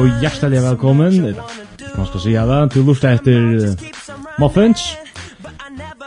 og 0.00 0.20
hjertelig 0.20 0.62
velkommen. 0.62 1.36
Man 1.96 2.06
skal 2.06 2.20
si 2.20 2.32
det 2.32 2.60
til 2.72 2.84
lortet 2.88 3.20
etter 3.20 3.40
Muffins. 4.38 4.96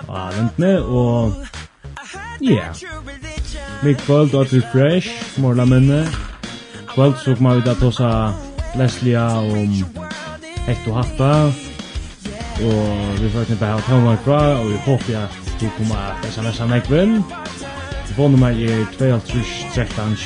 Og 0.08 0.30
ventene, 0.38 0.82
og... 0.82 1.34
Ja. 2.42 2.74
Mitt 3.84 3.98
kvöld, 3.98 4.34
Og 4.36 4.48
til 4.48 4.64
Fresh, 4.72 5.40
morla 5.40 5.66
minne. 5.66 6.08
Kvöld 6.88 7.14
så 7.24 7.36
kommer 7.36 7.56
vi 7.56 7.62
da 7.62 7.74
tosa 7.74 8.34
Leslie 8.76 9.20
om 9.20 9.86
hekt 10.68 10.88
og 10.88 10.96
hatta. 10.96 11.34
Og 12.66 13.22
vi 13.22 13.30
får 13.30 13.42
ikke 13.42 13.60
bare 13.60 13.82
her 13.88 14.08
og 14.12 14.18
bra, 14.26 14.42
og 14.60 14.70
vi 14.70 14.78
håper 14.86 15.18
at 15.18 15.62
du 15.62 15.70
kommer 15.78 15.96
at 15.96 16.32
smsa 16.34 16.66
nekven. 16.66 17.24
Telefonnummer 18.06 18.50
er 18.50 18.86
2 19.00 19.06
13 19.76 20.18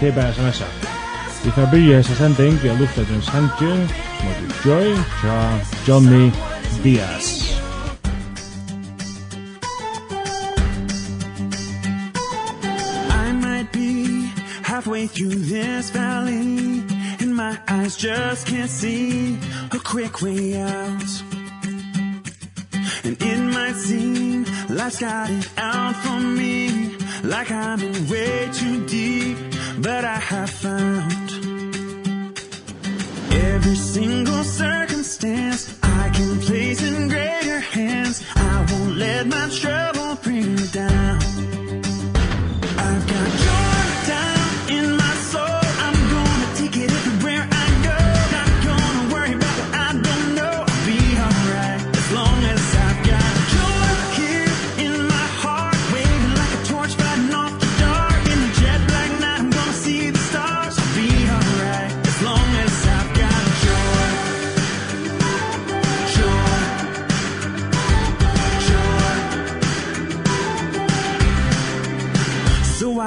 Det 0.00 0.08
er 0.08 0.14
bare 0.14 0.32
smsa. 0.32 0.87
Vi 1.44 1.50
får 1.50 1.66
byrja 1.70 1.96
hessa 1.96 2.14
sending 2.14 2.62
vi 2.62 2.68
har 2.68 2.78
lufta 2.78 3.04
til 3.04 3.14
en 3.14 3.22
sange 3.22 3.50
som 4.18 4.26
heter 4.28 4.48
Joy 4.64 4.96
fra 5.20 5.58
Johnny 5.88 6.30
Diaz. 6.84 7.44
I 13.10 13.32
might 13.32 13.72
be 13.72 14.30
halfway 14.64 15.06
through 15.06 15.38
this 15.54 15.90
valley 15.90 16.82
And 17.20 17.34
my 17.36 17.56
eyes 17.68 17.96
just 17.96 18.46
can't 18.46 18.70
see 18.70 19.38
a 19.72 19.78
quick 19.78 20.22
way 20.22 20.60
out 20.60 21.10
And 23.04 23.22
it 23.22 23.40
might 23.54 23.76
seem 23.76 24.44
life's 24.68 24.98
got 24.98 25.30
it 25.30 25.48
out 25.56 25.94
for 25.96 26.20
me 26.20 26.68
Like 27.22 27.50
I'm 27.50 27.80
in 27.80 28.08
way 28.10 28.48
too 28.52 28.86
deep 28.86 29.38
But 29.82 30.04
I 30.04 30.18
have 30.18 30.50
found 30.50 31.27
Every 33.54 33.76
single 33.76 34.44
circumstance 34.44 35.78
I 35.82 36.10
can 36.10 36.38
place 36.40 36.82
in 36.82 37.08
greater 37.08 37.60
hands. 37.60 38.22
I 38.36 38.66
won't 38.70 38.96
let 38.96 39.26
my 39.26 39.48
trouble 39.48 40.16
bring 40.22 40.54
me 40.56 40.66
down. 40.68 41.07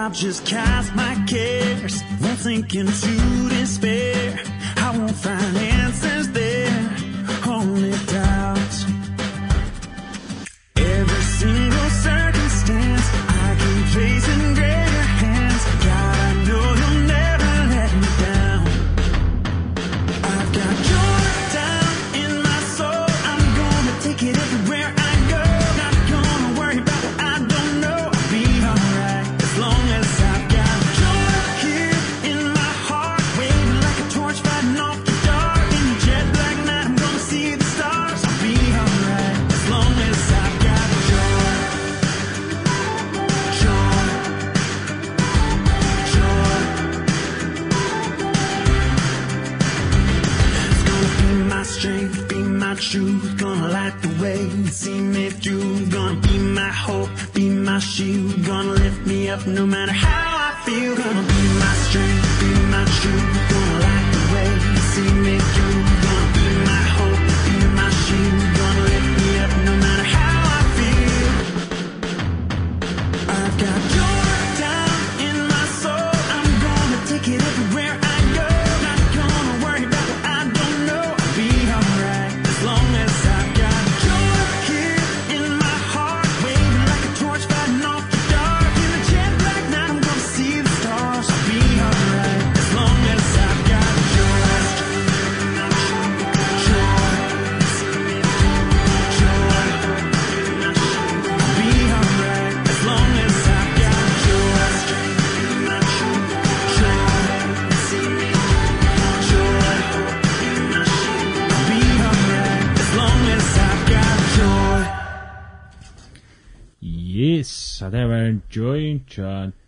I'll 0.02 0.10
just 0.10 0.48
cast 0.48 0.96
my 0.96 1.14
cares. 1.28 2.02
And 2.24 2.36
sink 2.40 2.74
into 2.74 3.50
despair 3.50 4.40
I 4.78 4.98
won't 4.98 5.12
find 5.12 5.58
answers 5.58 5.91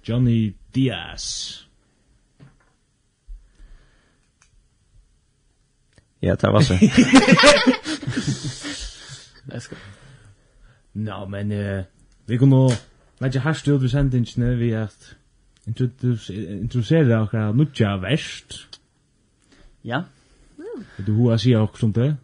Johnny 0.07 0.55
Diaz. 0.75 1.59
Ja, 6.21 6.35
det 6.35 6.53
var 6.53 6.61
så. 6.61 6.73
Let's 9.51 9.69
go. 9.69 9.75
No, 10.93 11.25
men 11.25 11.51
uh, 11.51 11.83
vi 12.27 12.37
kunne 12.37 12.69
leggja 13.21 13.41
harst 13.41 13.67
ut 13.67 13.81
ved 13.81 13.89
sendingene 13.89 14.55
vi 14.57 14.71
at 14.71 15.17
introducera 15.67 17.21
okra 17.21 17.51
nutja 17.51 17.95
verst. 17.97 18.79
Ja. 19.83 20.01
Vil 20.97 21.07
du 21.07 21.13
hva 21.17 21.37
sier 21.37 21.59
okra 21.59 21.87
om 21.87 21.93
det? 21.93 22.15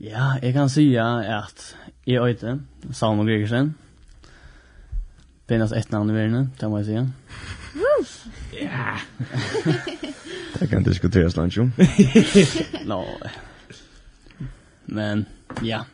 Ja, 0.00 0.38
jeg 0.42 0.52
kan 0.52 0.68
si 0.68 0.94
at 0.94 1.76
jeg 2.06 2.22
øyte, 2.22 2.60
Salmo 2.92 3.22
Gregersen, 3.22 3.74
Benas 5.46 5.72
ett 5.72 5.90
namn 5.90 6.10
i 6.10 6.12
världen, 6.12 6.50
det 6.58 6.68
må 6.68 6.78
jag 6.78 6.86
säga. 6.86 7.10
Ja. 8.60 8.98
Det 10.58 10.66
kan 10.66 10.82
diskuteras 10.82 11.36
lunch 11.36 11.58
om. 11.58 11.72
Nå. 12.86 13.06
Men, 14.84 15.24
ja. 15.62 15.86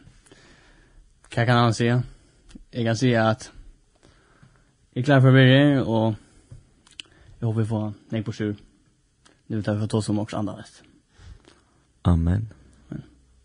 Hva 1.30 1.46
kan 1.46 1.56
han 1.56 1.74
säga? 1.74 2.02
Jag 2.70 2.84
kan 2.84 2.96
säga 2.96 3.28
att 3.28 3.52
jag 4.92 5.00
är 5.00 5.04
klar 5.04 5.20
för 5.20 5.32
mig 5.32 5.80
och 5.80 6.14
jag 7.38 7.46
hoppas 7.46 7.62
vi 7.62 7.66
får 7.68 7.92
en 8.10 8.24
på 8.24 8.32
sjur. 8.32 8.56
Nu 9.46 9.62
tar 9.62 9.74
vi 9.74 9.88
för 9.88 9.98
oss 9.98 10.08
om 10.08 10.18
också 10.18 10.36
andra 10.36 10.56
väst. 10.56 10.82
Amen. 12.02 12.48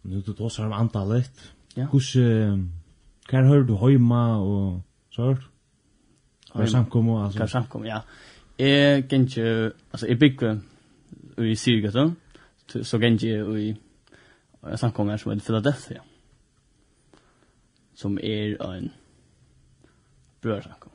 Nu 0.02 0.22
tar 0.22 0.34
vi 0.34 0.44
oss 0.44 0.60
om 0.60 0.74
antalet. 0.74 1.32
Ja. 1.74 1.88
Hur, 1.92 2.70
hva 3.32 3.42
hör 3.42 3.64
du 3.64 3.76
hemma 3.76 4.38
och 4.38 4.82
sånt? 5.10 5.40
Kan 6.56 6.68
samkomma 6.68 7.26
alltså. 7.26 7.40
Kan 7.40 7.48
samkomma, 7.48 7.88
ja. 7.88 8.02
Jeg 8.58 9.10
kan 9.10 9.22
inte 9.22 9.72
alltså 9.92 10.08
är 10.08 10.16
big 10.16 10.40
i 11.38 11.56
Syrgata 11.56 12.16
så 12.84 13.00
kan 13.00 13.08
inte 13.08 13.28
i 13.28 13.76
samkomma 14.76 15.12
her 15.12 15.18
som 15.18 15.32
är 15.32 15.40
Philadelphia. 15.40 16.02
Som 17.94 18.20
er 18.20 18.62
en 18.62 18.92
brød 20.42 20.54
brödsamkom. 20.54 20.92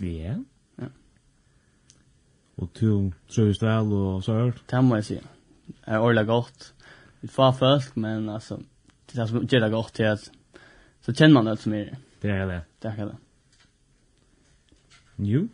Ja. 0.00 0.34
Ja. 0.78 0.86
Og 2.56 2.68
du 2.80 3.12
trivs 3.28 3.62
väl 3.62 3.92
og 3.92 4.24
så 4.24 4.32
här? 4.32 4.52
Det 4.70 4.84
må 4.84 4.94
jeg 4.94 5.04
si. 5.04 5.14
Det 5.14 5.86
er 5.86 5.98
ordentlig 5.98 6.26
godt. 6.26 6.74
Vi 7.20 7.28
får 7.28 7.52
folk, 7.52 7.96
men 7.96 8.28
altså, 8.28 8.58
det 9.12 9.18
är 9.18 9.26
som 9.26 9.46
gjør 9.46 9.60
det 9.60 9.70
godt 9.70 9.94
til 9.94 10.02
at 10.02 10.30
så 11.00 11.12
kjenner 11.12 11.34
man 11.34 11.46
det 11.46 11.58
som 11.58 11.72
er. 11.72 11.96
det. 12.22 12.30
er 12.30 12.36
Det 12.36 12.42
är 12.42 12.46
det. 12.46 12.62
Det 12.82 12.88
är 12.88 13.06
det. 13.06 13.16
Jo, 15.22 15.48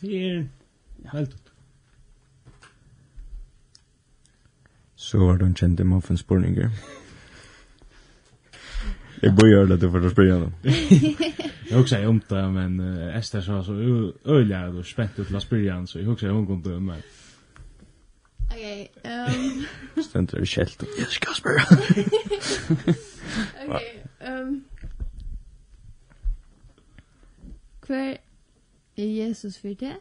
det 0.00 0.26
er 0.26 0.44
helt 1.12 1.34
ut. 1.34 1.52
Så 4.94 5.18
var 5.18 5.36
det 5.36 5.46
en 5.46 5.54
kjente 5.54 5.82
i 5.82 5.86
maffen 5.86 6.16
spurninger. 6.16 6.70
Jeg 9.22 9.34
bør 9.36 9.48
gjøre 9.48 9.68
dette 9.74 9.90
for 9.90 10.06
å 10.06 10.12
spørre 10.12 10.36
henne. 10.36 10.52
Jeg 11.72 11.78
husker 11.78 12.06
om 12.06 12.20
det, 12.30 12.44
men 12.54 12.80
uh, 12.80 13.18
Esther 13.18 13.40
sa 13.40 13.62
så 13.66 13.74
øyelig 14.26 14.56
og 14.68 14.86
spent 14.86 15.18
ut 15.18 15.26
til 15.26 15.36
å 15.36 15.42
spørre 15.42 15.72
henne, 15.72 15.86
så 15.88 15.98
jeg 15.98 16.06
husker 16.06 16.30
hun 16.30 16.46
om 16.50 16.62
det, 16.62 16.78
men... 16.82 17.04
Ok, 18.52 18.64
um... 19.08 20.02
Stønter 20.02 20.42
vi 20.42 20.50
kjelt, 20.52 20.84
jeg 20.98 21.06
skal 21.14 21.38
spørre 21.38 21.62
henne. 21.70 22.96
ok, 23.68 23.80
um... 24.28 24.60
Hver 27.86 28.16
Er 28.96 29.04
Jesus 29.06 29.58
for 29.58 29.68
det? 29.68 29.96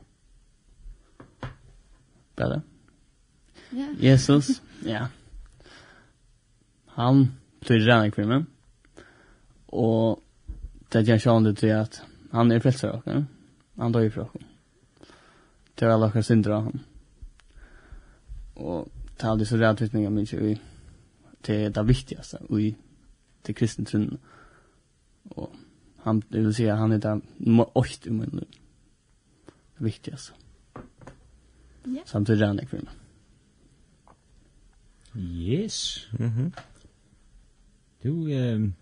Det 2.37 2.45
er 2.45 2.49
det. 2.49 2.61
Ja. 3.73 3.87
Jesus, 4.11 4.61
ja. 4.85 5.07
Han 6.85 7.31
blir 7.61 7.79
redan 7.79 8.11
kvinnan. 8.11 8.47
Og 9.67 10.23
det 10.93 10.99
er 10.99 11.03
det 11.43 11.57
til 11.57 11.67
at 11.67 12.03
han 12.31 12.51
er 12.51 12.59
frelser 12.59 12.89
av 12.89 13.03
oss. 13.07 13.27
Han 13.79 13.91
dør 13.91 14.09
fra 14.09 14.21
oss. 14.21 14.47
Det 15.79 15.87
er 15.87 15.93
alle 15.93 16.11
oss 16.11 16.25
synder 16.25 16.51
av 16.51 16.63
ham. 16.63 16.81
Og 18.55 18.91
det 19.17 19.23
er 19.23 19.31
aldri 19.31 19.45
så 19.45 19.57
redd 19.57 19.81
vittning 19.81 20.05
av 20.05 20.13
mye 20.13 20.41
vi 20.41 20.57
det 21.47 21.55
er 21.65 21.69
det 21.69 21.87
viktigaste 21.87 22.37
i 22.59 22.75
det 23.47 23.55
kristne 23.55 23.85
trunnen. 23.85 24.19
Og 25.31 25.55
han, 26.03 26.21
det 26.31 26.43
vil 26.43 26.53
si 26.53 26.65
at 26.69 26.77
han 26.77 26.91
er 26.91 26.97
det 26.97 27.21
åkt 27.75 28.05
i 28.05 28.13
munnen 28.13 28.45
viktig 29.83 30.11
alltså. 30.11 30.33
Ja. 31.83 32.01
Samtidigt 32.05 32.41
är 32.43 32.53
det 32.53 32.65
kvinna. 32.65 32.91
Yes. 35.15 36.07
Mhm. 36.11 36.29
Mm 36.29 36.51
du 38.01 38.31
ehm 38.33 38.73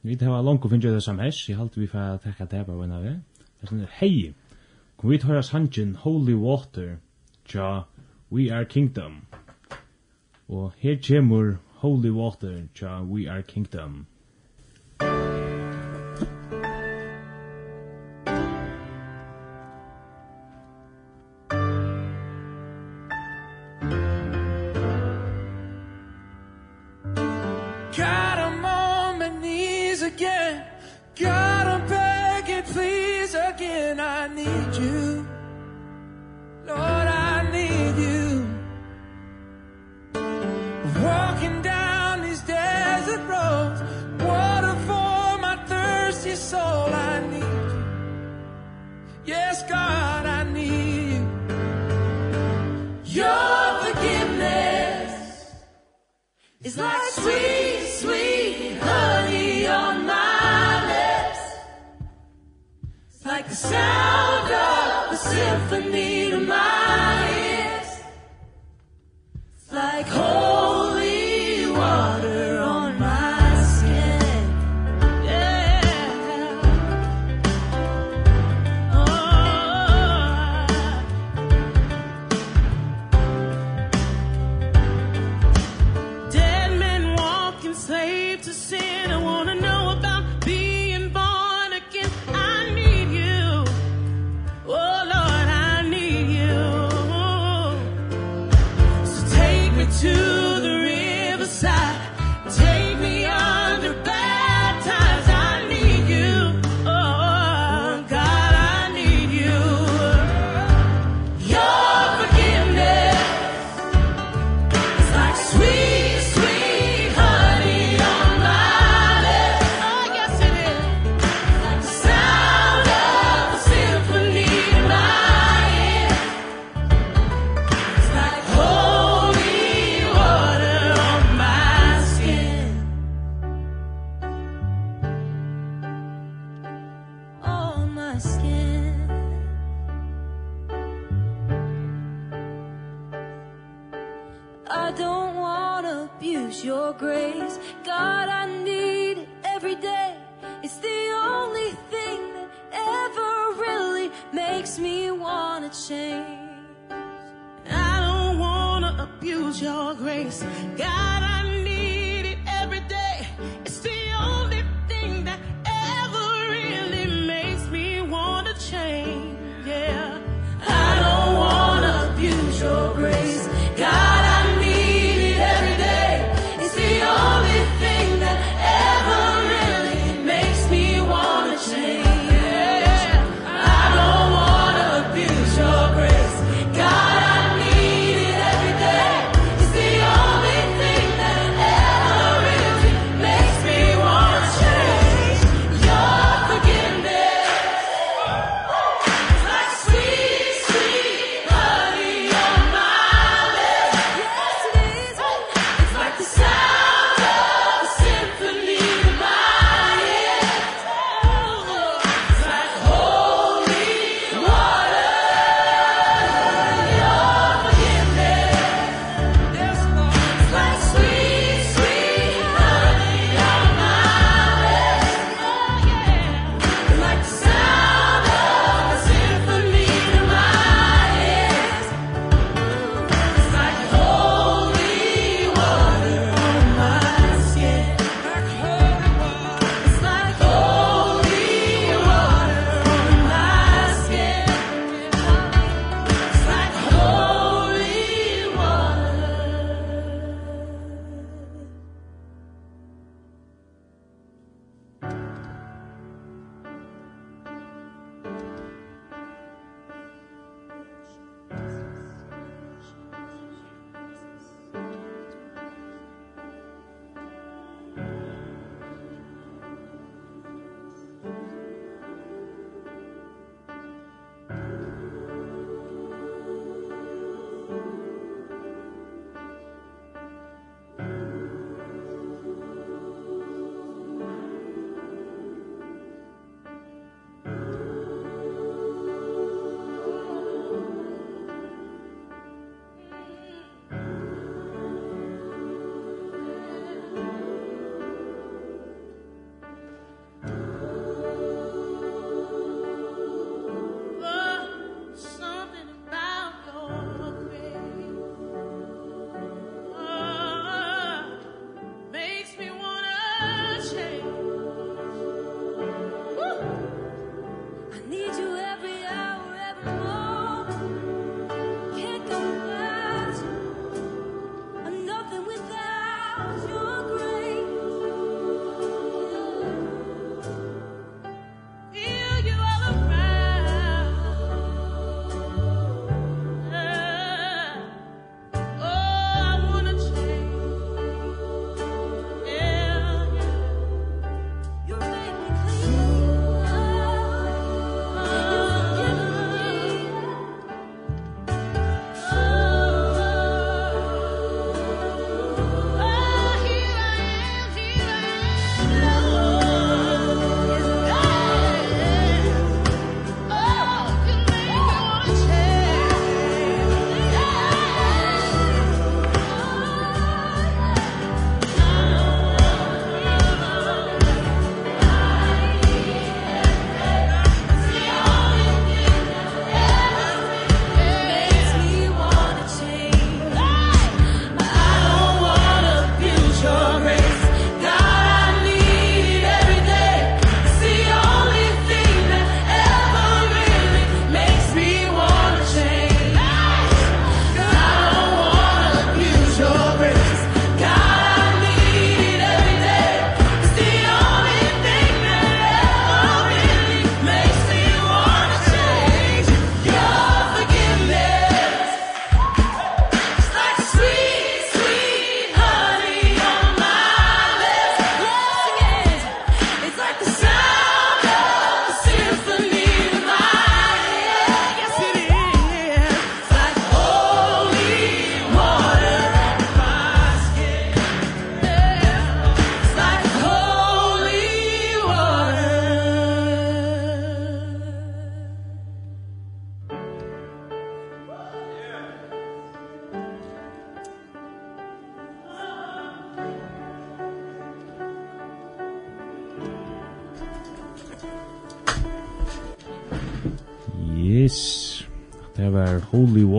vi 0.00 0.16
tar 0.16 0.28
var 0.28 0.42
långt 0.42 0.64
och 0.64 0.70
finner 0.70 0.94
det 0.94 1.00
som 1.00 1.20
är. 1.20 1.50
Jag 1.50 1.58
halte 1.58 1.80
vi 1.80 1.86
för 1.86 1.98
att 1.98 2.22
ta 2.22 2.56
det 2.56 2.64
på 2.64 2.72
en 2.72 2.92
av 2.92 3.04
Det 3.04 3.20
Det 3.60 3.64
er 3.64 3.66
sånn, 3.66 3.86
hei, 3.90 4.34
Kom 4.96 5.10
vi 5.10 5.18
höra 5.18 5.42
sanchen 5.42 5.96
Holy 5.96 6.34
Water. 6.34 6.98
tja, 7.44 7.84
we 8.28 8.50
are 8.50 8.64
kingdom. 8.64 9.26
Og 10.48 10.72
her 10.78 10.96
kommer 10.96 11.58
Holy 11.82 12.10
Water. 12.10 12.68
tja, 12.74 13.02
we 13.02 13.30
are 13.30 13.42
kingdom. 13.42 14.06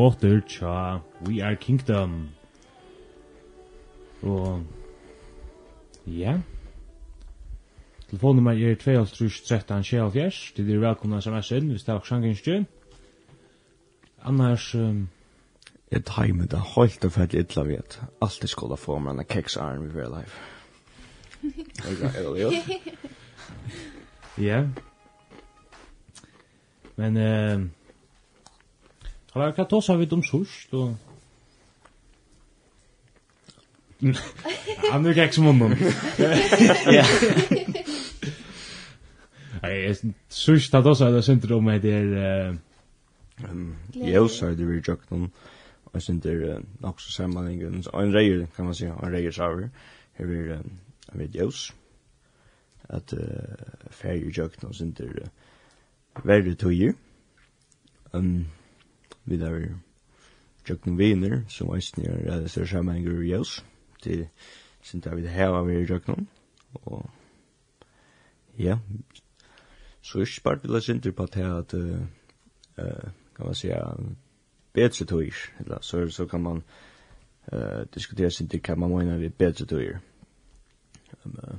låter 0.10 0.42
tja 0.48 1.02
We 1.22 1.44
Are 1.46 1.56
Kingdom. 1.56 2.30
Og 4.22 4.64
ja. 6.08 6.40
Telefonnummer 8.10 8.52
er 8.52 8.76
2-13-17-17. 8.76 10.54
Det 10.58 10.74
er 10.74 10.80
velkomna 10.80 11.22
sms'en 11.22 11.70
hvis 11.70 11.84
det 11.84 11.94
er 11.94 12.00
sjangenstjø. 12.04 12.64
Annars... 14.26 14.76
Um, 14.76 15.08
Jeg 15.92 16.06
tar 16.06 16.34
med 16.34 16.48
det 16.48 16.60
helt 16.76 17.06
og 17.06 17.12
fett 17.12 17.34
illa 17.34 17.64
vet. 17.66 18.02
Alt 18.22 18.44
er 18.44 18.48
skolda 18.48 18.76
for 18.78 19.00
meg 19.00 19.18
enn 19.18 19.26
keksarm 19.26 19.88
i 19.88 19.94
real 19.94 20.14
life. 20.14 20.38
Ja. 24.38 24.68
Men... 26.96 27.18
Uh, 27.18 27.79
Har 29.32 29.44
jag 29.44 29.56
katt 29.56 29.74
oss 29.74 29.90
av 29.90 30.00
vid 30.00 30.14
om 30.14 30.24
sust 30.24 30.74
och... 30.74 30.92
Han 34.92 35.06
är 35.06 35.10
ju 35.10 35.32
som 35.32 35.46
honom. 35.46 35.76
Ja. 36.18 37.06
Nej, 39.62 39.96
sust 40.28 40.74
att 40.74 40.86
oss 40.86 41.02
av 41.02 41.14
det 41.14 41.24
synder 41.24 41.52
om 41.52 41.66
det 41.66 41.92
är... 41.92 42.58
Jag 43.94 44.32
sa 44.32 44.46
det 44.46 44.66
vi 44.66 44.82
jakt 44.88 45.12
om. 45.12 45.32
Jag 45.92 46.04
synder 46.04 46.62
nog 46.80 47.02
så 47.02 47.12
sammanhängen. 47.12 47.84
En 47.94 48.14
rejer 48.14 48.48
kan 48.56 48.66
man 48.66 48.76
säga. 48.76 48.96
En 49.04 49.12
rejer 49.12 49.32
sauer. 49.32 49.70
Här 50.14 50.26
blir 50.26 50.52
en 50.52 50.80
videos. 51.12 51.74
Att 52.88 53.14
färger 53.90 54.40
jakt 54.40 54.64
om 54.64 54.94
det 54.98 55.30
värre 56.24 56.56
tog 56.56 56.74
ju. 56.74 56.94
Um, 58.12 58.46
vi 59.30 59.38
der 59.38 59.60
jøkken 60.70 60.98
viner, 60.98 61.42
som 61.48 61.74
eisen 61.76 62.06
er 62.06 62.40
det 62.40 62.52
større 62.52 62.68
sammenhenger 62.68 63.22
i 63.22 63.34
oss, 63.34 63.66
til 64.02 64.28
sin 64.82 65.02
der 65.02 65.16
vi 65.16 65.22
det 65.22 65.30
heva 65.30 65.64
vi 65.64 65.80
i 65.80 65.86
jøkken, 65.86 66.28
og 66.74 67.10
ja, 68.60 68.78
så 70.02 70.18
er 70.18 70.22
ikke 70.22 70.44
bare 70.44 70.62
vil 70.62 70.72
jeg 70.72 70.82
synder 70.82 71.12
på 71.12 71.26
det 71.26 71.46
at, 71.46 71.74
uh, 71.74 73.10
kan 73.36 73.46
man 73.46 73.56
si, 73.56 73.72
bedre 74.74 75.06
tøyer, 75.06 75.50
eller 75.60 75.82
så, 75.82 76.10
så 76.10 76.26
kan 76.26 76.42
man 76.42 76.64
uh, 77.54 77.86
diskutere 77.94 78.32
synder 78.32 78.60
hva 78.66 78.76
man 78.76 78.90
mener 78.90 79.18
vi 79.18 79.30
bedre 79.30 79.66
tøyer. 79.66 80.00
Um, 81.26 81.40
uh, 81.44 81.58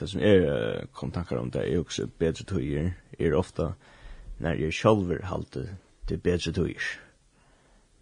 det 0.00 0.08
som 0.08 0.20
er 0.20 0.86
kom 0.92 1.10
tankar 1.12 1.36
om 1.36 1.50
det 1.50 1.66
er 1.68 1.78
også 1.78 2.06
bedre 2.18 2.44
tøyer, 2.44 2.90
er 3.18 3.36
ofta 3.36 3.72
når 4.38 4.56
jeg 4.56 4.72
sjálfur 4.72 5.24
halte 5.28 5.66
til 6.10 6.18
bedre 6.18 6.52
tøyer. 6.52 6.90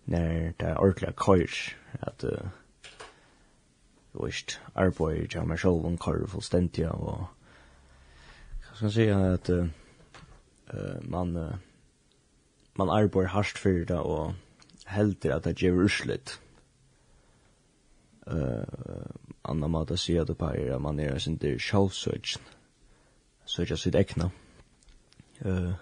Når 0.09 0.29
det 0.61 0.69
er 0.69 0.81
ordentlig 0.81 1.17
køyr, 1.17 1.57
at 1.93 2.25
uh, 2.25 2.49
du 4.13 4.25
vet, 4.25 4.61
arbeider 4.75 5.27
til 5.27 5.45
meg 5.47 5.61
selv 5.61 5.85
om 5.85 5.99
køyr 6.01 6.27
fullstendig, 6.27 6.89
og 6.89 7.27
hva 8.65 8.75
skal 8.75 8.87
jeg 8.87 8.93
si, 8.97 9.09
at 9.13 9.51
uh, 9.53 9.69
man, 11.05 11.37
uh, 11.37 11.55
man 12.81 12.89
arbeider 12.89 13.29
hardt 13.29 13.59
for 13.59 13.69
det, 13.69 13.91
og 13.91 14.35
heldig 14.87 15.33
at 15.33 15.45
det 15.45 15.57
gjør 15.57 15.85
uslet. 15.85 16.41
Uh, 18.27 18.65
Anna 19.45 19.69
måte 19.69 19.97
å 19.97 20.01
si 20.01 20.17
at 20.21 20.29
det 20.29 20.37
er 20.41 20.75
at 20.77 20.81
man 20.81 21.01
er 21.01 21.19
sin 21.19 21.37
der 21.37 21.61
sjølvsøkjen, 21.61 22.49
søkja 23.45 23.77
sitt 23.77 23.97
ekna. 23.97 24.31
Uh, 25.45 25.77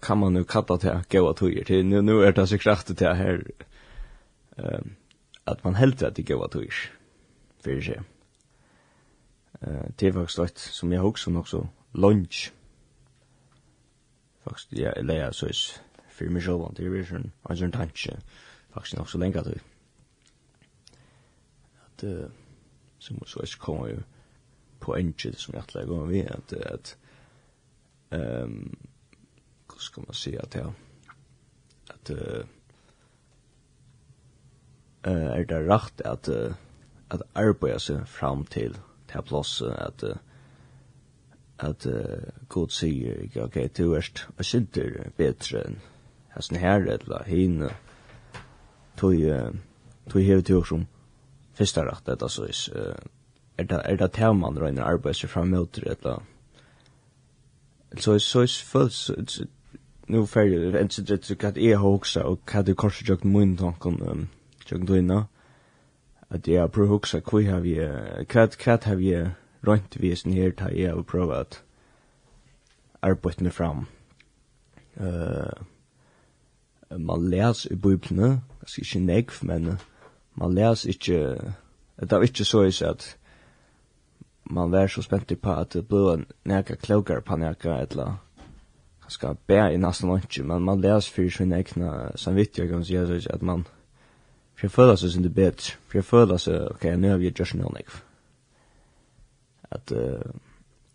kan 0.00 0.18
man 0.18 0.32
nu 0.32 0.44
kalla 0.44 0.76
det 0.76 1.04
goa 1.10 1.32
tøyer 1.32 1.64
till 1.64 1.86
nu 1.86 2.02
nu 2.02 2.24
är 2.24 2.32
det 2.32 2.46
så 2.46 2.58
kraftigt 2.58 2.98
det 2.98 3.14
här 3.14 3.42
ehm 4.56 4.94
att 5.44 5.64
man 5.64 5.74
helt 5.74 6.02
att 6.02 6.16
det 6.16 6.22
goa 6.22 6.48
tøyer 6.48 6.90
för 7.60 7.80
sig. 7.80 8.00
Eh 9.60 9.90
det 9.98 10.14
var 10.14 10.26
slott 10.26 10.58
som 10.58 10.92
jag 10.92 11.06
också 11.06 11.44
så 11.44 11.68
lunch. 11.92 12.52
Faktiskt 14.42 14.72
ja 14.72 14.92
eller 14.92 15.16
ja, 15.16 15.32
så 15.32 15.46
är 15.46 15.56
för 16.08 16.28
mig 16.28 16.42
själv 16.42 16.74
det 16.76 16.82
är 16.82 16.86
ju 16.86 17.06
en 17.48 17.56
sån 17.56 17.72
tanke. 17.72 18.18
Faktiskt 18.70 18.98
också 18.98 19.18
länge 19.18 19.42
då. 19.42 19.52
Att 21.86 22.04
som 22.98 23.22
så 23.26 23.40
är 23.40 23.58
kommer 23.58 23.88
ju 23.88 23.98
på 24.78 24.94
enkelt 24.94 25.38
som 25.38 25.54
jag 25.54 25.74
lägger 25.74 26.06
med 26.06 26.30
att 26.30 26.52
att 26.52 26.96
ehm 28.10 28.76
ska 29.78 30.00
man 30.00 30.14
säga 30.14 30.42
att 30.42 30.54
jag 30.54 30.72
att 31.88 32.10
eh 32.10 32.44
uh, 35.06 35.26
är 35.26 35.44
det 35.44 35.60
rätt 35.60 36.00
att 36.00 36.28
uh, 36.28 36.52
att 37.08 37.22
arbeta 37.32 37.78
sig 37.78 38.06
fram 38.06 38.44
till 38.44 38.74
till 39.06 39.22
platsen 39.22 39.72
att 39.72 40.02
uh, 40.02 40.16
att 41.56 41.86
uh, 41.86 42.18
god 42.48 42.70
säger 42.70 43.24
okej 43.30 43.42
okay, 43.42 43.68
du 43.74 43.96
är 43.96 44.06
och 44.36 44.46
synter 44.46 45.10
bättre 45.16 45.62
än 45.62 45.80
hästen 46.28 46.58
här 46.58 46.80
eller 46.80 47.24
hin. 47.24 47.70
Tog 48.96 49.14
uh, 49.14 49.50
tog 50.08 50.22
hevur 50.22 50.42
tog 50.42 50.66
som 50.66 50.86
första 51.54 51.86
rätt 51.86 52.20
det 52.20 52.28
så 52.28 52.42
är 52.42 52.76
uh, 52.76 52.94
är 53.56 53.64
det 53.64 53.74
är 53.74 53.96
det 53.96 54.08
teman 54.08 54.54
då 54.54 54.60
när 54.60 54.82
arbeta 54.82 55.14
sig 55.14 55.28
fram 55.28 55.50
mot 55.50 55.78
eller 55.78 56.22
så 57.98 58.20
så 58.20 58.40
är 58.40 58.46
föls 58.46 59.10
nu 60.08 60.26
färger 60.26 60.74
en 60.74 60.90
så 60.90 61.02
det 61.02 61.18
tycker 61.18 61.48
att 61.48 61.56
jag 61.56 61.94
också 61.94 62.20
och 62.20 62.50
det 62.64 62.78
kanske 62.78 63.04
jag 63.12 63.24
mun 63.24 63.56
tanken 63.56 64.02
um 64.02 64.28
jag 64.70 64.86
då 64.86 64.96
inne 64.96 65.26
att 66.28 66.46
jag 66.46 66.72
pro 66.72 66.86
huxa 66.86 67.20
kvi 67.20 67.46
har 67.46 67.60
vi 67.60 67.74
kat 68.28 68.56
kat 68.56 68.84
har 68.84 68.96
vi 68.96 69.28
runt 69.60 69.96
vi 69.96 70.12
är 70.12 70.28
ner 70.28 70.50
ta 70.50 70.70
jag 70.70 70.98
och 70.98 71.06
prova 71.06 71.40
att 71.40 71.62
arbeta 73.00 73.44
med 73.44 73.52
fram. 73.52 73.86
Eh 74.96 75.52
man 76.96 77.30
läs 77.30 77.66
i 77.66 77.76
bibeln 77.76 78.40
alltså 78.60 78.80
inte 78.80 78.98
nek 78.98 79.42
men 79.42 79.78
man 80.34 80.54
läs 80.54 80.86
inte 80.86 81.54
det 81.96 82.12
är 82.12 82.22
inte 82.22 82.44
så 82.44 82.64
is 82.64 82.82
att 82.82 83.16
man 84.42 84.70
vær 84.70 84.88
så 84.88 85.02
spent 85.02 85.40
på 85.40 85.50
at 85.50 85.70
det 85.70 85.88
blir 85.88 86.14
en 86.14 86.26
näka 86.44 86.76
klokar 86.76 87.20
på 87.20 87.36
näka 87.36 87.82
etla 87.82 88.18
man 89.08 89.12
ska 89.12 89.36
bära 89.46 89.72
i 89.72 89.78
nästan 89.78 90.10
lunch 90.10 90.40
men 90.44 90.62
man 90.62 90.80
läs 90.80 91.08
för 91.08 91.28
sin 91.28 91.52
egna 91.52 92.12
samvittighet 92.16 92.70
kan 92.70 92.84
säga 92.84 93.20
så 93.20 93.32
att 93.32 93.42
man 93.42 93.64
för 94.54 94.68
förra 94.68 94.96
så 94.96 95.10
sin 95.10 95.22
det 95.22 95.28
bättre 95.28 95.72
för 95.88 96.02
förra 96.02 96.38
så 96.38 96.68
okej 96.68 96.96
nu 96.96 97.10
har 97.10 97.18
vi 97.18 97.32
just 97.38 97.54
nu 97.54 97.62
nek 97.62 97.86
att 99.68 99.92
uh, 99.92 100.20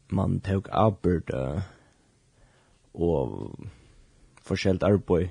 man 0.08 0.40
tog 0.40 0.68
arbet 0.72 1.34
uh, 1.34 1.62
och 2.92 3.52
forskjellt 4.42 4.84
arbeid 4.84 5.30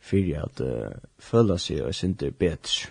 för 0.00 0.44
att 0.44 0.60
uh, 0.60 0.90
följa 1.18 1.58
sig 1.58 1.82
och 1.82 1.94
sin 1.94 2.14
det 2.14 2.38
bättre 2.38 2.90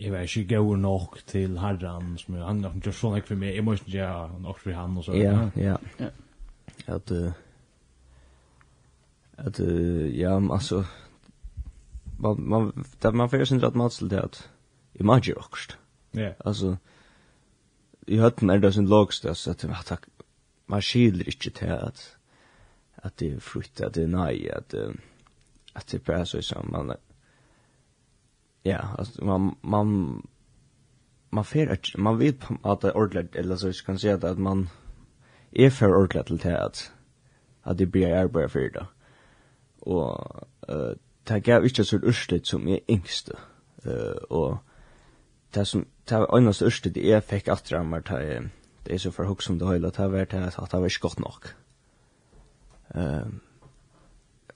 jeg 0.00 0.12
var 0.12 0.18
ikke 0.18 0.56
god 0.56 0.76
nok 0.76 1.18
til 1.26 1.58
herren 1.58 2.18
som 2.18 2.34
jeg 2.34 2.44
handler 2.44 2.68
om, 2.68 2.76
ikke 2.76 2.92
sånn 2.92 3.16
ikke 3.16 3.28
for 3.28 3.36
meg, 3.36 3.54
jeg 3.54 3.64
må 3.64 3.72
ikke 3.72 3.90
gjøre 3.90 4.40
nok 4.40 4.58
for 4.58 4.70
han 4.70 4.96
og 4.96 5.04
så. 5.04 5.12
Ja, 5.12 5.50
ja. 5.56 5.76
ja 6.00 6.10
at 6.86 7.12
at 9.38 9.60
uh, 9.60 10.18
ja 10.18 10.40
altså 10.52 10.84
man 12.18 12.36
man 12.48 12.84
där 13.02 13.12
man 13.12 13.30
får 13.30 13.44
sin 13.44 13.60
rett 13.60 13.74
matsel 13.74 14.08
det 14.08 14.24
att 14.24 14.48
i 14.94 15.02
magi 15.02 15.34
också. 15.34 15.72
Ja. 16.10 16.32
Altså, 16.44 16.76
i 18.06 18.16
hatten 18.16 18.50
er 18.50 18.58
det 18.58 18.74
sin 18.74 18.88
logst 18.88 19.26
så 19.34 19.50
att 19.50 19.64
man 19.64 19.84
tack 19.84 20.06
man 20.66 20.82
skiljer 20.82 21.28
ikke 21.28 21.50
til 21.50 21.66
at 21.66 22.16
at 22.96 23.18
det 23.18 23.32
är 23.32 23.40
frukt 23.40 23.80
att 23.80 23.94
det 23.94 24.08
nei 24.08 24.48
at 24.48 24.74
att 24.74 24.96
att 25.74 25.86
det 25.86 26.04
bare 26.04 26.26
så 26.26 26.42
som 26.42 26.70
man 26.72 26.96
ja 28.64 28.94
altså 28.98 29.24
man 29.24 29.56
man 29.62 30.22
man 31.30 31.44
får 31.44 31.98
man 31.98 32.18
vet 32.18 32.46
at 32.64 32.82
det 32.82 32.92
ordentligt 32.92 33.36
eller 33.36 33.56
så 33.56 33.84
kan 33.86 33.98
säga 33.98 34.14
att 34.14 34.38
man 34.38 34.68
jeg 35.56 35.72
får 35.72 35.96
ordentlig 35.96 36.26
til 36.26 36.42
det 36.42 36.56
at, 36.56 36.92
at 37.64 37.80
jeg 37.80 37.90
blir 37.92 38.16
arbeid 38.16 38.48
for 38.48 38.58
det. 38.74 38.86
Og 39.82 40.46
uh, 40.68 40.94
det 41.28 41.44
gav 41.44 41.64
ikke 41.64 41.84
så 41.84 42.00
urslit 42.02 42.46
som 42.46 42.68
jeg 42.68 42.84
yngste. 42.90 43.32
Uh, 43.86 44.20
og 44.30 44.58
det 45.54 45.66
som, 45.66 45.86
det 46.08 46.18
var 46.18 46.36
øyneste 46.36 46.66
urslit 46.66 46.96
jeg 46.96 47.22
fikk 47.22 47.48
at 47.48 47.72
meg 47.84 48.04
til 48.04 48.50
det 48.86 48.94
er 48.94 48.98
så 48.98 49.10
for 49.10 49.26
hugg 49.26 49.42
som 49.42 49.58
det 49.58 49.66
høyla, 49.66 49.90
det 49.90 50.10
var 50.12 50.24
det 50.24 50.42
at 50.46 50.72
det 50.72 50.80
var 50.80 50.86
ikke 50.86 51.08
godt 51.08 51.20
nok. 51.20 51.54
Uh, 52.94 53.32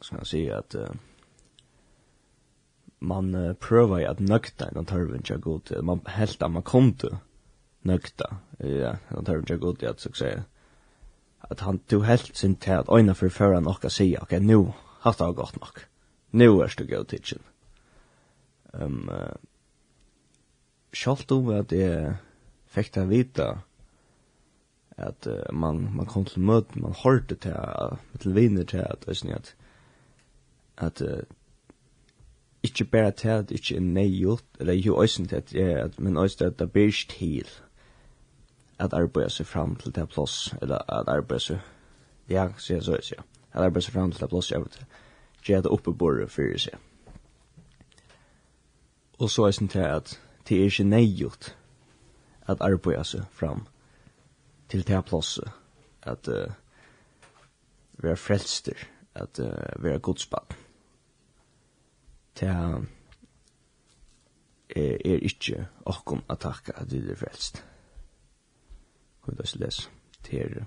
skal 0.00 0.18
jeg 0.20 0.26
si 0.26 0.42
at 0.54 0.76
uh, 0.78 0.94
man 3.00 3.34
uh, 3.34 3.54
prøver 3.54 4.06
at 4.06 4.20
nøkta 4.20 4.70
en 4.76 4.86
tørven 4.86 5.24
ikke 5.24 5.40
god 5.40 5.60
til, 5.60 5.84
man 5.84 6.00
helt 6.06 6.42
at 6.42 6.50
man 6.50 6.62
kom 6.62 6.94
til 6.94 7.16
nøkta, 7.82 8.24
ja, 8.60 8.94
en 9.18 9.24
tørven 9.24 9.48
ikke 9.50 9.58
god 9.58 9.76
til 9.76 9.86
at, 9.86 10.00
så 10.00 10.12
å 10.14 10.38
at 11.50 11.60
han 11.60 11.78
tog 11.88 12.04
helt 12.06 12.36
sin 12.36 12.56
til 12.56 12.70
at 12.70 12.90
øyne 12.92 13.14
for 13.14 13.28
før 13.28 13.54
han 13.54 13.62
nok 13.62 13.84
si, 13.88 14.16
ok, 14.20 14.32
nu, 14.40 14.74
har 15.00 15.16
det 15.18 15.36
gått 15.36 15.60
nok. 15.60 15.86
Nu 16.32 16.60
er 16.60 16.74
du 16.78 16.86
god 16.86 17.04
tidsin. 17.04 17.42
Um, 18.74 19.08
uh, 19.08 19.34
Sjalt 20.92 21.32
om 21.32 21.48
at 21.54 21.72
jeg 21.72 22.16
fikk 22.70 22.94
det 22.94 23.08
vite 23.10 23.46
at 25.00 25.26
uh, 25.26 25.54
man, 25.54 25.88
man 25.94 26.06
kom 26.06 26.24
til 26.24 26.42
møten, 26.42 26.82
man 26.82 26.94
hørte 27.04 27.34
til, 27.34 27.54
uh, 27.54 27.98
til 28.20 28.34
viner 28.34 28.64
til 28.64 28.84
at, 28.84 29.04
visst 29.08 29.24
at, 29.24 29.54
at 30.78 31.02
uh, 31.02 31.22
ikke 32.62 32.84
bare 32.84 33.10
til 33.10 33.28
at 33.28 33.48
det 33.48 33.60
ikke 33.60 33.76
er 33.76 33.80
nøyot, 33.80 34.44
eller 34.60 34.72
jo 34.72 35.02
øyne 35.02 35.26
til 35.26 35.36
at, 35.36 35.54
at 35.54 35.98
men 35.98 36.16
øyne 36.16 36.28
til 36.28 36.44
at 36.44 36.58
det 36.58 36.72
blir 36.72 37.06
til, 37.08 37.48
at 38.80 38.94
arbeida 38.96 39.28
seg 39.28 39.46
fram 39.46 39.76
til 39.76 39.92
det 39.94 40.08
plass, 40.08 40.54
eller 40.62 40.80
at 40.88 41.08
arbeida 41.08 41.42
seg, 41.44 41.60
ja, 42.30 42.48
sier 42.58 42.80
så, 42.80 42.96
sier 43.04 43.22
at 43.52 43.64
arbeida 43.64 43.84
seg 43.84 43.94
fram 43.94 44.12
til 44.12 44.20
det 44.20 44.30
plass, 44.30 44.50
jeg 44.50 44.62
vet, 44.62 44.78
gjør 45.44 45.64
det 45.66 45.72
oppe 45.74 45.92
bordet 45.92 46.30
for 46.30 46.58
seg. 46.58 46.78
Og 49.20 49.30
så 49.30 49.46
er 49.46 49.56
det 49.58 49.70
til 49.70 49.84
at 49.84 50.20
det 50.48 50.58
er 50.58 50.70
ikke 50.70 50.84
nøygjort 50.84 51.56
at 52.48 52.62
arbeida 52.64 53.04
seg 53.04 53.26
fram 53.36 53.66
til 54.70 54.86
det 54.86 55.04
plass, 55.04 55.38
at 56.02 56.28
uh, 56.28 56.52
være 57.98 58.16
frelster, 58.16 58.86
at 59.14 59.38
uh, 59.38 59.84
være 59.84 59.98
godspann. 59.98 60.56
Det 62.40 62.48
er, 62.48 62.80
er 65.04 65.26
ikke 65.26 65.66
åkken 65.86 66.22
å 66.30 66.38
takke 66.40 66.72
at 66.78 66.92
vi 66.92 67.02
er 67.02 67.18
frelst 67.18 67.64
kan 69.24 69.34
vi 69.34 69.42
da 69.42 69.64
lese, 69.64 69.88
til 70.22 70.64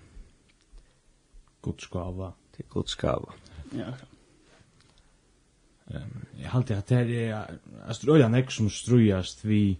godskava. 1.62 2.32
Til 2.56 2.66
godskava. 2.70 3.34
Ja, 3.74 3.88
akkurat. 3.90 4.10
Um, 5.94 6.24
jeg 6.40 6.50
halte 6.50 6.76
at 6.78 6.90
det 6.90 7.24
er 7.28 7.58
at 7.84 7.96
strøya 7.96 8.30
nek 8.32 8.52
som 8.52 8.70
strøyast 8.72 9.44
vi 9.46 9.80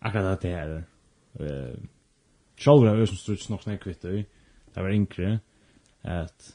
akkurat 0.00 0.32
at 0.32 0.42
det 0.42 0.52
er. 0.52 0.82
Uh, 1.38 1.76
sjálfur 2.56 2.88
er 2.88 3.06
som 3.06 3.16
strøyast 3.20 3.50
nok 3.50 3.66
nek 3.66 3.86
vitt 3.86 4.06
det 4.78 4.84
var 4.84 4.94
yngre 4.94 5.38
at 6.02 6.54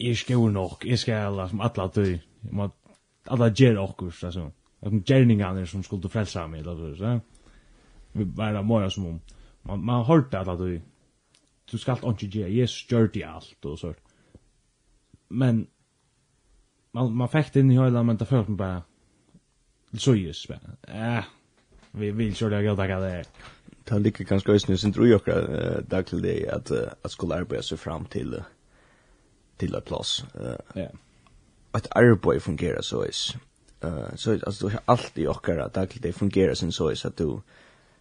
jeg 0.00 0.16
skjur 0.20 0.50
nok 0.52 0.84
jeg 0.84 0.98
skal 0.98 1.40
som 1.50 1.62
alla 1.64 1.88
døy 1.94 2.18
alla 3.26 3.48
gjer 3.50 3.80
okkur 3.80 4.12
altså 4.28 4.50
at 4.86 4.98
gjerningarnir 5.08 5.66
som 5.66 5.82
skulle 5.82 6.10
frelsa 6.12 6.46
meg 6.46 6.66
eller 6.66 6.94
så 6.96 7.18
vi 8.12 8.24
bara 8.24 8.62
moja 8.62 8.90
som 8.90 9.06
om 9.06 9.20
man 9.66 9.84
man 9.84 10.04
hørte 10.04 10.38
att 10.38 10.58
du 10.58 10.80
du 11.72 11.78
skal 11.78 11.96
ikke 11.96 12.26
gjøre. 12.26 12.56
Jesus 12.56 12.86
gjør 12.86 13.06
det 13.06 13.24
alt 13.26 13.64
og 13.64 13.78
så. 13.78 13.94
men 15.28 15.68
man 16.94 17.12
man 17.12 17.28
fikk 17.28 17.54
det 17.54 17.60
inn 17.60 17.70
i 17.70 17.76
høyla 17.76 18.02
men 18.02 18.16
det 18.16 18.28
følte 18.28 18.56
bara 18.56 18.82
bare 19.90 20.00
så 20.00 20.12
just 20.14 20.48
bare. 20.48 20.76
Eh 20.88 21.24
vi 21.92 22.10
vil 22.10 22.34
kjøre 22.34 22.56
det 22.56 22.64
gøyda 22.64 23.00
det 23.00 23.12
er. 23.12 23.24
Det 23.88 24.02
ligger 24.02 24.24
ganske 24.24 24.52
øyne 24.52 24.76
sin 24.78 24.92
tro 24.92 25.04
jo 25.04 25.16
akkurat 25.16 25.90
dag 25.90 26.06
til 26.06 26.22
det 26.22 26.44
at 26.48 26.70
at 27.04 27.10
skulle 27.10 27.34
arbeide 27.34 27.62
seg 27.62 27.78
fram 27.78 28.04
til 28.04 28.42
til 29.58 29.74
et 29.74 29.84
plass. 29.84 30.24
Ja. 30.76 30.88
at 31.74 31.88
arbeid 31.90 32.40
fungerer 32.40 32.82
så 32.82 33.02
is. 33.02 33.36
Så 34.16 34.32
altså 34.32 34.66
du 34.66 34.68
har 34.68 34.82
alltid 34.88 35.28
okkara 35.28 35.68
dag 35.68 35.88
til 35.88 36.02
det 36.02 36.14
fungerer 36.14 36.54
sin 36.54 36.72
så 36.72 36.90
is 36.90 37.04
at 37.04 37.18
du 37.18 37.40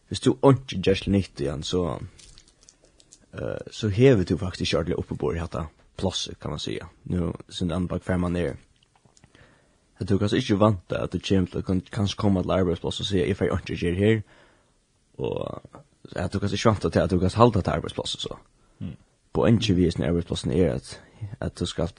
hvis 0.07 0.19
du 0.19 0.35
ikke 0.35 0.81
gjør 0.81 0.93
til 0.93 1.11
nytt 1.11 1.41
igjen, 1.41 1.63
så, 1.63 1.97
uh, 3.33 3.71
så 3.71 3.89
hever 3.89 4.23
du 4.23 4.37
faktisk 4.37 4.61
ikke 4.61 4.77
ordentlig 4.77 4.97
oppe 4.97 5.17
på 5.17 5.31
i 5.31 5.39
dette 5.39 5.65
plasset, 5.97 6.39
kan 6.39 6.49
man 6.49 6.59
sige. 6.59 6.85
Nå, 7.05 7.33
sin 7.49 7.71
andre 7.71 7.87
bak 7.87 8.03
fem 8.03 8.19
man 8.19 8.35
er. 8.35 8.55
Jeg 9.99 10.07
tror 10.07 10.17
kanskje 10.17 10.37
ikke 10.37 10.59
vant 10.59 10.89
det, 10.89 10.97
at 10.97 11.13
du 11.13 11.19
kommer 11.19 11.47
til 11.47 11.61
å 11.61 11.79
kanskje 11.91 12.19
komme 12.19 12.43
til 12.43 12.51
arbeidsplass 12.51 12.99
og 12.99 13.07
si, 13.07 13.21
jeg 13.21 13.37
får 13.37 13.53
ikke 13.55 13.77
gjør 13.79 13.99
her, 13.99 14.21
og 15.17 15.61
jeg 16.15 16.31
tror 16.31 16.39
kanskje 16.39 16.59
ikke 16.59 16.69
vant 16.69 16.83
det, 16.83 17.01
at 17.01 17.11
du 17.11 17.19
kanskje 17.19 17.39
halda 17.39 17.61
til 17.61 17.73
arbeidsplass 17.77 18.15
og 18.15 18.21
så. 18.21 18.37
Mm. 18.79 18.97
På 19.33 19.45
en 19.45 19.61
ikke 19.61 19.77
vis 19.79 19.97
når 19.97 20.07
arbeidsplassen 20.07 20.51
er 20.51 20.73
at, 20.73 21.01
at 21.39 21.59
du 21.59 21.65
skal 21.65 21.91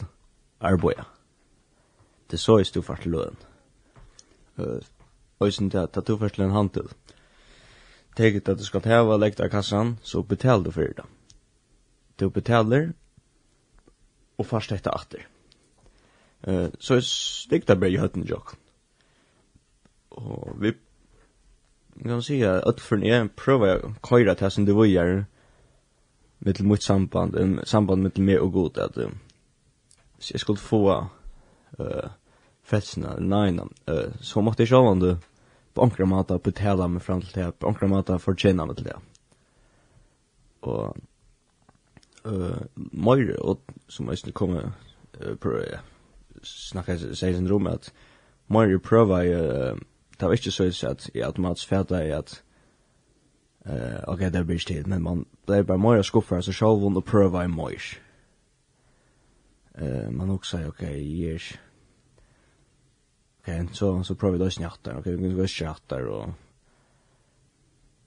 arbeide. 0.60 1.04
Det 2.30 2.40
så 2.40 2.58
er 2.58 2.82
fart 2.82 3.02
til 3.02 3.16
løn. 3.16 3.36
Uh, 4.58 4.80
og 5.38 5.46
jeg 5.46 5.52
synes 5.52 5.72
det 5.72 5.80
at 5.96 6.06
du 6.06 6.16
først 6.16 6.38
løn 6.38 6.50
handel, 6.50 6.88
teget 8.16 8.48
at 8.48 8.58
du 8.58 8.64
skal 8.64 8.84
hava 8.88 9.18
lekt 9.20 9.40
av 9.40 9.50
kassan, 9.52 9.96
så 10.02 10.22
betal 10.22 10.64
du 10.64 10.72
fyrir 10.72 10.96
det. 10.96 11.06
Du 12.20 12.30
betaler, 12.30 12.92
og 14.38 14.46
fast 14.48 14.72
etter 14.72 14.94
atter. 14.96 15.26
Uh, 16.46 16.68
så 16.78 16.96
er 16.96 17.04
stikta 17.04 17.76
bare 17.76 17.96
i 17.96 18.00
høtten 18.00 18.26
jokk. 18.28 18.54
Og 20.16 20.56
vi 20.60 20.72
kan 22.02 22.22
si 22.24 22.40
at 22.44 22.64
utføren 22.68 23.04
er 23.08 23.28
prøver 23.36 23.84
å 23.84 23.94
køyre 24.04 24.36
til 24.36 24.52
som 24.52 24.66
du 24.68 24.74
vujer 24.76 25.24
med 26.40 26.54
til 26.54 26.68
mitt 26.68 26.84
samband, 26.84 27.36
en 27.36 27.58
samband 27.64 28.02
med 28.02 28.18
meg 28.20 28.40
og 28.40 28.52
god, 28.52 28.78
at 28.78 28.98
uh, 29.00 29.12
jeg 30.30 30.40
skulle 30.40 30.60
få 30.60 30.82
uh, 30.92 32.08
fetsna, 32.62 33.16
nei, 33.20 33.50
uh, 33.88 34.12
så 34.20 34.44
måtte 34.44 34.62
jeg 34.62 34.72
sjå 34.72 34.82
på 35.76 35.82
omkring 35.82 36.08
måte 36.08 36.38
betala 36.38 36.88
meg 36.88 37.02
fram 37.02 37.20
till 37.20 37.42
det, 37.42 37.50
på 37.58 37.68
ankra 37.68 37.88
mata 37.88 38.18
fortjena 38.18 38.64
meg 38.66 38.76
til 38.76 38.88
det. 38.88 38.96
Och 40.60 40.96
eh 42.24 42.62
mer 42.74 43.40
och 43.40 43.60
som 43.88 44.06
måste 44.06 44.32
komma 44.32 44.72
komme 45.12 45.36
på, 45.36 45.52
ja, 45.72 45.78
snakka 46.42 46.98
seg 46.98 47.34
sin 47.34 47.48
rum 47.48 47.66
att 47.66 47.92
mer 48.46 48.78
prøver 48.78 49.20
jeg, 49.22 49.40
uh, 49.40 49.78
det 50.18 50.26
var 50.26 50.32
ikke 50.32 50.50
så 50.50 50.88
att 50.88 51.10
jag 51.14 51.26
automatiskt 51.26 51.68
fæta 51.68 51.94
jeg 51.94 52.12
att 52.12 52.42
eh 53.66 54.04
okej 54.08 54.30
det 54.30 54.46
blir 54.46 54.56
ikke 54.56 54.88
men 54.88 55.02
man 55.02 55.26
blir 55.46 55.62
bara 55.62 55.78
mer 55.78 56.02
skuffad 56.02 56.44
så 56.44 56.52
sjål 56.52 56.80
vunnet 56.80 57.04
prøver 57.04 57.42
i 57.42 57.48
mer. 57.48 57.98
Eh 59.74 60.10
man 60.10 60.30
också 60.30 60.56
säger 60.56 60.68
okej 60.68 61.20
jeg 61.20 61.34
er 61.34 61.65
okej, 63.46 63.68
så 63.72 64.04
så 64.04 64.14
provar 64.14 64.32
vi 64.32 64.38
då 64.38 64.50
snattar. 64.50 64.98
Okej, 64.98 65.16
vi 65.16 65.34
går 65.34 65.46
snattar 65.46 66.06
och 66.06 66.28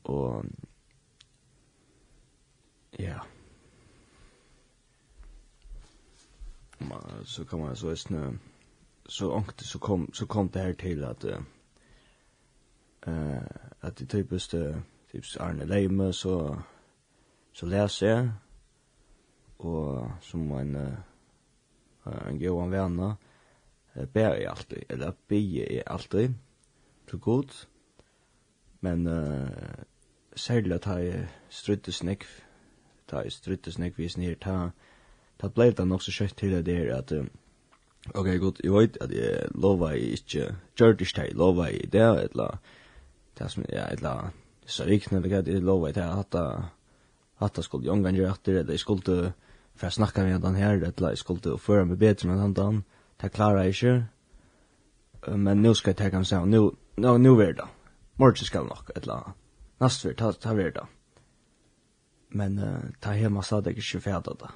och 0.02 0.43
ja. 2.91 3.25
Man 6.78 7.25
så 7.25 7.45
kan 7.45 7.60
man 7.60 7.75
så 7.75 7.95
snö. 7.95 8.34
Så 9.06 9.32
ångte 9.32 9.63
så 9.63 9.80
kom 9.80 10.12
så 10.13 10.25
kom 10.28 10.49
det 10.54 10.60
här 10.60 10.73
till 10.73 11.04
att 11.04 11.23
eh 11.23 11.39
att 13.80 13.97
det 13.97 14.06
typiskt 14.06 14.56
typs 15.12 15.38
Arne 15.38 15.65
Leime 15.65 16.13
så 16.13 16.58
så 17.54 17.65
läser 17.65 18.08
jag 18.08 18.30
och 19.58 20.08
som 20.21 20.52
en 20.52 20.97
en 22.04 22.39
god 22.39 22.69
vän 22.69 23.15
ber 24.05 24.33
jeg 24.33 24.47
alltid, 24.49 24.83
eller 24.89 25.12
ber 25.27 25.35
jeg 25.35 25.83
alltid 25.88 26.33
til 27.09 27.19
god, 27.19 27.65
men 28.81 29.07
uh, 29.07 29.49
særlig 30.35 30.73
at 30.73 30.85
jeg 30.85 31.27
strutte 31.49 31.91
snakk, 31.91 32.25
ta 33.07 33.23
jeg 33.25 33.31
strutte 33.31 33.71
snakk 33.71 33.97
vis 33.97 34.17
nere, 34.17 34.35
ta, 34.35 34.71
ta 35.39 35.49
blei 35.49 35.71
det 35.71 35.88
nok 35.88 36.03
så 36.05 36.13
kjøtt 36.15 36.38
til 36.38 36.55
det 36.55 36.65
der 36.65 36.93
at, 36.97 37.12
um, 37.12 37.29
ok, 38.15 38.29
godt, 38.39 38.62
jeg 38.63 38.73
vet 38.73 38.99
at 39.01 39.12
jeg 39.12 39.49
lova 39.55 39.93
jeg 39.95 40.19
ikke, 40.19 40.55
gjør 40.77 40.93
det 40.93 41.07
ikke 41.07 41.27
jeg 41.27 41.35
lova 41.35 41.69
jeg 41.71 41.91
det, 41.91 42.07
eller, 42.29 42.59
det 43.39 43.51
som, 43.51 43.65
ja, 43.69 43.88
eller, 43.91 44.31
så 44.65 44.85
rikne, 44.85 45.17
eller 45.17 45.29
hva, 45.29 45.43
jeg 45.45 45.65
lova 45.65 45.89
jeg 45.89 45.95
det, 45.95 46.07
at 46.07 46.39
jeg, 46.39 46.69
at 47.41 47.57
jeg 47.57 47.63
skulle 47.63 47.88
jongan 47.88 48.15
gjøre 48.15 48.31
etter, 48.31 48.59
eller 48.59 48.75
jeg 48.75 48.79
skulle, 48.79 49.33
for 49.75 49.88
jeg 49.88 49.93
snakka 49.97 50.23
med 50.23 50.41
den 50.43 50.55
her, 50.55 50.73
eller 50.77 51.09
jeg 51.09 51.17
skulle 51.17 51.57
føre 51.57 51.85
meg 51.85 51.99
bedre 51.99 52.27
med 52.27 52.41
den, 52.43 52.55
han, 52.63 52.81
det 53.21 53.32
klarer 53.36 53.63
jeg 53.63 53.75
ikke. 53.75 53.95
Men 55.36 55.62
nå 55.62 55.73
skal 55.75 55.91
jeg 55.91 55.97
ta 55.99 56.10
kan 56.10 56.25
seg, 56.25 56.47
nå, 56.47 56.62
nå, 56.97 57.17
nå 57.17 57.36
er 57.43 57.58
det. 57.60 57.67
Morgen 58.19 58.45
skal 58.45 58.67
nok, 58.67 58.91
et 58.95 59.03
eller 59.03 59.19
annet. 59.19 59.38
Nast 59.79 60.05
vi, 60.05 60.13
ta, 60.13 60.32
ta 60.32 60.53
vi 60.53 60.69
det. 60.75 60.86
Men 62.29 62.60
uh, 62.60 62.84
ta 63.01 63.15
hemma 63.15 63.41
det 63.63 63.77
ikke 63.77 63.99
fæda 63.99 64.36
det. 64.39 64.51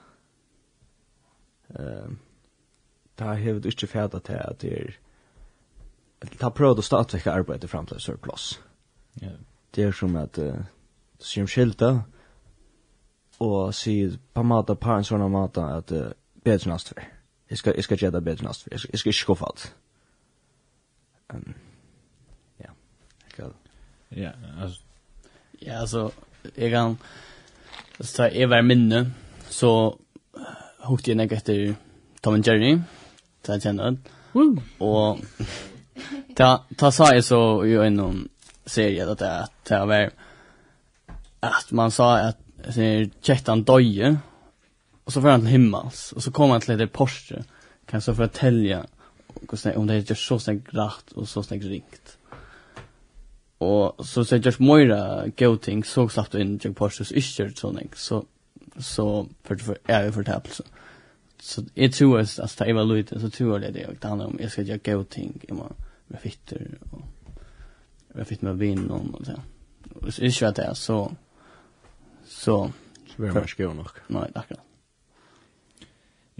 Uh, 1.79 2.11
ta 3.17 3.33
hevet 3.33 3.65
ikke 3.65 3.87
fæda 3.87 4.19
til 4.19 4.39
at 4.39 4.61
det 4.61 4.73
er 4.73 4.99
ta 6.39 6.51
prøvd 6.53 6.79
å 6.79 6.85
statvekke 6.85 7.31
arbeidet 7.31 7.69
fram 7.69 7.85
til 7.85 7.99
surplus. 7.99 8.59
Ja. 9.21 9.33
Det 9.75 9.83
er 9.83 9.91
som 9.91 10.15
at 10.15 10.37
uh, 10.39 10.63
som 11.19 11.47
skilta 11.47 12.03
og 13.43 13.73
sier 13.75 14.17
på 14.33 14.43
en 14.43 14.51
måte, 14.51 14.75
på 14.75 14.91
en 14.93 15.07
sånn 15.07 15.25
måte 15.31 15.63
at 15.65 15.91
uh, 15.91 16.11
bedre 16.45 16.71
nastver. 16.71 17.12
Jeg 17.49 17.57
skal, 17.57 17.73
jeg 17.75 17.83
skal 17.83 17.97
gjøre 17.97 18.11
det 18.11 18.23
bedre 18.23 18.47
næst, 18.47 18.67
jeg 18.71 18.79
skal, 18.79 18.89
jeg 18.93 18.99
skal 18.99 19.09
ikke 19.09 19.19
skuffe 19.19 19.45
alt. 19.45 19.75
Um, 21.33 21.53
ja, 22.59 22.71
jeg 23.23 23.31
skal... 23.31 23.53
Ja, 24.15 24.31
altså... 24.61 24.79
Ja, 25.61 25.79
altså, 25.79 26.11
jeg 26.57 26.69
kan... 26.71 26.97
Altså, 27.99 28.23
jeg 28.25 28.49
var 28.49 28.61
minne, 28.61 29.13
så 29.49 29.97
hukte 30.83 31.11
jeg 31.11 31.17
nek 31.17 31.31
etter 31.31 31.75
Tom 32.23 32.33
and 32.33 32.47
Jerry, 32.47 32.77
så 33.45 33.53
jeg 33.55 33.61
kjenner 33.61 33.91
den. 33.91 33.99
Og 34.79 35.21
ta, 36.37 36.49
ta 36.79 36.91
sa 36.91 37.11
jeg 37.13 37.23
så 37.23 37.39
i 37.67 37.75
en 37.85 38.27
serie 38.65 39.05
at 39.05 39.23
det 39.69 39.79
var 39.87 40.11
at 41.43 41.71
man 41.75 41.91
sa 41.91 42.29
at 42.29 42.39
kjettan 43.23 43.65
døye, 43.67 44.13
Och 45.03 45.13
så 45.13 45.21
för 45.21 45.29
han 45.29 45.41
till 45.41 45.49
himmels 45.49 46.11
och 46.11 46.23
så 46.23 46.31
kommer 46.31 46.51
han 46.51 46.61
till 46.61 46.77
det 46.77 46.87
Porsche 46.87 47.43
kan 47.85 48.01
så 48.01 48.15
för 48.15 48.23
att 48.23 48.33
tälja 48.33 48.85
om 49.75 49.87
det 49.87 50.09
är 50.09 50.15
så 50.15 50.39
snägg 50.39 50.61
rakt 50.71 51.11
och 51.11 51.29
så 51.29 51.43
snägg 51.43 51.65
ringt. 51.65 52.17
Och 53.57 54.07
så 54.07 54.25
så 54.25 54.35
just 54.35 54.59
Moira 54.59 55.27
go 55.37 55.57
thing 55.57 55.83
så 55.83 56.09
satt 56.09 56.35
in 56.35 56.59
Jack 56.63 56.75
Porsche 56.75 57.05
så 57.05 57.13
är 57.15 57.53
så 57.55 57.71
nägg 57.71 57.89
så 57.95 58.25
så 58.77 59.27
för 59.43 59.55
för 59.55 59.77
är 59.85 60.11
för 60.11 60.23
täpelse. 60.23 60.63
Så 61.39 61.61
det 61.73 61.89
tror 61.89 62.19
jag 62.19 62.27
att 62.39 62.57
ta 62.57 62.65
evaluera 62.65 63.19
så 63.19 63.29
tror 63.29 63.61
jag 63.61 63.73
det 63.73 63.79
jag 63.79 63.99
kan 63.99 64.21
om 64.21 64.37
jag 64.39 64.51
ska 64.51 64.61
göra 64.61 64.79
go 64.83 65.03
thing 65.03 65.41
imma 65.47 65.71
med 66.07 66.21
fitter 66.21 66.77
och 66.91 67.01
jag 68.15 68.27
fick 68.27 68.41
med 68.41 68.57
vin 68.57 68.89
och 68.89 69.25
så. 69.25 69.39
Och 69.95 70.13
så 70.13 70.21
är 70.21 70.51
det 70.51 70.75
så 70.75 70.75
så 70.75 71.11
så 72.25 72.71
vi 73.15 73.27
har 73.27 73.47
skön 73.47 73.77
nog. 73.77 73.87
Nej, 74.07 74.31
tack 74.33 74.51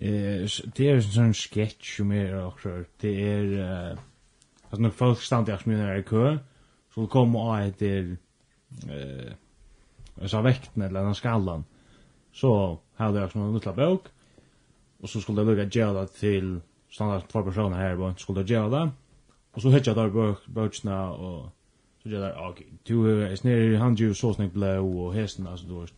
det 0.04 0.88
er 0.88 0.98
en 0.98 1.06
sånn 1.06 1.36
sketch 1.38 1.98
som 2.00 2.12
er 2.12 2.34
også, 2.42 2.82
det 3.02 3.14
er, 3.24 3.46
uh, 3.56 4.02
altså 4.70 4.82
når 4.84 4.96
folk 4.98 5.22
stand 5.24 5.48
i 5.48 5.54
Asmina 5.56 5.86
er 5.92 6.02
i 6.02 6.08
kø, 6.08 6.34
så 6.94 7.06
kommer 7.12 7.54
av 7.54 7.70
etter, 7.70 8.10
uh, 8.90 9.32
altså 10.20 10.44
vekten 10.44 10.84
eller 10.84 11.08
den 11.08 11.16
skallan, 11.16 11.64
så 12.36 12.52
hadde 13.00 13.22
jeg 13.22 13.30
også 13.30 13.40
en 13.40 13.56
liten 13.56 13.80
bok, 13.80 14.12
og 15.00 15.10
så 15.10 15.22
skulle 15.22 15.42
jeg 15.42 15.52
lukka 15.52 15.70
gjøre 15.72 16.02
det 16.02 16.12
til 16.20 16.54
standard 16.92 17.30
två 17.30 17.48
personer 17.48 17.78
her, 17.78 17.98
og 17.98 18.20
skulle 18.20 18.44
jeg 18.44 18.58
gjøre 18.58 18.76
det, 18.76 18.86
og 19.54 19.62
så 19.62 19.70
hittet 19.70 19.88
jeg 19.88 19.96
der 19.96 20.38
bøkene, 20.54 21.00
og 21.00 21.50
så 22.04 22.10
gjør 22.10 22.28
jeg, 22.28 22.38
ok, 22.50 22.64
du 22.90 22.96
er 23.08 23.36
snir, 23.40 23.78
han 23.80 23.96
gjør 23.96 24.14
så 24.18 24.34
snakk 24.36 24.52
blå, 24.54 24.76
og 24.84 25.14
hesten, 25.16 25.48
altså 25.48 25.68
du 25.70 25.82
er 25.82 25.94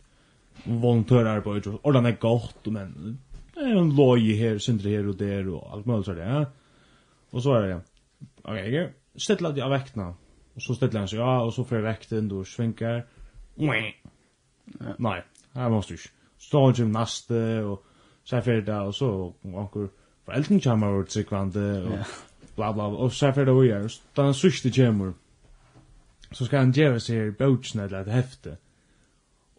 volontører 0.64 1.40
på, 1.40 1.58
og 1.82 1.94
det 1.94 2.06
er 2.06 2.20
godt, 2.20 2.70
men 2.72 3.18
en 3.56 3.92
loj 3.96 4.32
her, 4.36 4.58
sindri 4.58 4.92
her 4.96 5.08
og 5.08 5.18
der 5.20 5.48
og 5.48 5.64
alt 5.72 5.86
mulig 5.88 6.06
sånn, 6.08 6.20
ja. 6.20 6.44
Og 7.32 7.42
så 7.42 7.56
er 7.56 7.66
det, 7.66 7.76
ok, 8.44 8.56
jeg 8.56 8.88
stedler 9.20 9.54
de 9.56 9.64
av 9.64 9.72
vektene, 9.72 10.10
og 10.56 10.64
så 10.64 10.76
stedler 10.76 11.02
han 11.02 11.10
seg, 11.10 11.20
ja, 11.20 11.32
og 11.44 11.52
så 11.56 11.64
får 11.66 11.78
jeg 11.78 11.86
vekten, 11.86 12.28
du 12.30 12.38
svinker, 12.48 13.02
nei, 14.98 15.18
her 15.56 15.72
måste 15.72 15.94
du 15.94 16.00
ikke. 16.00 16.12
Så 16.46 16.62
han 16.64 16.76
kommer 16.76 17.00
neste, 17.00 17.42
og 17.64 18.24
så 18.26 18.38
er 18.38 18.46
ferdig 18.46 18.66
det, 18.68 18.80
og 18.80 18.94
så 18.94 19.10
anker 19.46 19.88
foreldren 20.26 20.62
kommer 20.64 20.94
over 20.94 21.06
tryggvande, 21.10 21.66
og 21.86 22.16
bla 22.56 22.72
bla, 22.72 22.88
bla, 22.90 23.06
og 23.06 23.12
så 23.12 23.30
er 23.30 23.38
ferdig 23.38 23.52
det, 23.52 23.56
og 23.56 23.68
gjør, 23.70 23.96
da 24.16 24.28
han 24.28 24.36
sørste 24.36 24.72
kommer, 24.76 25.14
så 26.32 26.44
skal 26.44 26.64
han 26.64 26.74
gjøre 26.74 27.00
seg 27.00 27.36
bøtjen 27.38 27.84
eller 27.84 28.02
et 28.02 28.12
hefte, 28.12 28.56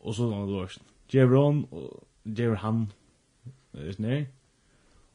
og 0.03 0.15
så 0.15 0.27
er 0.29 0.45
det 0.45 0.55
lort, 0.55 0.79
gjør 1.11 1.35
han, 1.37 1.63
og 1.71 2.35
gjør 2.37 2.57
han, 2.63 2.87
Vet 3.71 3.97
ni? 3.97 4.27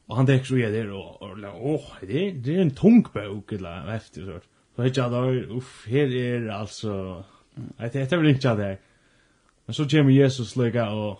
Och 0.05 0.15
han 0.15 0.25
täcks 0.25 0.47
så 0.47 0.57
är 0.57 0.71
det 0.71 0.91
och 0.91 1.21
åh, 1.61 1.85
det 2.01 2.31
det 2.31 2.55
är 2.55 2.61
en 2.61 2.71
tung 2.71 3.05
bok 3.13 3.51
eller 3.51 3.95
efter 3.95 4.25
så. 4.25 4.39
Så 4.75 4.81
vet 4.81 4.97
jag 4.97 5.11
då 5.11 5.31
uff, 5.57 5.85
här 5.87 6.15
är 6.15 6.47
alltså 6.47 7.23
jag 7.77 7.91
tänkte 7.91 8.17
väl 8.17 8.27
inte 8.27 8.55
där. 8.55 8.79
Men 9.65 9.73
så 9.73 9.89
kommer 9.89 10.11
Jesus 10.11 10.55
lägga 10.55 10.91
och 10.91 11.19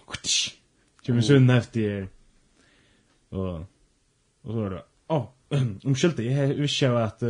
kommer 1.06 1.22
sen 1.22 1.50
efter 1.50 2.08
och 3.30 3.62
och 4.44 4.54
så 4.54 4.70
då. 4.70 4.86
Åh, 5.08 5.26
om 5.84 5.96
skilte 5.96 6.24
jag 6.24 6.48
visste 6.48 7.04
att 7.04 7.24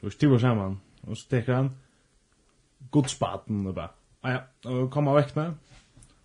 vi 0.00 0.10
stod 0.10 0.40
samman 0.40 0.80
och 1.00 1.18
så 1.18 1.28
tar 1.28 1.52
han 1.52 1.76
godspaten 2.90 3.66
och 3.66 3.74
bara. 3.74 3.90
Ja, 4.20 4.42
och 4.70 4.90
kommer 4.90 5.14
väck 5.14 5.34
med. 5.34 5.54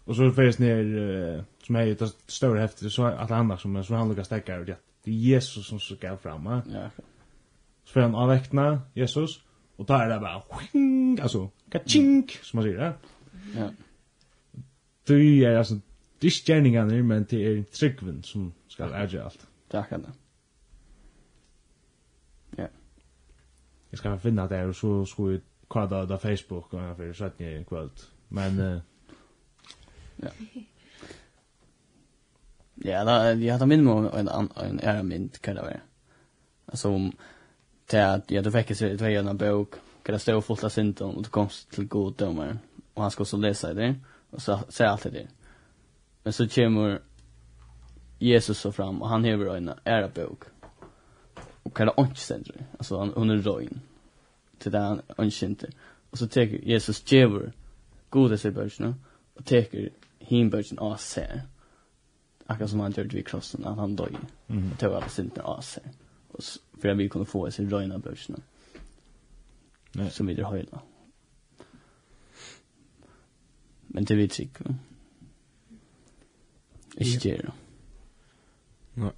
Och 0.03 0.15
så 0.15 0.31
färs 0.31 0.59
ner 0.59 1.45
som 1.65 1.75
är 1.75 1.85
det 1.85 2.15
större 2.27 2.59
häftet 2.59 2.91
så 2.91 3.05
att 3.05 3.31
andra 3.31 3.57
som 3.57 3.83
som 3.83 3.95
han 3.95 4.09
lyckas 4.09 4.27
täcka 4.27 4.55
ut 4.57 4.67
det 4.67 4.77
det 5.03 5.11
är 5.11 5.15
Jesus 5.15 5.67
som 5.67 5.79
ska 5.79 6.09
gå 6.09 6.17
fram 6.17 6.43
va 6.43 6.61
ja 6.73 6.89
så 7.83 7.93
får 7.93 7.99
han 7.99 8.15
avväckna 8.15 8.81
Jesus 8.93 9.41
och 9.75 9.85
där 9.85 9.99
är 9.99 10.09
det 10.09 10.19
bara 10.19 10.43
wing 10.73 11.19
alltså 11.21 11.49
kachink 11.69 12.31
som 12.31 12.57
man 12.57 12.63
säger 12.63 12.93
ja. 13.55 13.69
Det 15.05 15.13
är 15.45 15.57
alltså 15.57 15.79
det 16.19 16.27
är 16.27 16.45
gärningen 16.45 17.07
men 17.07 17.25
det 17.29 17.45
är 17.45 17.63
tryggven 17.63 18.23
som 18.23 18.53
ska 18.67 18.95
äga 18.95 19.23
allt 19.23 19.47
tack 19.69 19.91
ändå. 19.91 20.09
ja. 22.57 22.67
Jag 23.89 23.99
ska 23.99 24.17
finna 24.17 24.47
det 24.47 24.65
och 24.65 24.75
så 24.75 25.05
ska 25.05 25.23
vi 25.23 25.41
kvadda 25.69 26.07
på 26.07 26.17
Facebook 26.17 26.73
och 26.73 26.97
för 26.97 27.13
så 27.13 27.25
att 27.25 27.37
kvällt 27.67 28.11
men 28.27 28.81
ja. 30.15 30.29
Ja, 32.81 33.03
da, 33.05 33.33
jeg 33.37 33.59
tar 33.59 33.69
minne 33.69 33.91
om 33.91 34.07
en, 34.09 34.29
en 34.29 34.79
ære 34.81 35.03
mynd, 35.05 35.37
hva 35.43 35.53
det 35.53 35.65
var. 35.65 35.81
Altså, 36.67 36.89
om, 36.89 37.11
til 37.87 38.01
at, 38.01 38.31
ja, 38.31 38.41
du 38.41 38.49
fikk 38.51 38.73
ikke 38.73 38.95
til 38.97 39.17
en 39.19 39.37
bøk, 39.37 39.77
hva 40.03 40.15
det 40.15 40.21
stod 40.23 40.41
fullt 40.43 40.65
av 40.65 40.73
synden, 40.73 41.19
og 41.19 41.23
du 41.27 41.29
kom 41.29 41.51
til 41.71 41.87
god 41.87 42.17
dømer, 42.19 42.57
og 42.95 43.05
han 43.05 43.13
skal 43.13 43.27
også 43.27 43.39
lese 43.39 43.73
det, 43.77 43.93
og 44.33 44.41
så 44.41 44.57
sier 44.69 44.89
alt 44.89 45.07
det. 45.13 45.27
Men 46.23 46.33
så 46.33 46.47
kommer 46.49 46.97
Jesus 48.19 48.57
så 48.57 48.71
fram, 48.71 49.01
og 49.01 49.09
han 49.09 49.25
hever 49.25 49.55
en 49.55 49.69
ære 49.85 50.09
bøk, 50.09 50.49
og 51.63 51.71
hva 51.71 51.85
det 51.87 51.95
ikke 52.07 52.19
stender, 52.19 52.65
altså, 52.79 52.99
han 52.99 53.13
under 53.13 53.41
røyen, 53.45 53.83
til 54.59 54.73
det 54.73 54.81
han 54.81 55.01
ikke 55.19 55.37
stender. 55.37 55.77
Og 56.11 56.17
så 56.17 56.27
teker 56.27 56.59
Jesus 56.65 57.01
djever, 57.01 57.51
gode 58.09 58.37
seg 58.37 58.53
bøkene, 58.53 58.95
og 59.35 59.45
teker 59.45 59.89
hinbøkene 60.21 60.81
av 60.81 60.97
seg, 61.01 61.45
akkurat 62.47 62.69
som 62.69 62.79
han 62.79 62.91
gjorde 62.91 63.15
vid 63.15 63.25
krossen, 63.25 63.65
at 63.65 63.75
han 63.75 63.95
døg, 63.95 64.15
Mm. 64.49 64.71
og 64.71 64.79
tog 64.79 64.93
alle 64.95 65.09
syndene 65.09 65.43
av 65.43 65.61
sig. 65.61 65.83
Och 66.29 66.43
for 66.81 66.89
at 66.89 66.97
vi 66.97 67.07
kunne 67.07 67.25
få 67.25 67.45
oss 67.47 67.59
i 67.59 67.65
röjna 67.65 67.97
børsene, 67.99 68.37
Nej. 69.95 70.09
Som 70.11 70.27
vi 70.27 70.33
drar 70.35 70.49
høyla. 70.49 70.79
Men 73.87 74.05
det 74.05 74.17
vi 74.17 74.27
tycker. 74.27 74.65
ikke. 76.97 77.15
Ikke 77.15 77.29
det, 77.29 77.41
da. 77.45 77.51
Nei. 78.95 79.11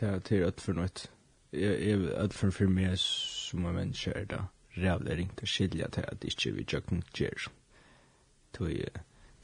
Det 0.00 0.08
er 0.08 0.18
til 0.18 0.34
at 0.34 0.60
for 0.60 0.72
noe. 0.72 0.88
Jeg 1.52 1.90
er 1.90 2.14
at 2.16 2.32
for 2.34 2.50
for 2.50 2.64
meg 2.68 2.98
som 2.98 3.64
er 3.64 3.72
menneske 3.72 4.10
er 4.16 4.24
det 4.24 4.40
rævlig 4.78 5.16
ringt 5.18 5.42
å 5.42 5.46
skilja 5.46 5.88
til 5.92 6.04
at 6.08 6.24
ikke 6.24 6.52
vi 6.56 6.64
jøkken 6.72 7.02
gjør. 7.14 7.48
Tog 8.52 8.70
jeg 8.72 8.88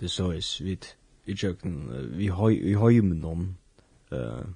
det 0.00 0.10
så 0.10 0.32
is 0.32 0.60
vit 0.60 0.96
i 1.26 1.34
jøkken 1.34 1.88
vi 2.18 2.26
har 2.26 2.50
vi 2.50 2.72
har 2.72 2.90
ju 2.90 3.02
med 3.02 3.16
någon 3.16 3.56
eh 4.12 4.46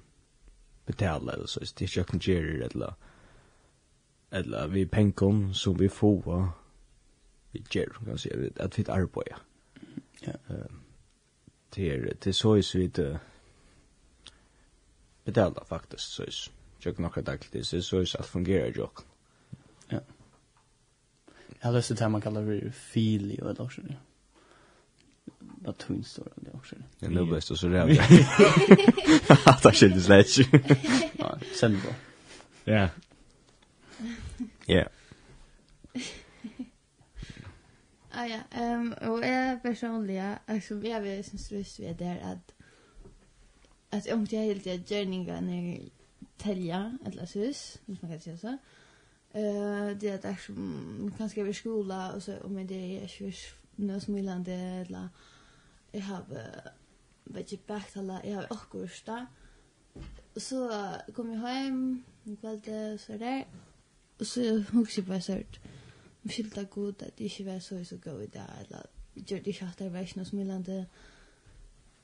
betala 0.85 1.33
eller 1.33 1.45
så 1.45 1.59
is 1.61 1.73
det 1.73 1.97
jøkken 1.97 2.19
ger 2.19 2.65
eller 2.65 2.93
eller 4.31 4.67
vi 4.67 4.85
penkon 4.85 5.53
som 5.53 5.79
vi 5.79 5.87
får 5.87 6.49
vi 7.51 7.63
ger 7.71 7.89
kan 8.05 8.17
se 8.17 8.49
att 8.59 8.79
vi 8.79 8.85
arbetar. 8.87 9.37
Ja. 10.21 10.33
Eh 10.49 10.83
det 11.75 12.23
det 12.23 12.33
så 12.33 12.55
is 12.55 12.75
uh, 12.75 13.17
betala 15.25 15.63
faktiskt 15.65 16.11
så 16.11 16.23
is 16.23 16.51
jag 16.85 16.99
några 16.99 17.21
dagar 17.21 17.47
det 17.51 17.63
så 17.65 18.05
så 18.05 18.17
att 18.19 18.25
fungera 18.25 18.71
jag. 18.75 18.89
Ja. 19.89 19.99
Jag 21.63 21.83
til 21.83 21.95
det 21.95 22.09
man 22.09 22.21
kallar 22.21 22.45
for 22.45 22.69
fili 22.69 23.39
och 23.41 23.49
eller 23.49 23.69
så 23.69 23.81
vad 25.65 25.77
tunn 25.77 26.03
står 26.03 26.33
det 26.35 26.51
också. 26.53 26.75
Det 26.99 27.05
är 27.05 27.09
nog 27.09 27.29
bäst 27.29 27.51
och 27.51 27.59
så 27.59 27.67
rädd. 27.67 27.87
Det 29.63 29.75
kändes 29.75 30.07
lätt. 30.07 30.37
Ja, 31.17 31.37
sen 31.59 31.81
då. 31.85 31.93
Ja. 32.71 32.89
Ja. 34.65 34.85
Ah, 38.15 38.25
ja, 38.25 38.39
ehm 38.51 38.93
och 38.93 39.19
jag 39.25 39.63
personligen 39.63 40.35
alltså 40.45 40.73
jag 40.75 41.01
vet 41.01 41.25
syns 41.25 41.51
röst 41.51 41.79
vid 41.79 41.95
där 41.97 42.19
att 42.23 42.53
att 43.89 44.11
om 44.11 44.27
jag 44.29 44.41
helt 44.41 44.65
jag 44.65 44.79
journingar 44.89 45.41
när 45.41 45.79
tälja 46.37 46.97
eller 47.05 47.25
så 47.25 47.39
hus, 47.39 47.79
man 47.85 47.97
kan 47.97 48.19
säga 48.19 48.37
så. 48.37 48.47
Eh 49.33 49.97
det 49.99 50.09
är 50.09 50.21
där 50.21 50.35
som 50.45 51.13
kanske 51.17 51.43
vi 51.43 51.53
skola 51.53 52.11
och 52.11 52.23
så 52.23 52.37
om 52.43 52.67
det 52.67 52.99
är 53.01 53.21
ju 53.21 53.33
något 53.75 54.03
smilande 54.03 54.53
eller 54.53 55.09
jeg 55.93 56.03
har 56.03 56.25
vet 57.25 57.51
ikke 57.51 57.67
bæktala, 57.67 58.19
jeg 58.23 58.35
har 58.35 58.47
akkurat 58.51 59.27
Så 60.37 60.89
kom 61.13 61.31
jeg 61.31 61.63
hjem, 61.63 62.03
en 62.25 62.37
kveld 62.37 62.97
så 62.97 63.17
der, 63.17 63.43
og 64.19 64.25
så 64.25 64.63
hukse 64.71 65.01
jeg 65.01 65.07
bare 65.07 65.21
sørt. 65.21 65.61
Jeg 66.23 66.31
skyldte 66.31 66.65
god 66.65 67.01
at 67.01 67.13
jeg 67.19 67.25
ikke 67.25 67.45
var 67.45 67.59
så 67.59 67.83
så 67.83 67.97
god 67.97 68.21
i 68.21 68.25
det, 68.25 68.45
eller 68.59 68.81
gjør 69.15 69.37
det 69.37 69.47
ikke 69.47 69.65
at 69.65 69.79
det 69.79 69.93
var 69.93 69.99
ikke 69.99 70.17
noe 70.17 70.25
smilende. 70.25 70.87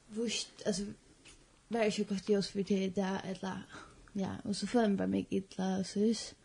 Vurst, 0.09 0.63
altså, 0.65 0.85
var 1.69 1.81
ikke 1.81 2.03
godt 2.03 2.29
i 2.29 2.35
oss 2.35 2.51
for 2.51 2.61
det 2.61 2.95
der, 2.95 3.21
eller, 3.21 3.85
ja, 4.15 4.35
og 4.43 4.55
så 4.55 4.67
føler 4.67 4.87
jeg 4.87 4.97
bare 4.97 5.07
meg 5.07 5.27
idla, 5.31 5.77
og 5.77 5.85
så 5.85 5.99
hus. 5.99 6.35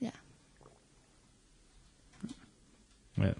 Ja. 0.00 0.10
Ja 3.18 3.32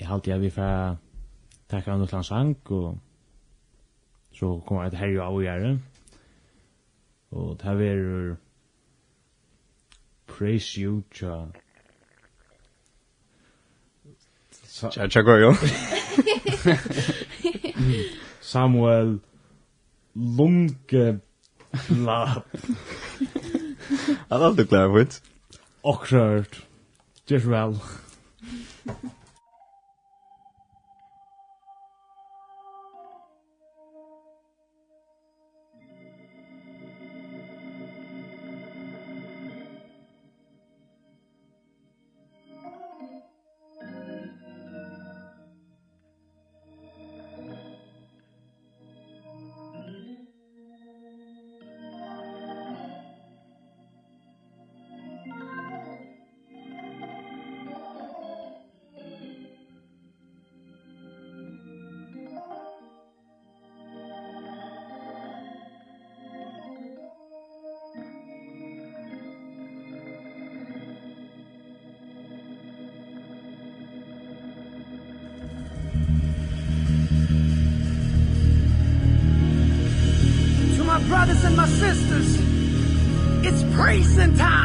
jeg 0.00 0.08
halte 0.08 0.30
jeg 0.30 0.40
vi 0.40 0.50
för 0.50 0.96
takka 1.68 1.92
andra 1.92 2.06
lands 2.12 2.26
sang 2.26 2.56
og 2.64 2.98
så 4.32 4.62
kommer 4.66 4.84
att 4.84 4.94
herja 4.94 5.22
av 5.22 5.42
göra. 5.42 5.78
og 7.30 7.58
det 7.58 7.62
her 7.62 7.80
er 7.80 8.36
praise 10.26 10.80
you 10.80 11.02
cha. 11.14 11.46
tja 14.90 15.08
tja 15.08 15.20
går 15.20 15.38
jo. 15.38 15.50
Samuel 18.40 19.20
Lunge 20.14 21.20
Lab. 21.88 22.42
Han 24.30 24.42
er 24.42 24.54
du 24.56 24.64
klar 24.64 24.88
vet. 24.88 25.22
Oxford. 25.82 26.64
Just 27.30 27.46
well. 27.46 27.74
brothers 81.30 81.44
and 81.44 81.56
my 81.56 81.66
sisters. 81.66 82.38
It's 83.44 83.62
praising 83.74 84.36
time. 84.36 84.59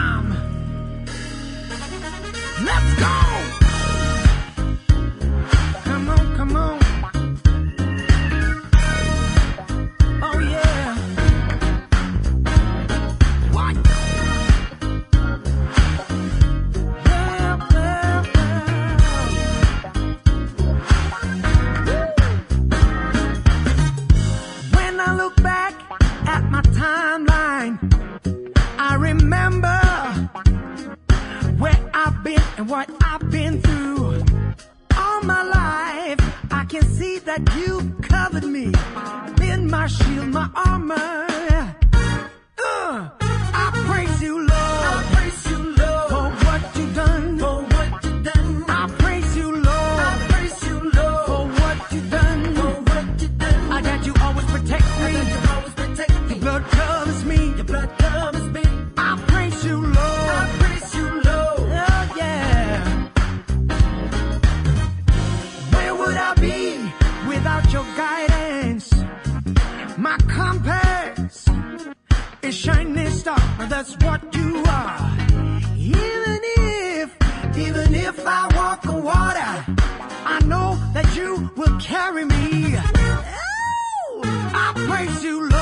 walk 78.76 78.88
on 78.88 79.04
water. 79.04 79.66
I 80.26 80.42
know 80.46 80.78
that 80.94 81.16
you 81.16 81.50
will 81.56 81.80
carry 81.80 82.26
me. 82.26 82.76
Ooh, 82.76 84.22
I 84.24 84.74
praise 84.88 85.24
you 85.24 85.50
Lord 85.50 85.55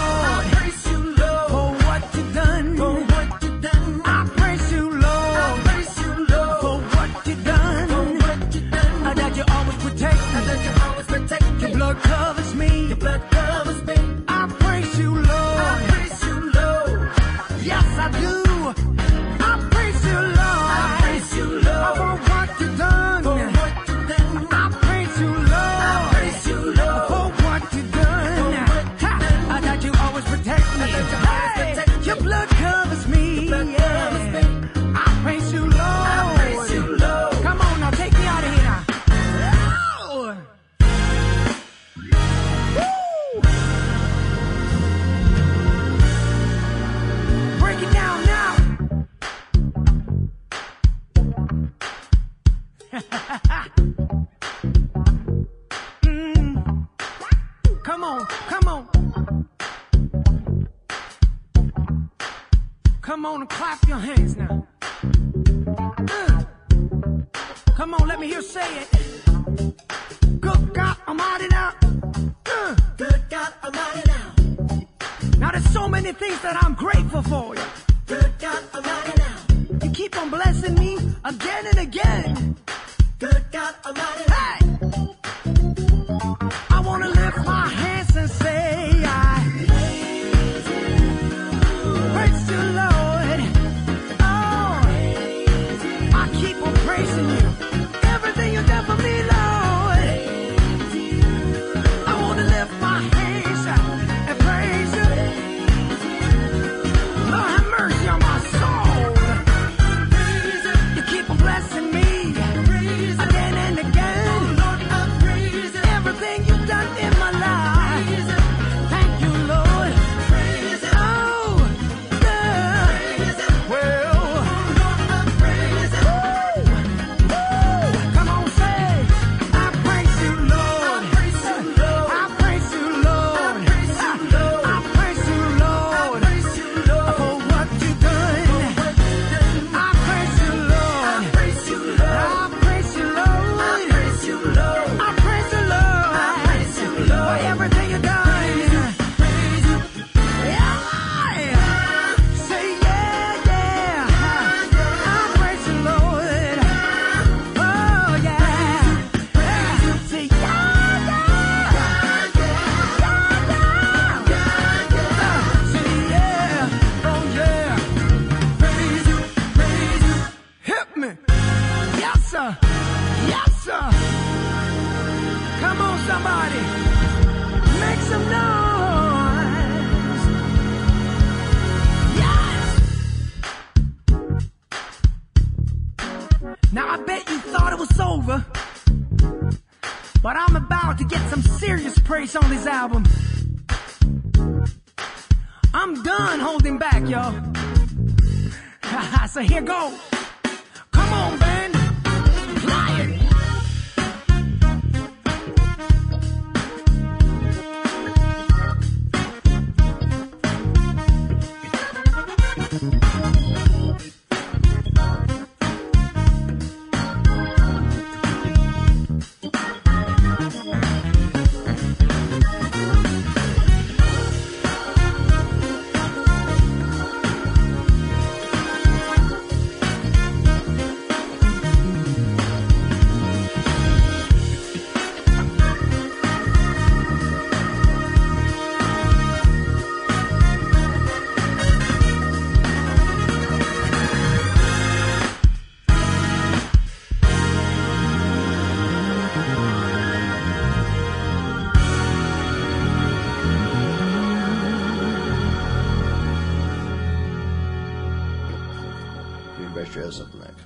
ikke 259.84 260.00
gjøre 260.00 260.12
sånn 260.17 260.34
nok. 260.40 260.58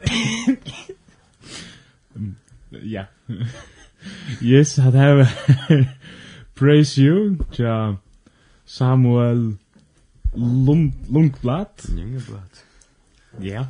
Ja. 2.84 3.06
Yes, 4.42 4.78
at 4.80 4.94
have 4.94 5.28
praise 6.60 6.98
you, 7.02 7.38
ja 7.58 7.96
Samuel 8.66 9.58
Lund 10.36 10.94
Lundblad. 11.10 11.88
Lundblad. 11.90 12.64
Ja. 13.42 13.68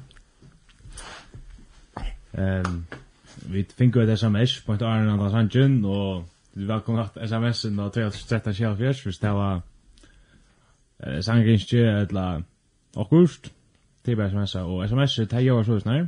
Ehm 2.34 2.86
vi 3.50 3.64
fick 3.64 3.96
ett 3.96 4.10
SMS 4.10 4.62
på 4.66 4.74
ett 4.74 4.82
Arne 4.82 5.12
Anders 5.12 5.34
Hansen 5.34 5.86
och 5.86 6.24
du 6.54 6.66
välkomna 6.66 7.02
att 7.02 7.18
SMS-en 7.18 7.76
då 7.76 7.90
2013 7.90 8.54
själv 8.54 8.94
för 8.94 9.22
det 9.22 9.32
var 9.32 9.62
eh 11.00 11.22
sangen 11.22 11.50
inte 11.50 11.78
eller 11.78 12.44
august 12.96 13.52
det 14.08 14.14
er 14.14 14.20
bare 14.22 14.32
sms 14.32 14.56
og 14.56 14.86
sms 14.88 15.16
det 15.28 15.44
gjør 15.44 15.64
så 15.68 15.80
snar. 15.84 16.06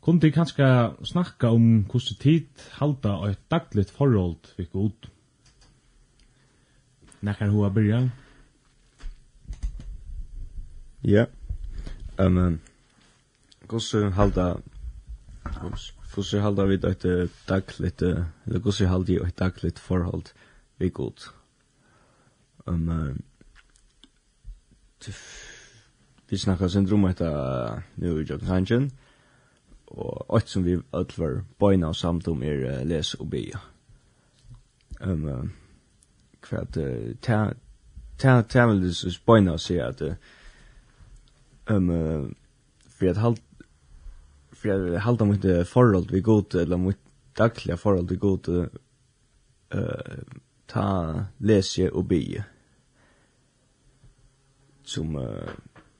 Kunne 0.00 0.20
de 0.20 0.30
kanskje 0.32 0.68
snakka 1.04 1.50
om 1.52 1.82
hvordan 1.84 2.16
tid 2.22 2.46
halda 2.78 3.10
og 3.20 3.30
et 3.30 3.50
dagligt 3.50 3.90
forhold 3.90 4.54
vi 4.56 4.64
god? 4.72 5.08
Nekkar 7.20 7.50
hoa 7.52 7.68
byrja? 7.68 8.08
Ja. 11.04 11.26
Um, 12.18 12.60
hvordan 13.68 14.12
halda 14.12 14.54
hvordan 16.14 16.42
halda 16.42 16.64
vi 16.64 16.74
et 16.74 17.30
dagligt 17.48 18.02
eller 18.02 18.58
hvordan 18.58 18.88
halda 18.88 19.12
vi 19.12 19.20
et 19.28 19.38
dagligt 19.38 19.78
forhold 19.78 20.32
vi 20.78 20.88
god? 20.88 21.32
Um, 22.66 22.88
uh, 22.88 23.16
vi 26.28 26.36
snakka 26.36 26.68
syndrom 26.68 27.06
etter 27.08 27.82
nu 27.96 28.18
i 28.20 28.24
Jørgen 28.24 28.90
og 29.88 30.26
alt 30.36 30.48
som 30.48 30.64
vi 30.64 30.76
alt 30.92 31.18
var 31.18 31.44
bøyna 31.60 31.88
og 31.88 31.96
samt 31.96 32.28
om 32.28 32.42
er 32.42 32.64
uh, 32.66 32.86
les 32.86 33.14
og 33.14 33.30
bia. 33.30 33.60
Um, 35.00 35.24
uh, 35.24 35.44
for 36.44 36.56
at 36.60 36.76
uh, 36.76 37.14
ta, 37.22 37.52
ta, 38.18 38.42
ta 38.42 38.66
vil 38.66 38.82
det 38.82 38.96
så 38.96 39.12
bøyna 39.26 39.56
og 39.56 39.60
si 39.64 39.78
at 39.80 40.02
uh, 40.02 40.14
um, 41.70 41.90
uh, 41.90 42.28
for 42.88 43.10
at 43.10 43.16
halt 43.16 43.42
for 44.52 44.74
at 44.74 45.00
halda 45.02 45.24
mot 45.24 45.44
uh, 45.44 45.64
forhold 45.66 46.10
vi 46.10 46.20
god 46.20 46.54
eller 46.54 46.76
mot 46.76 46.96
dagliga 47.38 47.76
forhold 47.76 48.08
vi 48.08 48.16
god 48.16 48.48
uh, 48.48 48.66
ta 50.68 51.24
lese 51.38 51.92
og 51.92 52.08
bia 52.08 52.42
som 54.84 55.16
uh, 55.16 55.52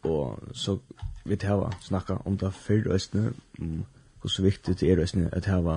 og 0.02 0.38
så 0.52 0.78
vi 1.24 1.36
tava 1.36 1.70
snakka 1.80 2.22
om 2.24 2.36
det 2.38 2.52
før 2.54 2.92
østene, 2.94 3.32
om 3.60 3.84
hvor 4.20 4.28
så 4.28 4.42
viktig 4.42 4.80
det 4.80 4.90
er 4.90 5.02
østene 5.02 5.30
at 5.32 5.46
hava 5.46 5.76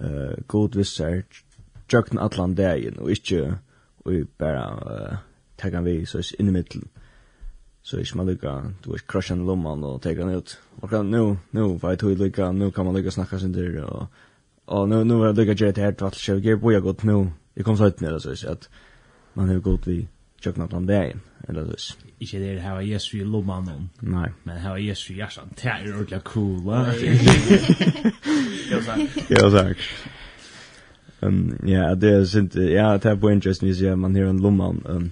uh, 0.00 0.34
god 0.48 0.76
visser 0.76 1.22
tjøkken 1.88 2.18
atlan 2.18 2.54
dagen, 2.54 2.98
og 2.98 3.10
ikke 3.10 3.58
og 4.04 4.12
bare 4.38 4.64
uh, 4.86 5.16
tagga 5.58 5.80
vi 5.80 6.04
så 6.06 6.18
is 6.18 6.34
inni 6.38 6.50
middelen. 6.50 6.88
Så 7.82 7.98
ikke 7.98 8.16
man 8.16 8.26
lykka, 8.26 8.54
du 8.84 8.92
er 8.92 9.04
krasjan 9.08 9.46
lomman 9.46 9.84
og 9.84 10.02
tagga 10.02 10.24
han 10.24 10.36
ut. 10.36 10.58
Og 10.82 11.06
nu, 11.06 11.38
nu 11.52 11.78
var 11.78 11.88
jeg 11.88 11.98
tog 11.98 12.16
lykka, 12.16 12.52
nu 12.52 12.70
kan 12.70 12.84
man 12.84 12.96
lykka 12.96 13.10
snakka 13.10 13.38
sin 13.38 13.54
dyr, 13.54 13.84
og, 13.84 14.06
og 14.66 14.88
nu, 14.88 15.04
nu 15.04 15.18
var 15.18 15.26
jeg 15.26 15.36
lykka 15.36 15.54
gjerri 15.54 15.72
til 15.72 15.84
her, 15.84 15.92
tvatt, 15.92 16.14
kjøy, 16.14 16.40
gjerri 16.40 16.60
boja 16.60 16.78
godt, 16.78 17.04
nu, 17.04 17.32
jeg 17.56 17.64
kom 17.64 17.76
så 17.76 17.86
ut 17.86 18.00
nere, 18.00 18.20
så 18.20 18.36
at 18.48 18.68
man 19.34 19.50
er 19.50 19.60
god 19.60 19.78
vi 19.86 20.08
tjøkken 20.42 20.62
atlan 20.62 20.86
dagen 20.86 21.20
eller 21.48 21.74
så. 21.78 21.96
Ikke 22.20 22.38
det 22.38 22.60
her 22.62 22.72
var 22.72 22.80
Jesu 22.80 23.16
i 23.18 23.24
lommanen. 23.24 23.90
Nei. 24.02 24.28
Men 24.44 24.56
her 24.56 24.70
var 24.70 24.76
Jesu 24.76 25.12
i 25.12 25.16
hjertan. 25.16 25.52
Det 25.56 25.66
er 25.66 25.94
ordentlig 25.94 26.20
cool, 26.24 26.60
va? 26.64 26.84
Ja, 29.30 29.48
takk. 29.50 29.76
Um, 31.22 31.58
ja, 31.66 31.94
det 31.94 32.10
er 32.10 32.24
sint, 32.24 32.54
ja, 32.54 32.92
det 32.96 33.04
er 33.04 33.16
på 33.20 33.28
interessen 33.28 33.66
hvis 33.66 33.82
jeg, 33.82 33.98
man 33.98 34.16
hører 34.16 34.30
en 34.30 34.40
lomman, 34.40 34.82
um, 34.88 35.10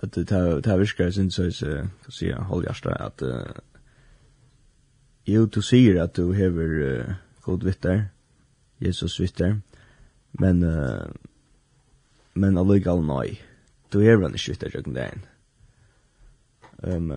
at 0.00 0.14
det 0.14 0.30
er, 0.30 0.60
det 0.60 0.66
er 0.72 0.78
virker, 0.78 1.10
sint, 1.10 1.34
så 1.34 1.42
jeg, 1.42 1.84
hva 1.84 2.14
sier 2.14 2.30
jeg, 2.30 2.46
hold 2.48 2.64
hjertet, 2.64 2.96
at, 2.96 3.22
uh, 3.22 3.52
jo, 5.28 5.44
du 5.46 5.60
sier 5.60 6.00
at 6.02 6.16
du 6.16 6.32
hever 6.32 6.72
uh, 6.86 7.12
god 7.44 7.66
vittar, 7.68 8.00
Jesus 8.80 9.20
vittar, 9.20 9.58
men, 10.40 10.64
uh, 10.64 11.12
men 12.34 12.58
allikevel 12.58 13.04
nei 13.04 13.26
du 13.92 14.12
är 14.12 14.16
väl 14.16 14.38
shit 14.38 14.62
att 14.62 14.74
jag 14.74 14.84
kan 14.84 14.94
den. 14.94 15.20
Ehm 16.82 17.12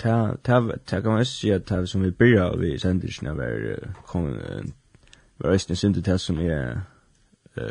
ta 0.00 0.36
ta 0.42 0.72
ta 0.84 1.02
kan 1.02 1.12
man 1.12 1.24
se 1.24 1.58
ta 1.60 1.86
som 1.86 2.02
vi 2.02 2.10
börjar 2.10 2.56
vi 2.56 2.78
sänder 2.78 3.18
när 3.22 3.34
vi 3.34 3.76
kommer 4.06 4.64
var 5.36 5.50
resten 5.50 5.76
synte 5.76 6.00
det 6.00 6.18
som 6.18 6.38
är 6.38 6.80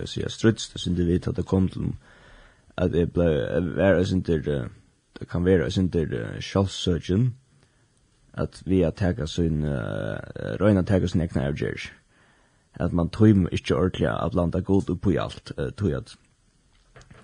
så 0.06 0.22
jag 0.22 0.32
struts 0.32 0.74
det 0.74 0.80
synte 0.80 1.02
vi 1.02 1.22
att 1.26 1.36
det 1.36 1.44
kom 1.44 1.70
till 1.70 1.94
att 2.76 2.92
det 2.92 3.06
blev 3.14 3.76
vara 3.76 4.06
synte 4.06 4.38
det 4.38 5.26
kan 5.30 5.44
vara 5.44 5.72
synte 5.72 6.28
självsurgeon 6.40 7.36
att 8.32 8.62
vi 8.66 8.84
att 8.84 8.98
ta 8.98 9.28
sin 9.28 9.66
rena 10.60 10.84
ta 10.84 11.08
sin 11.08 11.22
egna 11.22 11.48
avgärs 11.48 11.92
att 12.74 12.94
man 12.94 13.10
tror 13.10 13.30
inte 13.30 13.76
ordentligt 13.76 14.10
att 14.10 14.32
blanda 14.32 14.60
god 14.60 14.90
upp 14.90 15.02
på 15.02 15.20
allt 15.20 15.52
tror 15.76 15.92
jag 15.92 16.04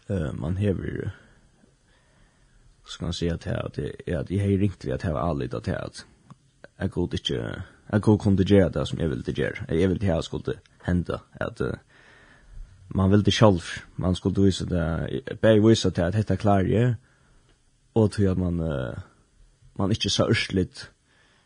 uh, 0.10 0.34
man 0.34 0.58
hever 0.58 1.12
ska 2.86 3.06
man 3.06 3.14
säga 3.14 3.36
att 3.36 3.44
här 3.44 3.66
att 3.66 3.78
är 3.78 4.18
att 4.18 4.30
jag 4.30 4.44
har 4.44 4.58
ringt 4.58 4.86
vi 4.86 4.92
att 4.92 5.02
ha 5.02 5.20
allt 5.20 5.54
att 5.54 5.68
här 5.68 5.86
att 5.86 6.06
jag 6.78 6.90
går 6.90 7.04
inte 7.04 7.64
jag 7.92 8.02
god 8.02 8.22
kunde 8.22 8.44
göra 8.44 8.70
det 8.70 8.86
som 8.86 9.00
jag 9.00 9.10
vill 9.10 9.22
det 9.22 9.38
göra 9.38 9.76
jag 9.76 9.88
vill 9.88 10.00
det 10.00 10.06
här 10.06 10.22
skulle 10.22 10.54
hända 10.82 11.22
att 11.40 11.62
man 12.88 13.12
vill 13.12 13.24
det 13.24 13.32
själv 13.32 13.62
man 13.96 14.16
skulle 14.16 14.42
visa 14.42 14.66
det 14.66 15.22
bäj 15.42 15.60
visa 15.60 15.90
det 15.90 16.08
att 16.08 16.14
detta 16.14 16.38
klarar 16.38 16.64
jag 16.64 16.96
och 17.94 18.12
tror 18.12 18.32
att 18.32 18.38
man 18.38 18.60
uh, 18.60 18.98
man 19.74 19.92
inte 19.92 20.10
så 20.10 20.30
örsligt 20.30 20.92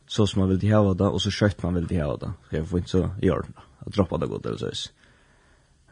så 0.09 0.27
som 0.27 0.39
man 0.39 0.49
vill 0.49 0.59
det 0.59 0.67
här 0.67 1.01
och 1.01 1.21
så 1.21 1.31
skött 1.31 1.63
man 1.63 1.73
vill 1.73 1.87
det. 1.87 1.97
Så 1.97 2.17
då 2.17 2.33
jag 2.49 2.67
får 2.67 2.79
inte 2.79 2.89
så 2.89 3.09
i 3.21 3.29
att 3.29 3.93
droppa 3.93 4.17
det 4.17 4.27
gott 4.27 4.45
eller 4.45 4.57
så 4.57 4.89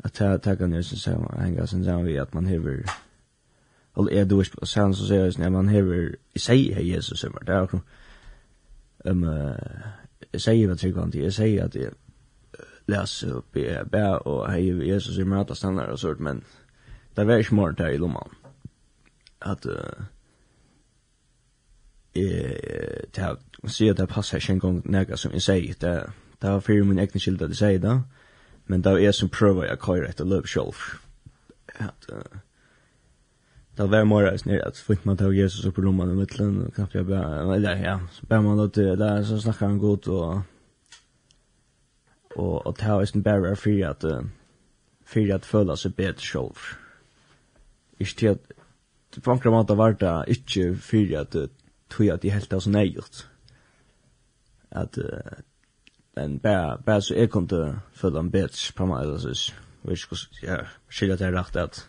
att 0.08 0.20
jag 0.20 0.42
tar 0.42 0.56
kan 0.56 0.74
ju 0.74 0.84
så 0.84 1.32
hänga 1.38 1.68
sen 1.68 1.86
så 1.86 2.02
vi 2.02 2.20
att 2.20 2.34
man 2.34 2.46
hever 2.46 2.86
eller 3.98 4.12
är 4.12 4.26
du 4.26 4.44
så 4.44 4.66
sen 4.66 4.94
så 4.94 5.06
säger 5.06 5.26
jag 5.26 5.40
när 5.40 5.50
man 5.50 5.68
hever 5.68 6.16
i 6.34 6.40
sig 6.40 6.74
är 6.74 6.80
Jesus 6.80 7.20
så 7.20 7.30
vart 7.30 7.48
jag 7.48 7.82
ehm 9.06 9.26
säger 10.38 10.68
vad 10.68 10.80
tycker 10.80 11.00
han 11.00 11.10
det 11.10 11.32
säger 11.32 11.66
att 11.66 11.72
det 11.72 11.94
läs 12.86 13.24
upp 13.24 13.56
i 13.56 13.80
bär 13.92 14.28
och 14.28 14.52
hej 14.52 14.88
Jesus 14.88 15.18
i 15.18 15.24
möta 15.24 15.56
stannar 15.56 15.88
och 15.88 16.00
sånt 16.00 16.20
men 16.20 16.44
det 17.14 17.24
var 17.24 17.44
smart 17.44 17.78
där 17.78 17.90
i 17.90 17.98
lomman 17.98 18.30
att 19.40 19.66
eh 22.14 23.04
ta 23.12 23.38
se 23.68 23.90
att 23.90 23.98
det 23.98 24.08
passar 24.08 24.40
sig 24.40 24.54
en 24.54 24.60
gång 24.60 24.82
näga 24.86 25.18
som 25.18 25.32
jag 25.32 25.42
säger. 25.42 25.76
Det 25.80 26.12
det 26.40 26.50
var 26.50 26.60
för 26.60 26.84
min 26.84 27.00
egen 27.00 27.20
skuld 27.20 27.42
att 27.42 27.56
säga 27.56 27.80
det 27.80 28.02
men 28.68 28.84
det 28.84 28.92
var 28.92 29.00
jeg 29.00 29.16
som 29.16 29.30
prøver 29.30 29.68
jeg 29.68 29.80
køyre 29.80 30.10
etter 30.10 30.28
løp 30.28 30.48
selv. 30.48 30.76
At, 31.80 32.10
uh, 32.12 32.40
det 33.78 33.90
var 33.92 34.08
mer 34.10 34.26
reis 34.26 34.46
nere, 34.46 34.68
at 34.68 34.80
fikk 34.82 35.06
man 35.06 35.18
ta 35.18 35.30
Jesus 35.32 35.66
opp 35.70 35.78
i 35.78 35.86
rommet 35.86 36.12
i 36.12 36.18
midtelen, 36.18 36.64
og 36.66 36.74
knappt 36.74 36.96
jeg 36.98 37.08
bare, 37.08 37.44
eller 37.56 37.84
ja, 37.84 38.00
så 38.12 38.26
bare 38.30 38.44
man 38.44 38.58
da 38.58 38.68
til, 38.74 38.96
der 39.00 39.24
så 39.24 39.40
snakker 39.42 39.68
han 39.68 39.80
godt, 39.80 40.08
og, 40.08 40.42
og, 42.36 42.66
og 42.66 42.76
ta 42.78 42.98
var 42.98 43.12
en 43.14 43.24
barrier 43.24 43.56
for 43.56 43.86
at, 43.90 44.04
uh, 44.04 44.26
for 45.06 45.34
at 45.36 45.46
føle 45.46 45.78
seg 45.78 45.96
bedre 45.96 46.52
Ist 48.00 48.00
Ikke 48.00 48.20
til 48.20 48.28
at, 48.28 48.40
på 49.24 49.32
enkla 49.32 49.52
måte 49.52 49.78
var 49.78 49.92
det 49.92 50.24
ikke 50.28 50.76
for 50.76 51.18
at, 51.18 51.36
tog 51.90 52.08
at 52.08 52.22
de 52.22 52.32
helt 52.32 52.54
av 52.54 52.60
så 52.62 52.70
nøyert. 52.70 53.28
At, 54.72 54.98
uh, 54.98 55.40
men 56.18 56.38
bara 56.38 56.78
bara 56.86 57.02
så 57.02 57.14
är 57.14 57.28
kunde 57.28 57.80
följa 57.94 58.20
en 58.20 58.30
bitch 58.30 58.72
på 58.72 58.86
mig 58.86 58.98
alltså 58.98 59.34
så 59.34 59.54
vet 59.82 60.00
jag 60.42 60.60
ja 60.60 60.66
skilja 60.90 61.16
det 61.16 61.32
rätt 61.32 61.56
att 61.56 61.88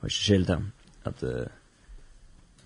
vad 0.00 0.12
skilja 0.12 0.62
att 1.02 1.22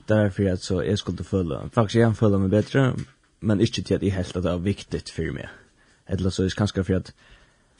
därför 0.07 0.53
att 0.53 0.63
så 0.63 0.83
är 0.83 0.97
skulle 0.97 1.25
följa 1.25 1.69
faktiskt 1.73 1.95
jag 1.95 2.19
fulla 2.19 2.39
mig 2.39 2.49
bättre 2.49 2.95
men 3.41 3.61
inte 3.61 3.83
till 3.83 3.95
att 3.95 4.01
det 4.01 4.07
är 4.07 4.11
helt 4.11 4.37
att 4.37 4.43
det 4.43 4.51
är 4.51 4.59
viktigt 4.59 5.09
för 5.11 5.31
mig 5.33 5.49
eller 6.07 6.31
så 6.31 6.43
är 6.43 6.47
det 6.47 6.57
kanske 6.57 6.85
för 6.85 6.95
att 6.95 7.15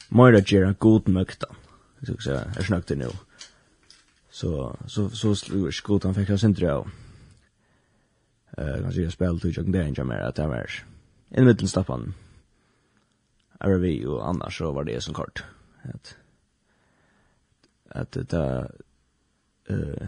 Moira 0.09 0.39
ger 0.39 0.63
en 0.63 0.75
god 0.79 1.07
mökta. 1.07 1.47
Så 2.07 2.17
så 2.19 2.31
är 2.31 2.63
snackt 2.63 2.87
det 2.87 2.95
nu. 2.95 3.09
Så 4.29 4.77
så 4.87 5.09
så 5.09 5.35
slog 5.35 6.03
han 6.03 6.15
fick 6.15 6.29
jag 6.29 6.39
sen 6.39 6.53
dra. 6.53 6.87
Eh 8.57 8.81
kanske 8.81 9.01
jag 9.01 9.13
spelade 9.13 9.39
till 9.39 9.53
jag 9.55 9.71
där 9.71 9.87
inte 9.87 10.03
mer 10.03 10.19
att 10.19 10.35
det 10.35 10.47
var. 10.47 10.71
I 11.29 11.41
mitten 11.41 11.67
stappan. 11.67 12.13
RV 13.63 14.05
och 14.05 14.27
annars 14.27 14.57
så 14.57 14.71
var 14.71 14.83
det 14.83 15.01
som 15.01 15.13
kort. 15.13 15.43
Att 15.83 16.17
att 17.89 18.11
det 18.11 18.33
eh 19.69 19.75
uh, 19.75 20.07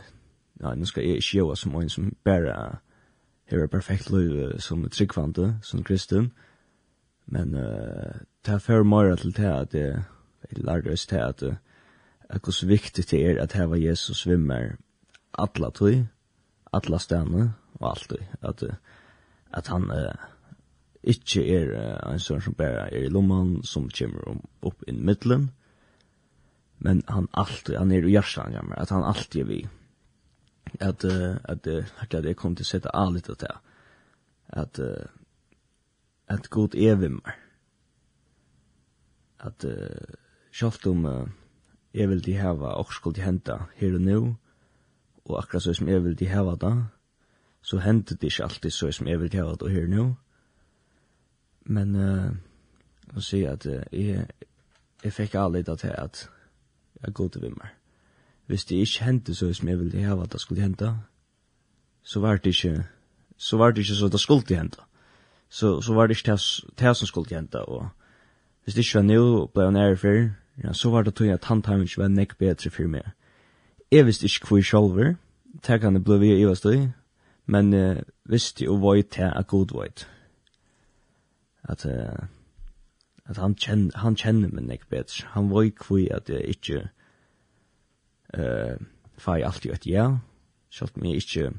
ja, 0.54 0.76
nu 0.76 0.86
ska 0.86 1.02
jag 1.02 1.24
showa 1.24 1.56
som 1.56 1.76
en 1.76 1.90
som 1.90 2.16
bara 2.24 2.80
här 3.46 3.58
är 3.58 3.68
perfekt 3.68 4.10
liv 4.10 4.58
som 4.58 4.90
tryggvante 4.90 5.60
som 5.64 5.84
kristen. 5.84 6.32
Men 7.26 7.56
eh 7.56 8.06
uh, 8.06 8.16
ta 8.42 8.60
för 8.60 8.84
mer 8.84 9.16
till 9.16 9.32
det 9.32 9.60
att 9.60 9.72
det 9.72 10.04
är 10.42 10.62
lärdes 10.62 11.08
till 11.08 11.22
att 11.22 11.44
att 12.30 12.46
hur 12.46 12.52
så 12.52 12.68
viktigt 12.68 13.10
det 13.10 13.26
är 13.26 13.38
att 13.38 13.54
ha 13.54 13.76
Jesus 13.76 14.18
svimmer 14.18 14.78
alla 15.32 15.72
tog, 15.72 16.06
alla 16.72 17.00
stanna 17.00 17.52
och 17.74 17.90
allt 17.90 18.10
det. 18.10 18.28
Att, 18.42 18.64
att 19.50 19.68
han, 19.68 19.92
Ikke 21.06 21.44
er 21.46 21.72
uh, 21.76 22.14
en 22.14 22.20
søren 22.20 22.42
som 22.42 22.56
bare 22.58 22.88
er 22.90 23.06
i 23.06 23.12
lomman, 23.14 23.60
som 23.64 23.90
kommer 23.94 24.30
um, 24.30 24.42
opp 24.66 24.82
i 24.88 24.92
middelen, 24.92 25.52
men 26.82 27.04
han 27.08 27.28
alltid, 27.34 27.78
han 27.78 27.92
er 27.92 28.06
i 28.06 28.16
hjertet, 28.16 28.56
han 28.58 28.74
at 28.78 28.90
han 28.90 29.06
alltid 29.06 29.42
er 29.42 29.50
vi. 29.52 29.60
At, 30.82 31.06
uh, 31.06 31.38
at, 31.44 31.68
uh, 31.68 31.94
at 32.02 32.14
jeg 32.14 32.36
kom 32.36 32.56
til 32.56 32.66
å 32.66 32.72
sette 32.72 32.94
av 32.94 33.14
litt 33.14 33.30
av 33.30 33.38
det, 33.44 33.54
at, 34.64 34.80
uh, 34.80 35.06
at 36.28 36.50
god 36.50 36.76
er 36.76 36.98
vi 37.00 37.12
mer. 37.14 37.38
At 39.46 39.66
uh, 39.70 40.18
selv 40.52 40.90
om 40.90 41.06
uh, 41.06 41.30
jeg 41.94 42.10
vil 42.10 42.26
de 42.26 42.34
heva, 42.40 42.76
og 42.82 42.94
skulle 42.94 43.16
de 43.16 43.24
hente 43.24 43.56
her 43.78 43.96
og 43.96 44.02
nå, 44.02 44.20
og 45.26 45.38
akkurat 45.40 45.64
så 45.64 45.74
som 45.74 45.90
jeg 45.90 46.04
vil 46.04 46.18
de 46.18 46.28
heva 46.30 46.56
da, 46.60 46.74
så 47.66 47.80
hendte 47.82 48.16
det 48.16 48.34
ikke 48.34 48.44
alltid 48.44 48.72
så 48.72 48.92
som 48.92 49.08
jeg 49.08 49.20
vil 49.22 49.32
de 49.32 49.38
heva 49.38 49.56
da 49.56 49.70
her 49.72 49.88
og 49.88 49.94
nå, 49.94 50.06
Men 51.66 51.96
eh 51.96 52.32
uh, 53.16 53.20
se 53.20 53.48
att 53.48 53.66
uh, 53.66 53.82
jag 53.92 54.26
jag 55.04 55.14
fick 55.14 55.36
aldrig 55.36 55.70
att 55.70 55.86
att 55.86 56.30
jag 57.02 57.14
går 57.14 57.30
till 57.30 57.42
vimmer. 57.42 57.74
Hvis 58.48 58.66
det 58.66 58.76
ikke 58.76 59.04
hendte 59.04 59.36
så 59.36 59.54
som 59.54 59.68
jeg 59.68 59.80
ville 59.80 60.04
hava 60.04 60.24
at 60.24 60.34
det 60.34 60.42
skulle 60.42 60.62
hente, 60.62 60.98
så 62.04 62.20
var 62.20 62.38
det 62.38 62.46
ikke 62.46 62.84
så 63.38 63.58
var 63.58 63.72
det 63.72 63.82
ikke 63.82 63.96
så 63.96 64.08
det 64.08 64.20
skulle 64.20 64.58
hente. 64.58 64.78
Så, 65.50 65.82
så 65.82 65.94
var 65.94 66.08
det 66.08 66.18
ikke 66.18 66.32
det 66.80 66.98
som 66.98 67.08
skulle 67.08 67.36
hente, 67.36 67.62
og 67.62 67.90
hvis 68.64 68.76
det 68.76 68.86
ikke 68.86 68.96
var 68.96 69.04
nå 69.04 69.46
ble 69.54 69.64
jeg 69.64 69.72
nære 69.72 69.98
før, 69.98 70.30
ja, 70.64 70.74
så 70.74 70.90
var 70.90 71.04
det 71.04 71.16
tog 71.16 71.28
at 71.28 71.46
han 71.46 71.62
tar 71.62 71.82
ikke 71.82 72.02
var 72.02 72.08
nekk 72.08 72.38
bedre 72.38 72.70
for 72.70 72.88
meg. 72.88 73.12
Jeg 73.92 74.06
visste 74.06 74.26
ikke 74.26 74.48
hvor 74.48 74.58
jeg 74.58 74.66
selv 74.66 74.96
var, 74.96 75.16
det 75.68 75.82
kan 75.82 75.96
det 75.96 76.04
bli 76.04 76.18
vi 76.18 76.28
i 76.28 76.44
øvastøy, 76.44 76.88
men 77.46 77.74
uh, 77.74 77.96
visste 78.26 78.66
jo 78.66 78.78
hva 78.78 78.96
jeg 78.96 79.10
til 79.10 79.24
er 79.24 79.44
god 79.44 79.74
var 79.74 80.15
at 81.70 81.86
uh, 81.86 82.26
at 83.26 83.38
han 83.38 83.56
kjenner 83.56 83.98
han 83.98 84.16
kjenner 84.16 84.54
meg 84.54 84.68
nek 84.70 84.90
bedre. 84.90 85.28
Han 85.34 85.50
var 85.50 85.70
kvui 85.80 86.08
at 86.14 86.30
jeg 86.30 86.58
ikke 86.58 86.90
eh 88.34 88.74
uh, 88.74 88.78
fai 89.18 89.42
alltid 89.42 89.72
i 89.72 89.74
et 89.74 89.86
ja. 89.88 90.18
Sjalt 90.70 90.98
meg 90.98 91.16
ikkje 91.16 91.54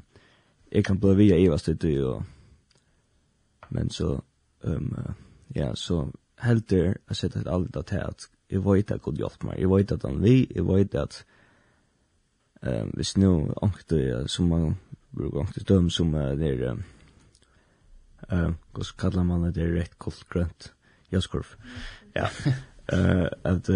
jeg 0.71 0.83
kan 0.85 0.99
bli 0.99 1.15
via 1.15 1.37
Eva 1.39 1.57
støtte 1.57 1.91
og 2.05 2.23
men 3.69 3.89
så 3.89 4.19
um, 4.63 4.95
uh, 4.97 5.13
ja, 5.55 5.75
så 5.75 6.11
helder 6.39 6.77
jeg 6.77 7.15
sett 7.15 7.35
et 7.35 7.47
aldri 7.47 7.83
til 7.83 7.97
at 8.03 8.27
jeg 8.49 8.63
vet 8.63 8.91
at 8.91 9.01
god 9.01 9.17
hjelp 9.19 9.43
meg. 9.43 9.59
Jeg 9.59 9.69
vet 9.69 9.91
at 9.91 10.03
han 10.03 10.21
vi, 10.23 10.47
jeg 10.55 10.67
vet 10.67 10.95
at 10.95 11.25
um, 12.61 12.91
hvis 12.95 13.17
nå 13.17 13.53
ankte 13.61 14.27
som 14.27 14.47
man 14.47 14.77
bruker 15.15 15.39
ångte 15.39 15.63
døm 15.63 15.89
som 15.89 16.13
uh, 16.13 16.31
det 16.39 16.53
er 16.53 16.71
um, 16.71 16.83
eh 18.31 18.49
kus 18.73 18.91
kallar 18.91 19.23
man 19.23 19.43
det 19.43 19.55
direkt 19.55 19.97
kolt 19.99 20.29
grönt 20.29 20.73
jaskurv 21.11 21.55
ja 22.15 22.27
eh 22.93 23.27
at 23.43 23.69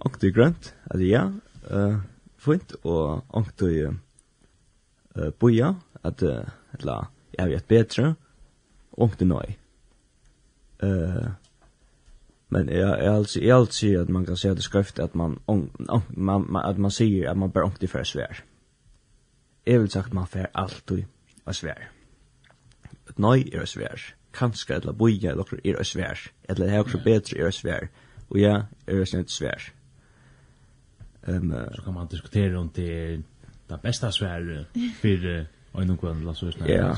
onkt 0.00 0.24
grönt 0.34 0.74
at 0.90 1.00
ja 1.00 1.32
eh 1.70 1.96
fint 2.38 2.74
og 2.84 3.24
onkt 3.28 3.62
eh 3.62 5.30
boja 5.40 5.74
at 6.04 6.22
la 6.80 7.06
ja 7.38 7.46
vi 7.46 7.54
at 7.54 7.68
betre 7.68 8.14
onkt 8.92 9.20
nei 9.20 9.58
eh 10.82 11.30
men 12.54 12.68
jag 12.68 12.98
är 12.98 13.10
alltså 13.10 13.40
är 13.40 13.54
alltså 13.54 14.00
att 14.00 14.08
man 14.08 14.26
kan 14.26 14.36
säga 14.36 14.54
det 14.54 14.62
skrift 14.62 14.98
att 14.98 15.14
man 15.14 15.40
man 16.08 16.56
att 16.56 16.78
man 16.78 16.90
säger 16.90 17.30
att 17.30 17.36
man 17.36 17.50
bara 17.50 17.64
onkt 17.64 17.82
i 17.82 17.86
för 17.86 18.04
svär. 18.04 18.44
Jag 19.64 19.80
vill 19.80 19.90
sagt 19.90 20.12
man 20.12 20.26
för 20.26 20.50
allt 20.52 20.90
och 21.44 21.56
svär 21.56 21.90
nei 23.16 23.48
er 23.52 23.64
svær. 23.64 24.14
Kanskje 24.34 24.74
eller 24.74 24.92
boja 24.92 25.30
eller 25.30 25.44
okkur 25.44 25.60
er 25.64 25.82
svær. 25.82 26.20
Eller 26.48 26.66
det 26.66 26.74
er 26.74 26.84
okkur 26.84 27.04
betri 27.04 27.40
er 27.40 27.50
svær. 27.50 27.88
Og 28.30 28.38
ja, 28.40 28.62
er 28.86 29.04
snitt 29.04 29.30
svær. 29.30 29.70
Um, 31.26 31.54
så 31.74 31.82
kan 31.82 31.94
man 31.94 32.08
diskutera 32.10 32.58
om 32.58 32.68
det 32.76 32.88
er 32.92 33.22
det 33.68 33.82
bästa 33.82 34.12
svär 34.12 34.66
för 35.00 35.46
en 35.80 35.90
och 35.90 36.04
annan 36.04 36.24
lasso 36.24 36.52
snär. 36.52 36.68
Ja, 36.68 36.96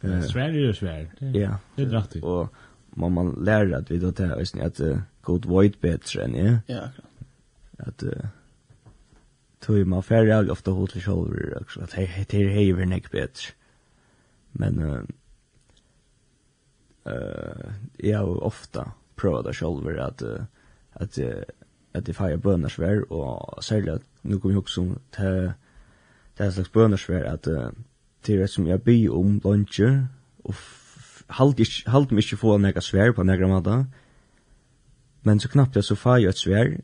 ja. 0.00 0.22
Svär 0.22 0.68
är 0.68 0.72
svär. 0.72 1.10
Ja. 1.18 1.58
Det 1.76 1.82
är 1.82 1.86
rätt. 1.86 2.16
Og 2.22 2.48
man 2.90 3.12
man 3.12 3.34
lærer 3.44 3.76
at 3.76 3.90
vi 3.90 3.98
då 3.98 4.10
det 4.10 4.24
är 4.24 4.64
at 4.64 4.80
uh, 4.80 4.98
god 5.22 5.44
void 5.44 5.74
bättre 5.80 6.24
än 6.24 6.34
ja. 6.66 6.88
Ja, 7.78 7.84
uh, 8.02 8.26
tog 9.60 9.86
man 9.86 10.02
färre 10.02 10.50
ofta 10.50 10.70
hot 10.70 10.92
för 10.92 11.00
shoulder 11.00 11.58
också. 11.60 11.80
Att 11.80 11.90
det 11.90 12.06
hei 12.06 12.48
hei 12.48 12.86
neck 12.86 13.10
bättre. 13.10 13.52
Men 14.52 14.78
eh 14.78 14.86
uh, 14.86 15.02
uh, 17.06 17.72
jag 17.96 18.18
har 18.18 18.44
ofta 18.44 18.92
provat 19.16 19.44
det 19.44 19.54
själv 19.54 20.00
att 20.00 20.22
uh, 20.22 20.42
att 20.92 21.18
uh, 21.18 21.42
att 21.92 22.06
det 22.06 22.14
fire 22.14 22.36
burners 22.36 22.78
var 22.78 23.12
och 23.12 23.64
sälja 23.64 23.98
nu 24.22 24.38
kommer 24.38 24.54
jag 24.54 24.62
också 24.62 24.94
till 25.10 25.52
det 26.36 26.44
är 26.44 26.50
slags 26.50 26.72
burners 26.72 27.08
var 27.08 27.24
att 27.24 27.48
uh, 27.48 27.70
det 28.26 28.48
som 28.48 28.66
jag 28.66 28.80
by 28.80 29.08
om 29.08 29.40
luncher 29.44 30.06
och 30.42 30.54
halt 31.26 31.60
ich 31.60 31.86
halt 31.86 32.10
mich 32.10 32.42
vor 32.42 32.58
några 32.58 32.80
svär 32.80 33.12
på 33.12 33.22
några 33.22 33.46
månader. 33.46 33.86
Men 35.22 35.40
så 35.40 35.48
knappt 35.48 35.74
jag 35.74 35.84
så 35.84 35.96
far 35.96 36.18
jag 36.18 36.30
ett 36.30 36.38
svär. 36.38 36.80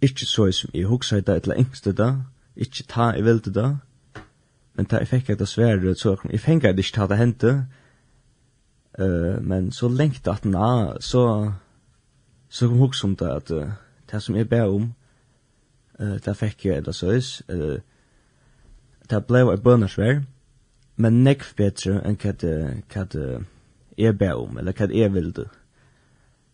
Ikke 0.00 0.26
så 0.26 0.52
som 0.52 0.70
jeg 0.74 0.86
huxar 0.86 1.20
det 1.20 1.42
eller 1.42 1.56
engste 1.56 1.92
det. 1.92 2.24
Ikke 2.56 2.84
ta 2.88 3.14
i 3.16 3.22
vill 3.22 3.38
det 3.38 3.78
men 4.74 4.86
ta 4.86 4.98
jeg 5.02 5.08
fikk 5.08 5.30
et 5.30 5.48
svære, 5.48 5.94
så 5.94 6.16
jeg 6.30 6.40
fikk 6.42 6.62
det 6.62 6.78
ikke 6.82 6.96
ta 6.96 7.06
det 7.06 7.18
hente, 7.18 7.54
uh, 8.98 9.38
men 9.42 9.70
så 9.72 9.88
lengt 9.88 10.28
at 10.28 10.44
na, 10.44 10.96
så, 11.00 11.52
så 12.48 12.68
kom 12.68 12.82
hos 12.82 13.04
om 13.04 13.16
det 13.16 13.30
at 13.30 13.50
uh, 13.54 13.72
det 14.10 14.22
som 14.22 14.36
jeg 14.36 14.48
ber 14.48 14.70
om, 14.74 14.92
uh, 16.00 16.16
det 16.24 16.36
fikk 16.36 16.66
jeg 16.66 16.82
et 16.82 16.94
så 16.94 17.14
uh, 17.50 17.80
det 19.10 19.26
ble 19.28 19.44
et 19.52 19.62
bønnersvær, 19.62 20.22
men 20.96 21.24
nekv 21.24 21.54
bedre 21.58 22.00
enn 22.06 22.16
hva 22.22 22.32
det, 22.40 22.56
hva 22.92 23.04
det 23.12 23.28
jeg 23.98 24.18
ber 24.18 24.40
om, 24.40 24.58
eller 24.58 24.72
hva 24.72 24.88
jeg 24.90 25.12
vilde. 25.14 25.48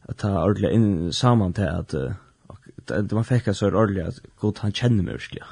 At 0.08 0.20
ta 0.20 0.32
ordentlig 0.42 0.72
inn 0.74 1.12
saman 1.12 1.54
til 1.56 1.68
at, 1.68 1.94
uh, 1.94 2.12
det 2.88 3.12
man 3.12 3.24
fikk 3.24 3.52
så 3.54 3.70
ordentlig 3.70 4.06
at 4.08 4.20
god 4.40 4.64
han 4.64 4.76
kjenner 4.76 5.06
meg 5.06 5.20
virkelig. 5.20 5.46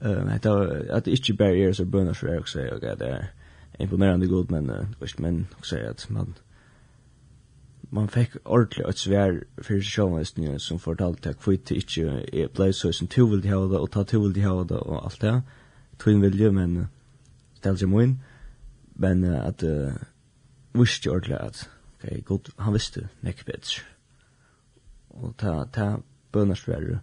Ehm 0.00 0.28
att 0.28 0.46
att 0.90 1.06
inte 1.06 1.32
barriers 1.32 1.76
så 1.76 1.84
bönar 1.84 2.14
för 2.14 2.28
jag 2.28 2.48
säger 2.48 2.76
okej 2.76 2.96
där 2.98 3.32
imponerande 3.78 4.26
god 4.26 4.50
men 4.50 4.94
visst 5.00 5.18
men 5.18 5.46
också 5.58 5.76
att 5.90 6.08
man 6.08 6.34
man 7.92 8.08
fick 8.08 8.30
ordentligt 8.44 8.86
ett 8.86 8.98
svär 8.98 9.44
för 9.56 9.80
showmastern 9.80 10.60
som 10.60 10.78
fortalte 10.78 11.30
att 11.30 11.42
kvitt 11.42 11.70
inte 11.70 12.02
är 12.32 12.48
play 12.48 12.72
så 12.72 12.92
som 12.92 13.06
två 13.06 13.24
vill 13.26 13.52
ha 13.52 13.66
det 13.66 13.78
och 13.78 13.90
ta 13.90 14.04
två 14.04 14.28
vill 14.28 14.44
ha 14.44 14.64
det 14.64 14.74
och 14.74 15.04
allt 15.04 15.20
det. 15.20 15.42
Twin 15.96 16.20
vill 16.20 16.40
ju 16.40 16.50
men 16.50 16.86
ställ 17.54 17.78
sig 17.78 17.88
in 17.88 18.18
men 18.94 19.24
att 19.34 19.62
visst 20.72 21.06
ju 21.06 21.10
ordentligt 21.10 21.38
att 21.38 21.68
okej 21.98 22.20
god 22.26 22.48
han 22.56 22.72
visste 22.72 23.08
näck 23.20 23.46
bättre. 23.46 23.82
Och 25.08 25.36
ta 25.36 25.64
ta 25.64 26.02
bönar 26.32 26.54
svär 26.54 27.00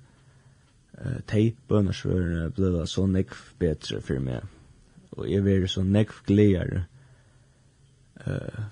uh, 1.05 1.19
tei 1.27 1.55
bønarsvørene 1.69 2.51
ble 2.55 2.71
det 2.75 2.85
så 2.89 3.05
nekv 3.09 3.41
bedre 3.59 4.01
for 4.01 4.23
meg. 4.23 4.45
Og 5.17 5.29
jeg 5.31 5.45
var 5.45 5.67
så 5.71 5.83
nekv 5.83 6.21
gledere 6.27 6.83
uh, 8.25 8.63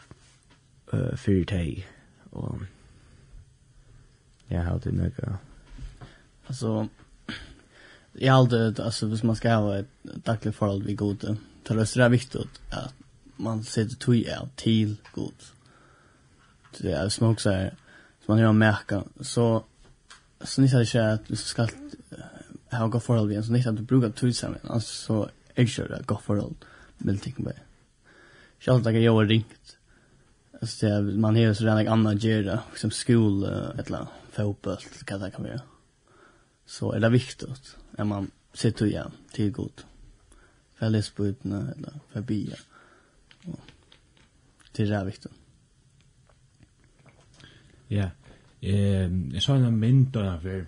uh, 0.93 1.13
for 1.17 1.47
tei. 1.49 1.85
Og 2.31 2.65
jeg 4.49 4.63
hadde 4.63 4.91
nekka. 4.93 5.37
Altså, 6.47 6.87
jeg 8.19 8.33
hadde, 8.33 8.75
altså, 8.77 9.07
hvis 9.07 9.23
man 9.23 9.35
skal 9.35 9.63
ha 9.63 9.79
et 9.79 10.21
daglig 10.25 10.53
forhold 10.53 10.83
vi 10.83 10.95
gode, 10.95 11.37
til 11.65 11.77
det 11.77 11.97
er 11.97 12.09
viktig 12.09 12.45
at 12.71 12.93
man 13.37 13.63
sitter 13.63 13.95
tog 13.99 14.27
av 14.31 14.49
til 14.57 14.97
god. 15.13 15.51
Det 16.77 16.93
er 16.93 17.09
småk 17.09 17.39
så 17.39 17.49
här, 17.49 17.75
som 18.25 18.31
man 18.33 18.39
gör 18.39 18.53
märka, 18.53 19.03
så 19.21 19.63
så 20.45 20.61
nytt 20.61 20.73
att 20.73 20.93
jag 20.93 21.19
du 21.27 21.35
ska 21.35 21.67
ha 22.71 22.87
gå 22.87 22.99
för 22.99 23.17
all 23.17 23.43
så 23.43 23.51
nytt 23.51 23.67
att 23.67 23.75
du 23.75 23.81
brukar 23.81 24.09
tog 24.09 24.35
sammen, 24.35 24.59
alltså 24.63 24.93
så 24.93 25.29
är 25.55 25.65
sure 25.65 25.95
att 25.95 26.05
gå 26.05 26.17
för 26.17 26.37
all 26.37 26.55
vill 26.97 27.19
tänka 27.19 27.43
på. 27.43 27.51
Jag 28.59 28.73
har 28.73 28.91
jag 28.91 29.13
har 29.13 29.25
ringt. 29.25 29.77
Alltså 30.61 31.01
man 31.01 31.35
har 31.35 31.53
så 31.53 31.63
där 31.63 31.79
en 31.79 31.87
annan 31.87 32.17
gera 32.17 32.59
som 32.75 32.91
skol 32.91 33.43
eller 33.43 34.07
fotboll 34.31 34.77
kan 35.05 35.19
det 35.19 35.31
kan 35.31 35.43
vara. 35.43 35.61
Så 36.65 36.95
er 36.95 36.99
det 36.99 37.09
viktigt 37.09 37.75
at 37.97 38.07
man 38.07 38.31
sitter 38.53 38.85
igen 38.85 39.11
till 39.31 39.51
god. 39.51 39.81
För 40.75 40.89
lesbutna 40.89 41.71
eller 41.71 41.99
förbi. 42.09 42.53
Det 44.71 44.83
är 44.83 45.05
viktig. 45.05 45.31
Ja. 47.87 47.95
Yeah 47.95 48.24
eh 48.61 49.09
jeg 49.33 49.41
så 49.41 49.55
en 49.55 49.79
mynd 49.79 50.15
og 50.15 50.41
for 50.41 50.65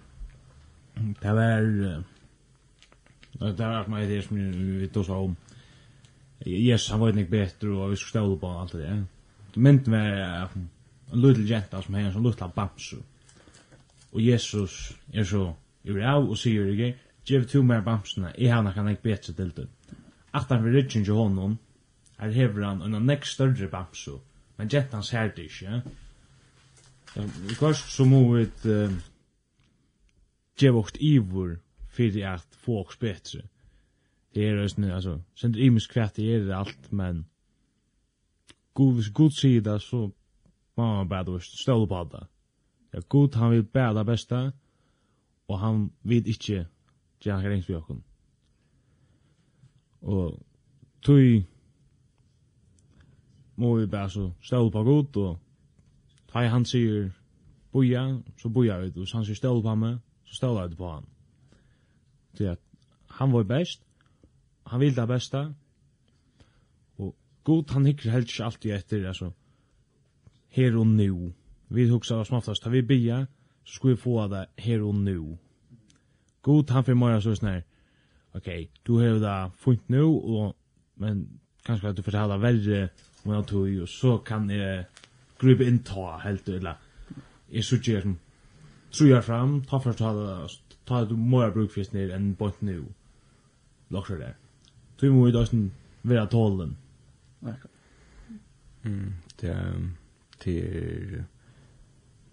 det 1.22 1.36
var 1.36 1.62
det 3.40 3.60
var 3.60 3.82
at 3.82 3.90
meg 3.90 4.08
det 4.08 4.24
som 4.24 4.38
vi 4.38 4.88
tog 4.88 5.06
så 5.06 5.14
om 5.14 5.38
yes, 6.48 6.90
han 6.90 7.00
var 7.00 7.08
ikke 7.08 7.32
bedre 7.32 7.70
og 7.78 7.92
vi 7.92 7.96
skulle 7.96 8.10
ståle 8.10 8.40
på 8.40 8.60
alt 8.60 8.72
det 8.72 8.82
der 8.82 9.04
mynden 9.56 9.92
var 9.92 10.50
en 11.14 11.22
liten 11.22 11.48
jenta 11.48 11.82
som 11.82 11.96
hei 11.96 12.06
en 12.06 12.14
sånn 12.14 12.26
liten 12.26 12.52
bamsu 12.56 12.98
og 14.12 14.22
Jesus 14.22 14.98
er 15.14 15.24
så 15.24 15.54
er 15.86 16.02
av 16.04 16.30
og 16.30 16.38
sier 16.38 16.68
ikke 16.74 16.96
Gjev 17.28 17.44
to 17.52 17.60
mer 17.64 17.82
bamsuna, 17.84 18.30
i 18.40 18.48
har 18.48 18.72
kan 18.72 18.88
ek 18.88 19.02
betja 19.04 19.34
til 19.36 19.50
det. 19.56 19.66
Aftan 20.34 20.64
vi 20.64 20.72
rytjen 20.72 21.04
jo 21.04 21.18
honom, 21.20 21.58
her 22.22 22.32
hever 22.32 22.64
han 22.64 22.82
en 22.82 23.04
nek 23.04 23.26
større 23.28 23.68
bamsu, 23.68 24.20
men 24.58 24.70
jettan 24.72 25.04
ser 25.04 25.34
det 25.36 25.50
ikke, 25.50 25.66
ja? 25.66 25.82
Kvart 27.58 27.76
så 27.76 28.06
må 28.06 28.22
vi 28.36 28.46
djeva 30.58 30.82
okt 30.82 30.98
ivor 31.02 31.56
fyrir 31.98 32.28
at 32.30 32.58
få 32.62 32.82
oks 32.84 32.98
betre. 33.02 33.42
Det 34.36 34.46
er 34.46 34.64
ösne, 34.64 34.94
altså, 34.94 35.20
sender 35.36 35.64
imus 35.66 35.88
kvart 35.88 36.16
det 36.16 36.28
er 36.36 36.56
alt, 36.56 36.92
men 36.94 37.26
god, 38.74 38.94
hvis 38.94 39.10
god 39.10 39.32
sier 39.34 39.62
det, 39.62 39.82
så 39.82 40.10
må 40.78 40.86
man 40.96 41.10
bare 41.10 41.26
du 41.26 41.40
ståle 41.40 41.88
på 41.88 42.04
det. 42.12 42.28
Ja, 42.94 43.00
god, 43.10 43.36
han 43.36 43.52
vil 43.52 43.64
bare 43.64 43.98
det 43.98 44.06
beste, 44.06 44.52
og 45.48 45.60
han 45.60 45.92
vil 46.04 46.28
ikke 46.28 46.68
gjøre 47.24 47.40
han 47.40 47.52
rengs 47.52 47.70
vi 47.70 47.76
okken. 47.76 48.04
Og 50.02 50.40
tog 51.02 51.44
må 53.56 53.76
vi 53.76 53.86
bare 53.86 54.10
så 54.10 54.32
ståle 54.42 54.72
på 54.72 54.84
god, 54.84 55.18
og 55.18 55.40
Ta 56.28 56.44
han 56.48 56.66
sier 56.66 57.12
boja, 57.72 58.04
så 58.38 58.50
boja 58.50 58.80
vi, 58.82 58.92
og 58.96 59.08
han 59.14 59.26
sier 59.26 59.38
stål 59.38 59.62
på 59.64 59.76
meg, 59.80 60.00
så 60.28 60.42
stål 60.42 60.62
jeg 60.62 60.78
på 60.78 60.92
han. 60.92 61.08
Det 62.38 62.52
at 62.56 62.64
han 63.20 63.34
var 63.34 63.48
best, 63.50 63.82
han 64.68 64.80
vil 64.80 64.96
det 64.96 65.08
beste, 65.08 65.44
og 66.98 67.16
god 67.44 67.74
han 67.74 67.86
hikker 67.86 68.12
helt 68.12 68.32
ikke 68.32 68.44
alltid 68.44 68.72
etter, 68.76 69.08
altså, 69.08 69.32
her 70.50 70.78
og 70.78 70.88
nu. 70.88 71.34
Vi 71.70 71.90
hugsa 71.90 72.16
oss 72.22 72.32
oftast, 72.32 72.64
ta 72.64 72.70
vi 72.70 72.82
bia, 72.82 73.26
så 73.64 73.74
skulle 73.74 73.96
vi 73.96 74.02
få 74.02 74.28
det 74.28 74.46
her 74.58 74.82
og 74.82 74.96
nu. 74.96 75.38
God 76.42 76.70
han 76.70 76.84
fyrir 76.84 76.96
morgen 76.96 77.22
så 77.22 77.34
sånn 77.36 77.64
ok, 78.38 78.48
du 78.86 78.98
har 79.02 79.18
det 79.20 79.36
fint 79.60 79.90
nu, 79.90 80.04
og, 80.08 80.56
men 81.02 81.26
kanskje 81.66 81.90
at 81.90 81.98
du 81.98 82.06
fortella 82.06 82.38
verre 82.40 82.88
om 83.26 83.34
jeg 83.34 83.48
tog, 83.50 83.82
og 83.82 83.90
så 83.92 84.18
kan 84.24 84.50
jeg 84.52 84.86
gripe 85.40 85.64
inn 85.64 85.80
ta 85.80 86.18
helt 86.18 86.50
eller 86.50 86.78
är 87.52 87.62
så 87.62 87.78
som 87.78 88.20
tror 88.98 89.10
jag 89.10 89.26
fram 89.26 89.64
ta 89.64 89.80
för 89.80 89.94
ta 89.94 90.48
ta 90.86 91.06
du 91.06 91.18
mer 91.18 91.52
bruk 91.52 91.72
för 91.72 91.84
snär 91.84 92.10
än 92.10 92.34
bort 92.34 92.62
nu 92.62 92.84
lockar 93.88 94.16
där 94.16 94.36
tror 95.00 95.26
vi 95.26 95.32
då 95.32 95.46
sen 95.46 95.72
vara 96.02 96.26
tålen 96.26 96.78
mm 98.82 99.14
det 99.40 99.74
det 100.44 101.26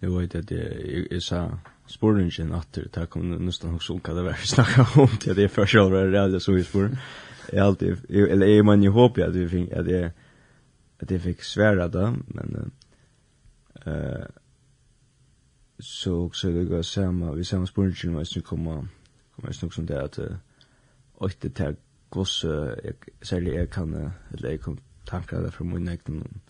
det 0.00 0.06
var 0.06 0.22
det 0.22 0.42
det 0.42 1.14
är 1.14 1.20
så 1.20 1.58
spårningen 1.86 2.52
åter 2.52 2.88
ta 2.88 3.06
kommer 3.06 3.38
nästan 3.38 3.74
också 3.74 3.92
olika 3.92 4.14
det 4.14 4.22
var 4.22 4.32
snacka 4.32 5.00
om 5.00 5.08
det 5.24 5.38
är 5.44 5.48
för 5.48 5.66
själva 5.66 6.26
det 6.26 6.40
så 6.40 6.56
i 6.56 6.64
spår 6.64 6.98
är 7.52 7.60
alltid 7.60 8.10
eller 8.10 8.46
är 8.46 8.62
man 8.62 8.82
ju 8.82 8.90
hoppas 8.90 9.24
att 9.24 9.34
vi 9.34 9.48
fick 9.48 9.72
att 9.72 9.86
det 9.86 10.12
att 10.98 11.08
det 11.08 11.18
fick 11.18 11.42
svära 11.42 11.88
då 11.88 12.16
men 12.26 12.70
Eh 13.86 14.26
så 15.78 16.30
så 16.30 16.48
det 16.48 16.64
går 16.64 16.82
samma 16.82 17.32
vi 17.32 17.44
samma 17.44 17.66
spurningen 17.66 18.18
måste 18.18 18.40
komma 18.40 18.88
kommer 19.34 19.52
snack 19.52 19.72
som 19.72 19.86
det 19.86 20.02
att 20.02 20.18
och 21.14 21.34
det 21.40 21.50
tar 21.50 21.76
goss 22.10 22.44
särskilt 23.22 23.54
jag 23.54 23.70
kan 23.70 23.94
eller 24.32 24.50
jag 24.50 24.60
kom 24.60 24.78
tankar 25.04 25.42
där 25.42 25.50
från 25.50 25.74
min 25.74 25.88
egen 25.88 26.40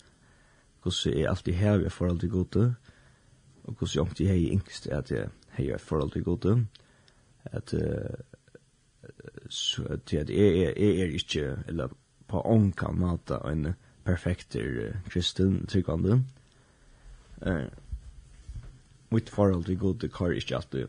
goss 0.81 1.07
är 1.07 1.27
alltid 1.27 1.53
här 1.53 1.77
vi 1.77 1.89
får 1.89 2.09
alltid 2.09 2.31
gott 2.31 2.55
och 3.61 3.75
goss 3.77 3.95
jag 3.95 4.07
inte 4.07 4.25
hej 4.25 4.49
ingst 4.49 4.87
att 4.87 5.11
jag 5.11 5.29
hej 5.49 5.67
jag 5.67 5.81
får 5.81 6.01
alltid 6.01 6.23
gott 6.23 6.45
att 7.43 7.73
så 9.49 9.93
att 9.93 10.05
det 10.05 10.17
är 10.17 10.31
är 10.31 10.77
är 10.77 11.05
inte 11.05 11.63
eller 11.67 11.89
på 12.27 12.51
onkan 12.51 12.99
mata 12.99 13.51
en 13.51 13.73
perfekter 14.03 15.01
kristen 15.09 15.65
tyckande 15.67 16.21
eh 17.41 17.65
mitt 19.11 19.29
forhold 19.29 19.65
til 19.65 19.79
god 19.79 20.09
kar 20.09 20.33
ikke 20.35 20.55
alltid 20.55 20.87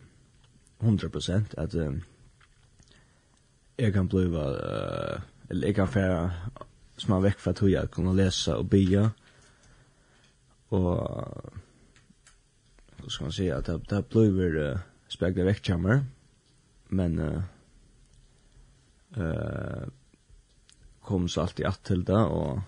100% 0.82 1.54
at 1.56 1.74
um, 1.74 2.02
jeg 3.78 3.92
kan 3.92 4.08
blive 4.08 4.40
uh, 4.40 5.20
eller 5.50 5.66
jeg 5.66 5.74
kan 5.74 5.88
fære 5.88 6.32
små 6.98 7.20
væk 7.20 7.38
fra 7.38 7.52
tog 7.52 7.70
jeg 7.70 7.90
kunne 7.90 8.16
læse 8.16 8.54
og 8.54 8.70
bia 8.70 9.08
og 10.70 10.98
så 13.04 13.10
skal 13.10 13.24
man 13.24 13.32
sige 13.32 13.54
at 13.54 13.66
det, 13.66 13.90
det 13.90 14.06
bliver 14.06 14.72
uh, 14.72 14.78
spekler 15.08 15.44
væk 15.44 15.60
kjammer 15.62 16.00
men 16.88 17.18
uh, 17.18 17.42
uh, 19.18 19.86
kom 21.02 21.28
så 21.28 21.40
alltid 21.40 21.64
att 21.66 21.84
til 21.84 22.06
det 22.06 22.24
og 22.26 22.62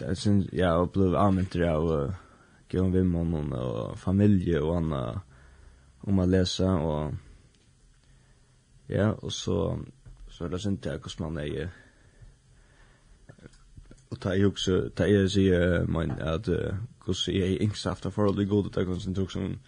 jag 0.00 0.16
syns 0.16 0.46
jag 0.52 0.90
blev 0.90 1.14
använd 1.14 1.62
av 1.62 2.14
vem 2.92 3.10
man 3.10 3.52
och 3.52 3.98
familj 3.98 4.58
och 4.58 4.76
annat 4.76 5.18
om 6.00 6.18
att 6.18 6.28
läsa 6.28 6.74
och 6.74 7.14
ja 8.86 9.12
och 9.12 9.32
så 9.32 9.78
så 10.30 10.48
det 10.48 10.58
syns 10.58 10.80
jag 10.84 10.92
hur 10.92 11.24
man 11.24 11.38
är 11.38 11.70
och 14.08 14.20
ta 14.20 14.34
ihop 14.34 14.58
så 14.58 14.90
ta 14.90 15.06
är 15.06 15.28
så 15.28 15.84
man 15.92 16.10
att 16.10 16.48
hur 17.06 17.12
så 17.12 17.30
är 17.30 17.62
inte 17.62 17.78
så 17.78 17.90
efter 17.90 18.10
för 18.10 18.26
all 18.26 18.36
det 18.36 18.44
goda 18.44 18.68
där 18.68 18.84
koncentration 18.84 19.58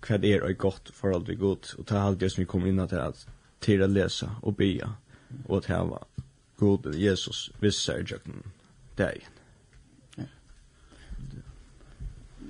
kvad 0.00 0.24
är 0.24 0.50
ett 0.50 0.58
gott 0.58 0.90
för 0.90 1.10
all 1.10 1.24
det 1.24 1.34
gott 1.34 1.74
och 1.78 1.86
ta 1.86 1.98
allt 1.98 2.20
det 2.20 2.30
som 2.30 2.40
vi 2.40 2.46
kommer 2.46 2.66
in 2.66 2.80
att 2.80 2.92
att 2.92 3.26
till 3.58 3.82
att 3.82 3.90
läsa 3.90 4.36
och 4.42 4.54
be 4.54 4.90
och 5.46 5.58
att 5.58 5.66
ha 5.66 6.06
god 6.56 6.94
Jesus 6.94 7.50
vissar 7.60 8.04
jag 8.08 8.20
dig. 8.96 9.26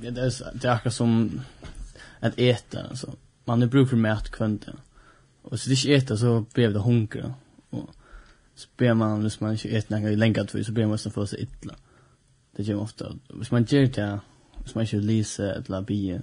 ja, 0.02 0.10
det 0.10 0.20
är 0.20 0.50
det 0.54 0.68
är 0.68 0.72
akkurat 0.72 0.94
som 0.94 1.40
att 2.20 2.38
äta 2.38 2.82
alltså. 2.82 3.14
Man 3.44 3.62
är 3.62 3.66
bruk 3.66 3.88
för 3.88 3.96
mat 3.96 4.30
kvante. 4.30 4.72
Och 5.42 5.60
så 5.60 5.68
det 5.68 5.84
inte 5.84 5.94
äta 5.94 6.16
så 6.16 6.44
blir 6.54 6.70
det 6.70 6.78
hunger 6.78 7.34
och 7.70 7.90
så 8.54 8.68
ber 8.76 8.94
man 8.94 9.22
hvis 9.22 9.40
man 9.40 9.52
inte 9.52 9.68
äter 9.68 10.00
något 10.00 10.18
länge 10.18 10.40
att 10.40 10.50
så 10.50 10.72
ber 10.72 10.86
man 10.86 10.98
sen 10.98 11.12
få 11.12 11.26
sig 11.26 11.40
illa. 11.40 11.74
Det 12.56 12.62
gör 12.62 12.74
man 12.74 12.84
ofta. 12.84 13.16
Hvis 13.28 13.50
man 13.50 13.64
gör 13.64 13.86
det, 13.86 14.20
hvis 14.62 14.74
man 14.74 14.84
inte 14.84 14.96
läser 14.96 15.52
eller 15.52 15.82
bie 15.82 16.22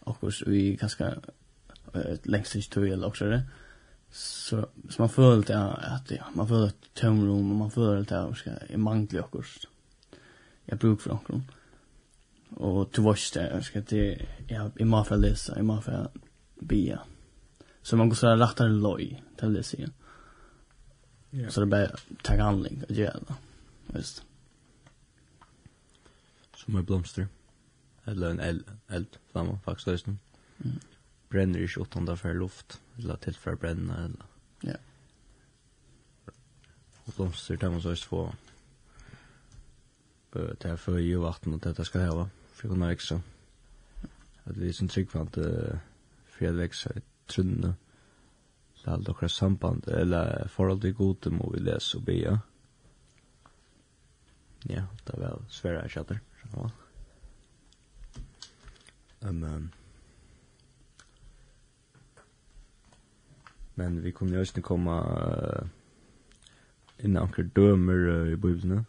och 0.00 0.34
så 0.34 0.44
vi 0.50 0.76
kanske 0.76 1.14
längst 2.22 2.54
inte 2.54 2.68
tog 2.68 2.88
eller 2.88 3.06
också 3.06 3.24
det. 3.24 3.42
Så, 4.10 4.68
så 4.90 5.02
man 5.02 5.08
får 5.08 5.38
att, 5.38 5.50
att 5.50 6.10
ja, 6.10 6.24
man 6.34 6.48
får 6.48 6.66
ett 6.66 6.94
tomrum 6.94 7.50
och 7.50 7.56
man 7.56 7.70
får 7.70 7.96
att 7.96 8.46
i 8.68 8.76
mangla 8.76 9.22
också. 9.22 9.68
Jag 10.64 10.78
brukar 10.78 11.02
för 11.02 11.10
omkring 11.10 11.42
og 12.56 12.92
to 12.92 13.02
watch 13.02 13.34
det 13.34 13.42
jeg 13.42 13.64
skal 13.64 13.84
til, 13.84 14.26
ja 14.50 14.68
i 14.80 14.84
må 14.84 15.02
för 15.04 15.16
lese, 15.16 15.54
i 15.58 15.62
må 15.62 15.80
för 15.80 16.08
bia. 16.68 16.98
Så 17.82 17.96
man 17.96 18.08
går 18.08 18.16
så 18.16 18.34
lättare 18.34 18.68
loj 18.68 19.22
till 19.38 19.54
det 19.54 19.62
sig 19.62 19.88
ja. 21.30 21.50
Så 21.50 21.60
det 21.60 21.66
bare 21.66 21.90
ta 22.22 22.36
handling 22.36 22.82
og 22.82 22.90
att 22.90 23.26
det, 23.28 23.34
visst. 23.86 24.24
Som 26.56 26.76
en 26.76 26.84
blomster. 26.84 27.26
Eller 28.06 28.30
en 28.30 28.40
eld 28.40 28.64
eld 28.88 29.18
flamma 29.32 29.58
faktisk, 29.64 29.86
nästan 29.86 30.18
mm. 30.58 30.80
bränner 31.28 31.58
i 31.58 31.68
28 31.68 32.16
for 32.16 32.34
luft 32.34 32.80
eller 32.98 33.16
till 33.16 33.34
för 33.34 33.54
bränna 33.54 34.04
eller 34.04 34.26
ja. 34.60 34.76
Og 37.04 37.14
blomster 37.16 37.56
det 37.56 37.72
må 37.72 37.80
så 37.80 37.90
også 37.90 38.06
få 38.06 38.34
det 40.32 40.64
är 40.64 40.76
för 40.76 40.98
ju 40.98 41.16
vatten 41.16 41.54
og 41.54 41.64
detta 41.64 41.84
ska 41.84 41.98
det 41.98 42.08
vara 42.08 42.28
för 42.64 42.68
att 42.68 42.74
kunna 42.74 42.88
växa. 42.88 43.22
Att 44.44 44.56
vi 44.56 44.72
som 44.72 44.88
trygg 44.88 45.08
uh, 45.16 45.22
för 46.24 46.46
att 46.48 46.54
växa 46.54 46.90
i 46.90 47.00
trunna. 47.26 47.74
Det 48.84 48.90
är 48.90 48.94
aldrig 48.94 49.30
samband 49.30 49.88
eller 49.88 50.48
förhåll 50.48 50.80
till 50.80 50.92
gode 50.92 51.30
må 51.30 51.50
vi 51.50 51.60
läsa 51.60 51.98
och 51.98 52.04
be. 52.04 52.40
Ja, 54.62 54.82
det 55.04 55.12
är 55.12 55.20
väl 55.20 55.44
svära 55.48 55.86
i 55.86 55.88
chatter. 55.88 56.20
Ja. 56.52 56.70
Um, 59.20 59.42
um, 59.42 59.70
men 63.74 64.02
vi 64.02 64.12
kunne 64.12 64.36
jo 64.36 64.42
också 64.42 64.62
komme 64.62 64.90
uh, 64.90 65.66
in 66.98 67.16
anker 67.16 67.42
dømer 67.42 68.08
uh, 68.08 68.32
i 68.32 68.36
bibeln. 68.36 68.84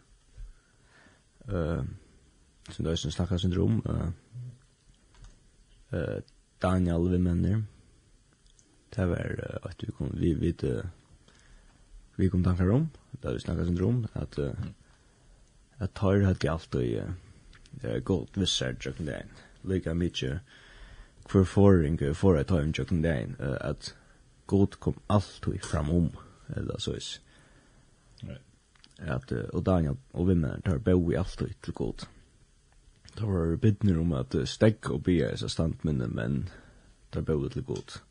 Uh, 1.48 1.82
som 2.70 2.84
det 2.84 2.92
er 2.92 3.10
snakka 3.10 3.38
syndrom 3.38 3.82
uh, 3.86 4.08
uh, 5.92 6.18
Daniel 6.62 7.10
vi 7.10 7.18
menner 7.18 7.62
det 8.96 9.08
var 9.08 9.36
uh, 9.38 9.70
at 9.70 9.82
vi 9.82 9.92
kom 9.92 10.10
vi 10.14 10.34
vet, 10.34 10.64
uh, 10.64 10.86
vi 12.16 12.28
kom 12.28 12.44
tankar 12.44 12.70
om 12.70 12.90
da 13.22 13.32
vi 13.32 13.44
snakka 13.44 13.64
syndrom 13.64 14.06
at 14.14 14.38
uh, 14.38 14.52
at 15.78 15.94
tar 15.94 16.24
hatt 16.24 16.40
galt 16.40 16.74
og 16.74 16.84
uh, 17.84 17.98
godt 18.04 18.38
visser 18.40 18.76
tjøkken 18.80 19.10
det 19.10 19.22
lika 19.66 19.94
mykje 19.94 20.40
hver 21.26 21.44
forring 21.44 21.98
for 22.14 22.38
at 22.38 22.48
ta 22.48 22.60
en 22.62 22.72
tjøkken 22.72 23.02
det 23.04 23.18
uh, 23.40 23.56
at 23.60 23.94
godt 24.46 24.80
kom 24.80 24.98
alt 25.10 25.46
vi 25.46 25.58
fram 25.58 25.90
om 25.90 26.10
eller 26.56 26.78
så 26.78 26.92
is. 26.94 27.20
Right. 28.22 28.42
at 28.98 29.32
uh, 29.32 29.44
og 29.52 29.66
Daniel 29.66 29.96
og 30.12 30.28
vi 30.28 30.34
menner 30.34 30.60
tar 30.64 30.78
bo 30.78 31.10
i 31.10 31.18
alt 31.18 31.42
til 31.62 31.74
godt. 31.74 32.08
Det 33.16 33.26
var 33.26 33.56
bidner 33.56 34.00
om 34.00 34.12
at 34.12 34.34
stegg 34.48 34.90
og 34.90 35.02
bia 35.06 35.30
er 35.32 35.48
standminne, 35.48 36.08
men 36.08 36.48
det 37.12 37.22
er 37.22 37.24
bøyde 37.24 37.48
til 37.54 37.64
godt. 37.64 38.02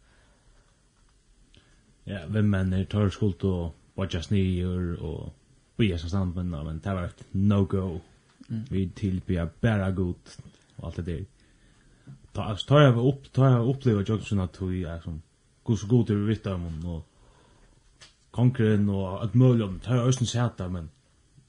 Ja, 2.06 2.26
hvem 2.26 2.45
men 2.45 2.74
er 2.74 2.86
tar 2.89 3.10
skuld 3.10 3.43
og 3.43 3.76
bodja 3.95 4.22
snir 4.22 4.97
og 5.01 5.34
bia 5.78 5.97
som 5.97 6.10
standminne, 6.10 6.64
men 6.64 6.82
det 6.84 6.95
var 6.97 7.10
et 7.10 7.24
no-go. 7.34 7.99
Mm. 8.49 8.66
Vi 8.70 8.86
tilbya 8.95 9.45
bæra 9.62 9.91
godt 9.91 10.38
og 10.78 10.88
alt 10.88 10.97
det 10.97 11.06
der. 11.06 11.24
Ta, 12.36 12.49
altså, 12.49 12.68
tar 12.68 12.80
jeg 12.80 12.97
opp, 12.97 13.30
tar 13.34 13.49
jeg 13.49 13.70
oppleva 13.72 14.03
Johnson 14.10 14.43
at 14.43 14.58
vi 14.62 14.84
er 14.84 14.99
som 15.01 15.22
god 15.64 15.78
så 15.78 15.88
god 15.88 16.12
vi 16.12 16.28
vitt 16.28 16.47
om 16.47 16.66
og 16.86 17.03
konkren 18.36 18.89
og 18.89 19.22
alt 19.24 19.36
mulig 19.36 19.64
om, 19.64 19.80
tar 19.80 20.03
jeg 20.03 20.28
sæta, 20.28 20.68
men 20.68 20.89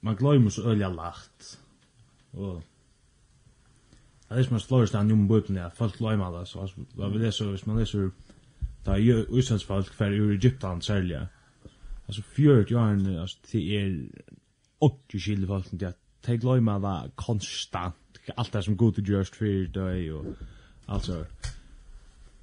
man 0.01 0.17
glömmer 0.17 0.51
så 0.51 0.63
øyla 0.71 0.89
lagt. 0.89 1.59
Og 2.33 2.63
Det 4.29 4.39
er 4.39 4.43
som 4.43 4.53
man 4.53 4.61
slår 4.61 4.87
stann 4.91 5.13
om 5.13 5.29
bøtene, 5.29 5.67
at 5.67 5.77
folk 5.77 5.99
glömmer 5.99 6.39
det. 6.39 6.49
Så 6.49 6.69
vad 6.95 7.13
vill 7.13 7.23
det 7.23 7.35
så, 7.35 7.51
hvis 7.51 7.67
man 7.67 7.79
leser, 7.79 8.11
da 8.87 8.99
Øysteins 9.31 9.65
folk 9.65 9.93
fer 9.95 10.11
ur 10.21 10.33
Egyptan 10.33 10.83
særlig. 10.83 11.27
Altså 12.09 12.23
40 12.23 12.77
år, 12.77 13.21
altså 13.21 13.37
det 13.53 13.77
er 13.81 14.09
80 14.83 15.25
kilo 15.25 15.47
folk, 15.47 15.71
det 15.71 15.83
er 15.83 15.93
de 16.27 16.39
gløyma 16.39 16.79
det 16.79 17.13
konstant, 17.17 18.21
alt 18.37 18.53
det 18.53 18.65
som 18.65 18.77
god 18.77 18.93
til 18.93 19.05
gjørst 19.05 19.37
for 19.37 19.73
døy 19.75 20.11
og 20.11 20.35
alt 20.89 21.05
så. 21.05 21.25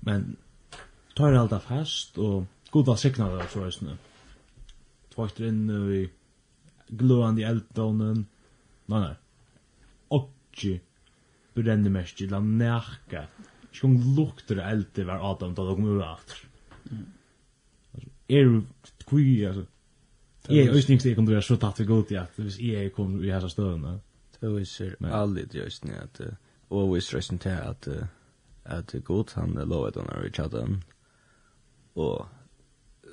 Men 0.01 0.37
tar 1.15 1.35
alt 1.39 1.63
fast, 1.63 2.17
og 2.17 2.45
god 2.71 2.85
var 2.85 2.95
sikna 2.95 3.29
det, 3.35 3.49
så 3.49 3.63
er 3.63 3.97
Tvakt 5.13 5.39
inn 5.39 5.69
i 5.69 6.07
gløyande 6.97 7.41
i 7.41 7.45
eldånen, 7.45 8.23
nei 8.89 8.99
nei, 8.99 9.13
80 10.09 10.79
brennemerske 11.55 12.25
eller 12.25 12.39
näka. 12.39 13.27
Ikke 13.71 13.87
hon 13.87 14.15
lukter 14.17 14.61
eld 14.63 14.99
i 14.99 15.05
hver 15.07 15.23
Adam 15.31 15.55
da 15.55 15.65
de 15.67 15.75
kom 15.75 15.89
ur 15.89 16.03
alt. 16.05 16.35
Er 18.29 18.49
kvi, 19.09 19.43
altså, 19.45 19.65
jeg 20.49 20.65
er 20.65 20.75
øystingstig 20.75 21.09
jeg 21.09 21.17
kom 21.17 21.27
til 21.27 21.35
være 21.35 21.45
så 21.45 21.57
tatt 21.59 21.77
for 21.77 21.87
godt 21.87 22.11
i 22.11 22.19
at 22.19 22.39
hvis 22.39 22.59
jeg 22.59 22.93
kom 22.95 23.17
i 23.23 23.31
hans 23.33 23.51
støvende. 23.51 23.99
Det 24.39 24.51
viser 24.51 24.95
aldri 25.01 25.43
just 25.43 25.63
øystingstig 25.65 26.25
at, 26.27 26.37
og 26.69 26.95
viser 26.95 27.37
til 27.37 27.49
at, 27.49 27.87
at 28.65 28.95
god 29.03 29.35
han 29.35 29.53
lovet 29.69 29.95
han 29.95 30.09
er 30.09 30.25
i 30.25 30.29
tjadan, 30.29 30.81
og 31.95 32.27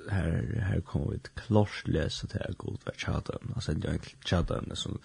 her 0.09 0.61
her 0.61 0.79
kommer 0.81 1.11
vi 1.11 1.17
til 1.17 1.33
klart 1.35 1.83
läsa 1.85 2.27
till 2.27 2.41
att 2.49 2.57
god 2.57 2.77
vart 2.85 2.99
chatta 2.99 3.33
alltså 3.55 3.73
det 3.73 3.87
är 3.87 3.91
enkelt 3.91 4.25
chatta 4.25 4.75
som 4.75 4.99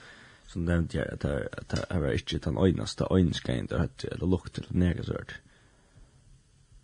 som 0.47 0.65
nevnte 0.67 0.99
jeg 0.99 1.07
at 1.13 1.23
det 1.71 1.85
var 1.91 2.15
ikke 2.15 2.39
den 2.39 2.59
øyneste 2.59 3.07
øynskeien 3.11 3.67
der 3.71 3.81
hette, 3.81 4.09
eller 4.13 4.27
lukt 4.27 4.59
eller 4.59 4.73
negasørt, 4.73 5.41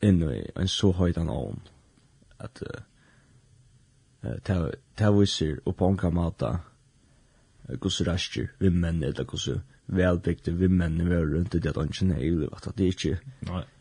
innu 0.02 0.30
i 0.30 0.42
en 0.56 0.68
så 0.68 0.90
høydan 0.92 1.28
ovn, 1.28 1.62
at 2.38 2.62
det 4.22 5.12
viser 5.18 5.58
og 5.64 5.76
på 5.76 5.86
onka 5.86 6.10
mata 6.10 6.56
hvordan 7.68 8.06
raster 8.06 8.48
vimmenn, 8.58 9.02
eller 9.02 9.24
hvordan 9.24 9.62
velbygde 9.86 10.54
vimmenn 10.58 11.00
i 11.00 11.06
vore 11.06 11.36
rundt 11.36 11.52
det 11.52 11.66
at 11.66 11.76
ikke 11.76 12.14
er 12.14 12.22
i 12.22 12.48
at 12.52 12.68
det 12.78 12.84
er 12.84 12.88
ikke, 12.88 13.18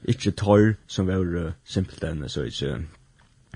ikke 0.04 0.32
torr 0.32 0.74
som 0.88 1.08
vore 1.08 1.54
simpelt 1.64 2.04
enn, 2.04 2.30
så 2.30 2.44
ikke, 2.50 2.86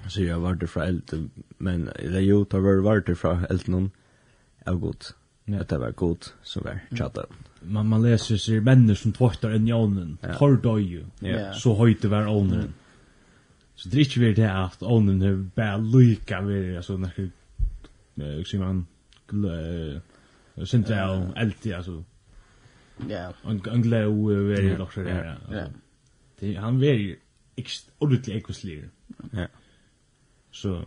så 0.07 0.23
jeg 0.23 0.41
var 0.41 0.53
det 0.53 0.69
fra 0.69 0.87
elden, 0.87 1.31
men 1.59 1.89
det 1.99 2.15
er 2.15 2.25
jo, 2.25 2.43
det 2.43 2.63
var 2.63 2.99
det 2.99 3.17
fra 3.17 3.45
elden, 3.49 3.91
av 4.65 4.79
godt, 4.79 5.15
Ja. 5.45 5.61
Att 5.61 5.69
det 5.69 5.77
var 5.77 5.91
god, 5.91 6.25
så 6.43 6.61
var 6.61 6.79
chatta. 6.91 7.25
Man 7.61 7.87
man 7.87 8.03
leser 8.03 8.37
sig 8.37 8.59
människor 8.61 8.95
som 8.95 9.13
tvåttar 9.13 9.49
en 9.49 9.67
jonen. 9.67 10.17
Ja. 10.21 10.33
Tar 10.33 10.51
då 10.51 10.79
ju. 10.79 11.05
Ja. 11.19 11.53
Så 11.53 11.75
höjt 11.75 12.01
det 12.01 12.07
var 12.07 12.27
onen. 12.27 12.73
Så 13.75 13.89
det 13.89 13.97
är 13.97 13.99
inte 13.99 14.19
värt 14.19 14.35
det 14.35 14.53
att 14.53 14.83
onen 14.83 15.21
är 15.21 15.35
bara 15.35 15.77
lika 15.77 16.41
vid 16.41 16.77
alltså 16.77 16.97
när 16.97 17.29
eh 18.15 18.43
sig 18.43 18.59
man 18.59 18.85
central 20.65 21.33
alltid 21.35 21.73
alltså. 21.73 22.03
Ja. 23.09 23.33
Och 23.43 23.67
en 23.67 23.81
glow 23.81 24.31
är 24.31 24.61
det 24.61 24.79
också 24.79 25.03
där. 25.03 25.39
Ja. 25.51 25.65
Det 26.39 26.55
han 26.55 26.83
är 26.83 27.15
ordentligt 27.97 28.35
ekoslir. 28.35 28.89
Ja. 29.31 29.47
Så 30.51 30.83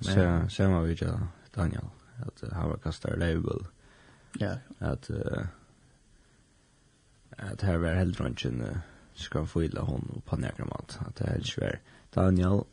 så 0.00 0.10
ser 0.50 0.68
man 0.68 0.84
vi 0.84 0.94
ju 0.94 1.06
Daniel 1.54 1.84
att 2.26 2.52
han 2.52 2.68
var 2.68 2.76
kastar 2.76 3.16
label. 3.16 3.66
Ja. 4.38 4.54
Att 4.78 5.10
uh, 5.10 5.44
att 7.30 7.62
her 7.62 7.76
var 7.76 7.94
helt 7.94 8.20
runt 8.20 8.44
uh, 8.44 8.76
ska 9.14 9.46
få 9.46 9.62
illa 9.62 9.80
hon 9.80 10.22
på 10.24 10.36
näkramat 10.36 10.98
At 11.06 11.16
det 11.16 11.24
är 11.24 11.32
helt 11.32 11.46
svär. 11.46 11.80
Daniel 12.10 12.64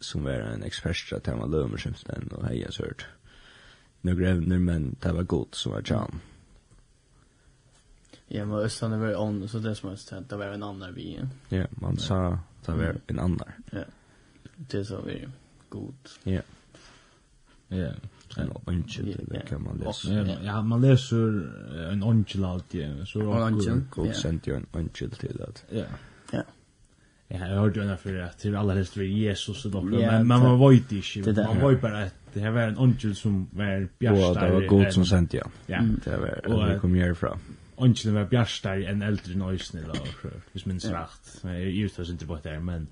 som 0.00 0.24
var 0.24 0.32
en 0.32 0.62
expert 0.62 1.12
at 1.12 1.26
han 1.26 1.38
var 1.38 1.48
lömerskymsten 1.48 2.28
och 2.32 2.46
heja 2.46 2.70
sört. 2.70 3.06
Några 4.00 4.28
ävner 4.28 4.58
men 4.58 4.96
det 5.00 5.12
var 5.12 5.22
gott 5.22 5.54
som 5.54 5.72
var 5.72 5.82
John. 5.84 6.20
Ja, 8.26 8.44
men 8.44 8.58
Östan 8.58 8.92
är 8.92 8.98
väldigt 8.98 9.18
on 9.18 9.48
så 9.48 9.58
det 9.58 9.74
som 9.74 9.88
helst 9.88 10.12
att 10.12 10.28
det 10.28 10.36
var 10.36 10.46
en 10.46 10.62
annan 10.62 10.94
vi. 10.94 11.20
Ja, 11.48 11.66
man 11.70 11.96
sa 11.96 12.38
det 12.66 12.72
var 12.72 13.00
en 13.06 13.18
annan. 13.18 13.48
Ja. 13.72 13.84
Det 14.56 14.84
sa 14.84 15.00
vi 15.00 15.28
god. 15.68 15.94
Ja. 16.22 16.40
Ja 17.68 17.92
en 18.36 18.50
onkel 18.64 19.16
kan 19.48 19.62
man 19.62 19.78
läsa. 19.78 20.12
Ja, 20.44 20.62
man 20.62 20.80
läser 20.80 21.50
en 21.92 22.02
onkel 22.02 22.44
alltid. 22.44 23.08
Så 23.08 23.20
en 23.20 23.42
onkel 23.42 23.80
går 23.90 24.12
sent 24.12 24.46
ju 24.46 24.56
en 24.56 24.66
onkel 24.72 25.10
till 25.10 25.42
att. 25.42 25.64
Ja. 25.70 25.84
Ja. 26.32 26.42
Jag 27.28 27.38
har 27.38 27.46
hört 27.46 27.76
ju 27.76 27.96
för 27.96 28.18
att 28.18 28.38
till 28.38 28.56
alla 28.56 28.74
helst 28.74 28.92
för 28.92 29.02
Jesus 29.02 29.64
och 29.64 29.70
dock 29.70 29.84
men 29.84 30.26
man 30.26 30.58
var 30.58 30.70
ju 30.70 30.78
inte 30.78 31.42
man 31.42 31.60
var 31.60 31.70
ju 31.70 31.80
bara 31.80 32.10
det 32.32 32.40
här 32.40 32.50
var 32.50 32.60
en 32.60 32.78
onkel 32.78 33.14
som 33.14 33.48
var 33.52 33.88
bjärstar. 33.98 34.46
Det 34.46 34.52
var 34.52 34.66
god 34.66 34.92
som 34.92 35.06
sent 35.06 35.34
ja. 35.34 35.46
Ja. 35.66 35.82
Det 36.04 36.16
var 36.46 36.68
det 36.68 36.78
kom 36.78 36.96
ju 36.96 37.14
från. 37.14 37.38
Onkeln 37.76 38.14
var 38.14 38.24
bjärstar 38.24 38.80
en 38.80 39.02
äldre 39.02 39.34
nöjsnä 39.34 39.80
då 39.86 39.94
för 39.94 40.32
visst 40.52 40.66
minns 40.66 40.84
rätt. 40.84 41.40
Jag 41.42 41.52
är 41.52 41.58
ju 41.58 41.88
inte 42.08 42.26
på 42.26 42.38
det 42.42 42.60
men 42.60 42.86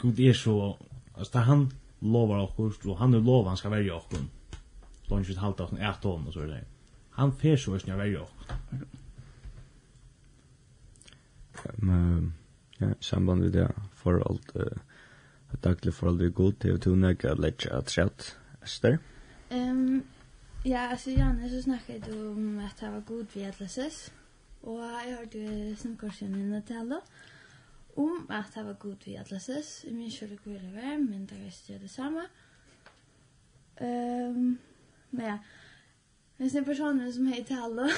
Gud 0.00 0.20
är 0.20 0.32
så 0.32 0.78
alltså 1.14 1.38
han 1.38 1.70
lovar 2.00 2.44
okkur, 2.46 2.74
og 2.86 2.98
han 2.98 3.14
er 3.14 3.20
lovar 3.24 3.48
han 3.52 3.56
skal 3.60 3.74
verja 3.74 3.96
okkur. 3.98 4.24
Långs 5.08 5.30
ikke 5.30 5.40
halta 5.40 5.64
okkur 5.64 5.78
et 5.78 5.86
eit 5.88 6.04
og 6.06 6.32
så 6.32 6.40
er 6.44 6.46
det. 6.46 6.64
Han 7.18 7.32
fer 7.32 7.56
så 7.56 7.76
isni 7.76 7.92
a 7.92 7.96
verja 7.98 8.20
okkur. 8.22 8.46
Men, 11.82 12.34
ja, 12.78 12.92
samband 13.00 13.42
við 13.42 13.56
det 13.56 13.70
forhold, 13.98 14.52
uh, 14.54 14.78
daglig 15.62 15.94
forhold 15.94 16.22
er 16.22 16.30
god 16.30 16.60
til 16.62 16.76
å 16.76 16.82
tunne 16.82 17.10
ikke 17.16 17.32
at 17.32 17.42
letja 17.42 17.78
at 17.78 17.90
sjatt, 17.90 18.36
Esther? 18.62 19.00
Um, 19.50 20.04
ja, 20.64 20.88
altså, 20.92 21.10
Janne, 21.10 21.50
så 21.50 21.62
snakket 21.62 22.06
du 22.06 22.14
om 22.30 22.58
at 22.62 22.82
jeg 22.82 22.92
var 22.92 23.02
god 23.08 23.24
ved 23.34 23.48
atleses, 23.48 24.12
og 24.62 24.78
jeg 24.84 25.16
hørte 25.16 25.42
jo 25.42 25.74
samkorsjonen 25.82 26.40
i 26.40 26.48
Natello, 26.52 26.96
og 26.96 27.37
om 27.98 28.26
at 28.30 28.54
det 28.54 28.64
var 28.66 28.72
god 28.72 29.04
vi 29.04 29.14
atlases. 29.14 29.84
Jeg 29.84 29.94
minns 29.94 30.22
ikke 30.22 30.38
hvor 30.44 30.52
det 30.52 30.74
var, 30.74 30.98
men 30.98 31.26
da 31.26 31.34
visste 31.34 31.72
jeg 31.72 31.80
det 31.80 31.90
samme. 31.90 32.20
Um, 33.80 34.58
men 35.10 35.24
ja, 35.24 35.38
hvis 36.36 36.52
det 36.52 36.60
er 36.60 36.64
personen 36.64 37.12
som 37.12 37.26
heter 37.26 37.54
Hallo, 37.54 37.88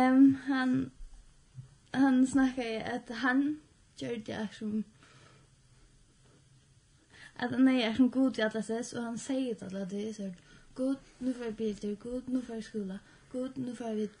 um, 0.02 0.34
han, 0.34 0.90
han 1.94 2.26
snakket 2.26 2.64
i 2.64 2.82
at 2.96 3.10
han 3.10 3.60
gjør 3.98 4.18
det 4.26 4.48
som 4.52 4.84
at 7.38 7.50
han 7.50 7.68
er 7.68 7.94
som 7.94 8.10
god 8.10 8.38
i 8.38 8.40
atlases, 8.40 8.92
og 8.92 9.04
han 9.04 9.18
sier 9.18 9.54
til 9.54 9.64
alle 9.64 9.86
det, 9.90 10.14
så 10.16 10.30
god, 10.74 10.96
nu 11.20 11.32
får 11.32 11.44
jeg 11.44 11.56
bilder, 11.56 11.94
god, 11.94 12.22
nu 12.26 12.40
får 12.40 12.54
jeg 12.54 12.64
skola, 12.64 12.98
god, 13.32 13.56
nu 13.56 13.74
får 13.74 13.86
jeg 13.86 13.96
vidt 13.96 14.18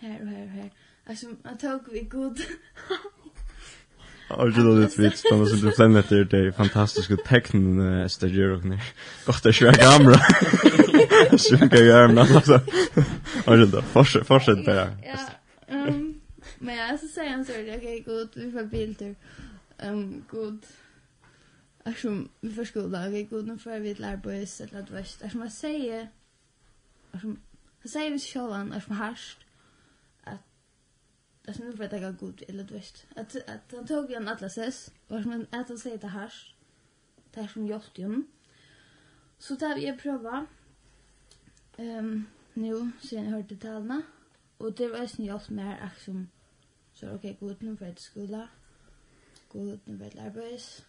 her 0.00 0.20
og 0.20 0.28
her 0.28 0.42
og 0.42 0.50
her. 0.50 0.68
Alltså 1.08 1.26
jag 1.42 1.60
tog 1.60 1.92
vi 1.92 2.00
god. 2.00 2.40
Original 4.30 4.80
det 4.80 4.98
vet 4.98 5.18
som 5.18 5.38
var 5.38 5.46
så 5.46 5.70
planet 5.70 6.08
där 6.08 6.24
det 6.24 6.52
fantastiska 6.52 7.16
tecknen 7.16 7.80
estagier 7.80 8.50
och 8.50 8.64
nej. 8.64 8.82
Gott 9.26 9.46
att 9.46 9.54
svära 9.54 9.72
gamla. 9.72 10.18
Svära 11.38 11.86
gamla 11.86 12.20
alltså. 12.20 12.60
Original 13.46 13.82
fortsätt 13.82 14.26
fortsätt 14.26 14.64
bara. 14.64 14.88
Men 16.58 16.76
jag 16.76 17.00
så 17.00 17.08
säger 17.08 17.30
han 17.30 17.44
så 17.44 17.52
det 17.52 17.76
okej 17.76 18.00
god 18.00 18.28
vi 18.34 18.52
får 18.52 18.64
bilder. 18.64 19.14
Ehm 19.78 20.24
god. 20.30 20.66
Alltså 21.84 22.24
vi 22.40 22.54
får 22.54 22.64
skola 22.64 23.08
okej 23.08 23.24
god 23.24 23.46
nu 23.46 23.58
får 23.58 23.78
vi 23.78 23.90
ett 23.90 23.98
lärbös 23.98 24.60
eller 24.60 24.80
att 24.80 24.90
värst. 24.90 25.22
Alltså 25.22 25.38
man 25.38 25.50
säger 25.50 26.08
Alltså 27.12 27.26
han 27.26 27.88
säger 27.88 28.10
vi 28.10 28.18
själva 28.18 28.54
annars 28.54 28.88
med 28.88 28.98
harsht 28.98 29.45
alltså 31.46 31.62
nu 31.62 31.72
vet 31.72 31.92
jag 31.92 32.00
har 32.00 32.12
god 32.12 32.42
eller 32.48 32.64
du 32.64 32.74
vet 32.74 33.06
att 33.16 33.36
att 33.48 33.72
han 33.72 33.86
tog 33.86 34.12
en 34.12 34.28
atlases 34.28 34.90
var 35.08 35.22
som 35.22 35.46
att 35.50 35.68
han 35.68 35.78
säger 35.78 35.98
det 35.98 36.06
här 36.06 36.32
det 37.30 37.40
här 37.40 37.48
som 37.48 37.66
gjort 37.66 37.98
ju 37.98 38.22
så 39.38 39.54
där 39.54 39.74
vi 39.74 39.92
prova 39.98 40.46
ehm 41.76 42.26
nu 42.54 42.90
sen 43.02 43.24
jag 43.24 43.30
hörde 43.30 43.56
talna 43.56 44.02
och 44.58 44.72
det 44.72 44.88
var 44.88 44.98
ju 45.18 45.24
jag 45.24 45.50
mer 45.50 45.78
att 45.80 46.00
som 46.00 46.28
så 46.92 47.06
okej 47.06 47.16
okay, 47.16 47.48
god 47.48 47.62
nu 47.62 47.76
för 47.76 47.90
att 47.90 47.98
skola 47.98 48.48
god 49.48 49.80
nu 49.84 49.98
för 49.98 50.06
att 50.06 50.18
arbeta 50.18 50.82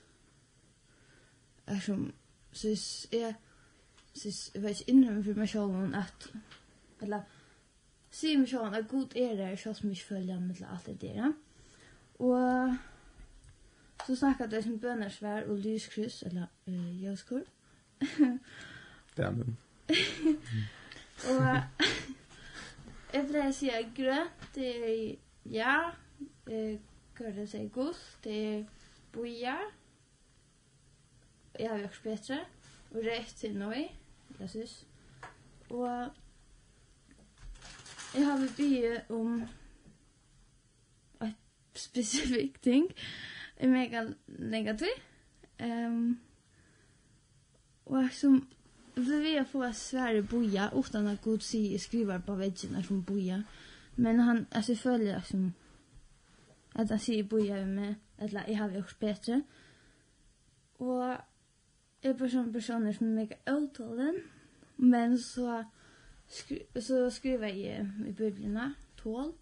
är 1.66 1.80
som 1.80 2.12
så 2.52 2.68
är 3.12 3.36
så 4.14 4.60
vet 4.60 4.82
inte 4.82 5.14
hur 5.14 5.24
för 5.24 5.34
mig 5.34 5.48
själv 5.48 5.96
att 5.96 6.30
eller 7.00 7.22
sier 8.12 8.40
meg 8.40 8.50
sånn 8.50 8.76
at 8.76 8.88
god 8.90 9.16
er 9.20 9.36
det, 9.38 9.52
så 9.60 9.74
som 9.76 9.92
ikke 9.92 10.14
følger 10.14 10.40
med 10.40 10.56
til 10.56 10.70
alt 10.72 10.86
det 10.88 11.02
der. 11.02 11.34
Og 12.20 12.76
så 14.06 14.16
snakket 14.16 14.54
jeg 14.54 14.64
som 14.64 14.80
bønnersvær 14.80 15.50
og 15.52 15.58
lyskryss, 15.58 16.24
eller 16.24 16.48
uh, 16.68 17.04
jøskur. 17.04 17.44
det 19.18 19.26
er 19.26 19.32
min. 19.32 19.58
og 21.30 21.44
jeg 23.14 23.28
pleier 23.28 23.50
å 23.50 23.56
si 23.56 23.72
at 23.74 23.94
grønt, 23.96 24.48
det 24.56 24.72
er 24.76 25.00
ja, 25.52 25.78
hva 26.48 27.34
det 27.34 27.48
sier 27.50 27.70
god, 27.74 28.00
det 28.24 28.38
er 28.38 28.64
boja, 29.16 29.56
jeg 31.60 31.70
har 31.70 31.80
jo 31.82 31.90
bedre, 32.04 32.40
og 32.92 33.06
rett 33.06 33.34
til 33.40 33.56
noe, 33.58 33.88
jeg 34.40 34.50
synes. 34.50 34.76
Og 35.70 36.12
Jeg 38.18 38.26
har 38.26 38.38
vi 38.38 38.48
bygget 38.58 39.02
om 39.10 39.44
et 41.22 41.34
spesifikt 41.74 42.62
ting. 42.64 42.88
Jeg 43.60 43.68
er 43.68 43.72
mega 43.72 44.04
negativ. 44.28 44.88
Um, 45.64 46.20
og 47.86 48.04
som 48.12 48.48
vi 48.96 49.38
få 49.52 49.72
svære 49.74 50.24
boja, 50.24 50.70
utan 50.74 51.08
at 51.08 51.22
Gud 51.22 51.40
sier 51.40 51.80
skriver 51.80 52.18
på 52.18 52.36
veggene 52.36 52.84
som 52.84 53.04
boja. 53.04 53.44
Men 53.96 54.20
han, 54.20 54.48
altså, 54.52 54.72
jeg 54.72 54.80
føler 54.80 55.22
som 55.22 55.54
at 56.76 56.90
han 56.90 57.00
sier 57.00 57.24
boja 57.24 57.66
med 57.66 57.76
meg, 57.76 57.96
eller 58.20 58.42
jeg 58.48 58.58
har 58.58 58.70
gjort 58.70 58.98
bedre. 59.00 59.44
Og 60.80 61.18
jeg 62.04 62.10
er 62.12 62.18
bare 62.18 62.52
personer 62.54 62.92
som 62.92 63.08
er 63.08 63.14
mega 63.14 63.58
uttalen, 63.58 64.16
men 64.78 65.20
så 65.22 65.64
skri 66.28 66.60
så 66.80 67.10
skriver 67.10 67.48
jeg 67.48 67.88
i 68.08 68.12
bøblene 68.12 68.76
tål. 68.98 69.34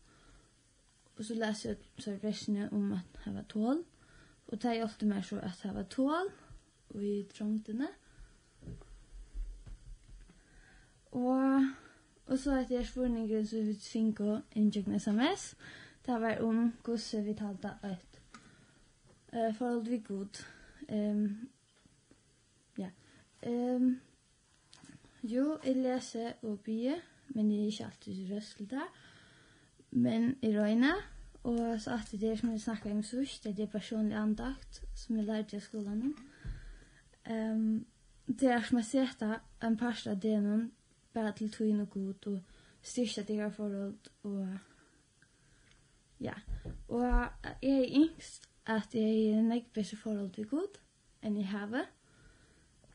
Og 1.16 1.24
så 1.26 1.34
leser 1.34 1.70
jeg 1.70 1.78
så 1.98 2.18
versene 2.22 2.70
om 2.72 2.92
at 2.94 3.20
det 3.26 3.36
var 3.36 3.46
tål. 3.50 3.84
Og 4.48 4.62
det 4.62 4.78
er 4.78 4.84
ofte 4.84 5.06
mer 5.06 5.22
så 5.22 5.40
at 5.40 5.60
det 5.64 5.76
var 5.76 5.84
tål 5.84 6.32
og 6.90 7.04
i 7.04 7.28
trångtene. 7.34 7.88
Og, 11.12 11.68
og 12.26 12.40
så 12.40 12.60
etter 12.60 12.76
jeg 12.76 12.88
spørningen 12.88 13.48
så 13.48 13.62
vi 13.64 13.74
tvinger 13.74 14.42
inntjøkken 14.52 15.00
sms. 15.00 15.56
Det 16.06 16.22
var 16.22 16.42
om 16.44 16.74
hvordan 16.84 17.26
vi 17.26 17.34
talte 17.34 17.72
et 17.84 18.20
uh, 19.34 19.56
forhold 19.56 19.86
vi 19.86 19.98
god. 19.98 20.46
Um, 20.90 21.50
ja. 22.78 22.90
Um, 23.48 24.02
Jo, 25.26 25.58
jeg 25.66 25.76
leser 25.76 26.34
og 26.44 26.60
byer, 26.60 27.00
men 27.34 27.52
jeg 27.52 27.60
er 27.60 27.66
ikke 27.66 27.86
alltid 27.86 28.32
røskelta. 28.32 28.82
Men 29.92 30.36
jeg 30.42 30.62
røyner, 30.62 31.02
og 31.44 31.82
så 31.82 31.96
at 31.98 32.12
det 32.12 32.30
er 32.30 32.36
som 32.36 32.52
jeg 32.52 32.62
snakker 32.62 32.92
om 32.92 33.04
sørst, 33.04 33.44
det 33.44 33.60
er 33.60 33.72
personlig 33.72 34.18
andakt 34.18 34.84
som 34.96 35.18
jeg 35.18 35.26
lærte 35.26 35.58
i 35.58 35.60
skolen. 35.60 36.14
Um, 37.30 37.86
det 38.28 38.52
er 38.52 38.62
som 38.62 38.78
jeg 38.78 38.86
setter 38.86 39.40
en 39.64 39.78
parst 39.78 40.08
av 40.08 40.22
det 40.22 40.36
noen, 40.44 40.72
bare 41.14 41.34
til 41.34 41.50
tøyen 41.50 41.82
og 41.82 41.90
god, 41.90 42.28
og 42.28 42.40
styrke 42.82 43.24
til 43.26 43.42
jeg 43.42 43.54
forhold, 43.54 43.98
og 44.24 44.48
ja. 46.22 46.38
Og 46.88 47.02
jeg 47.02 47.82
er 47.82 47.90
yngst 47.98 48.46
at 48.66 48.94
jeg 48.94 49.34
er 49.34 49.42
nekk 49.42 49.74
bedre 49.74 49.98
forhold 49.98 50.32
til 50.38 50.46
god 50.54 50.82
enn 51.26 51.42
jeg 51.42 51.50
har 51.50 51.90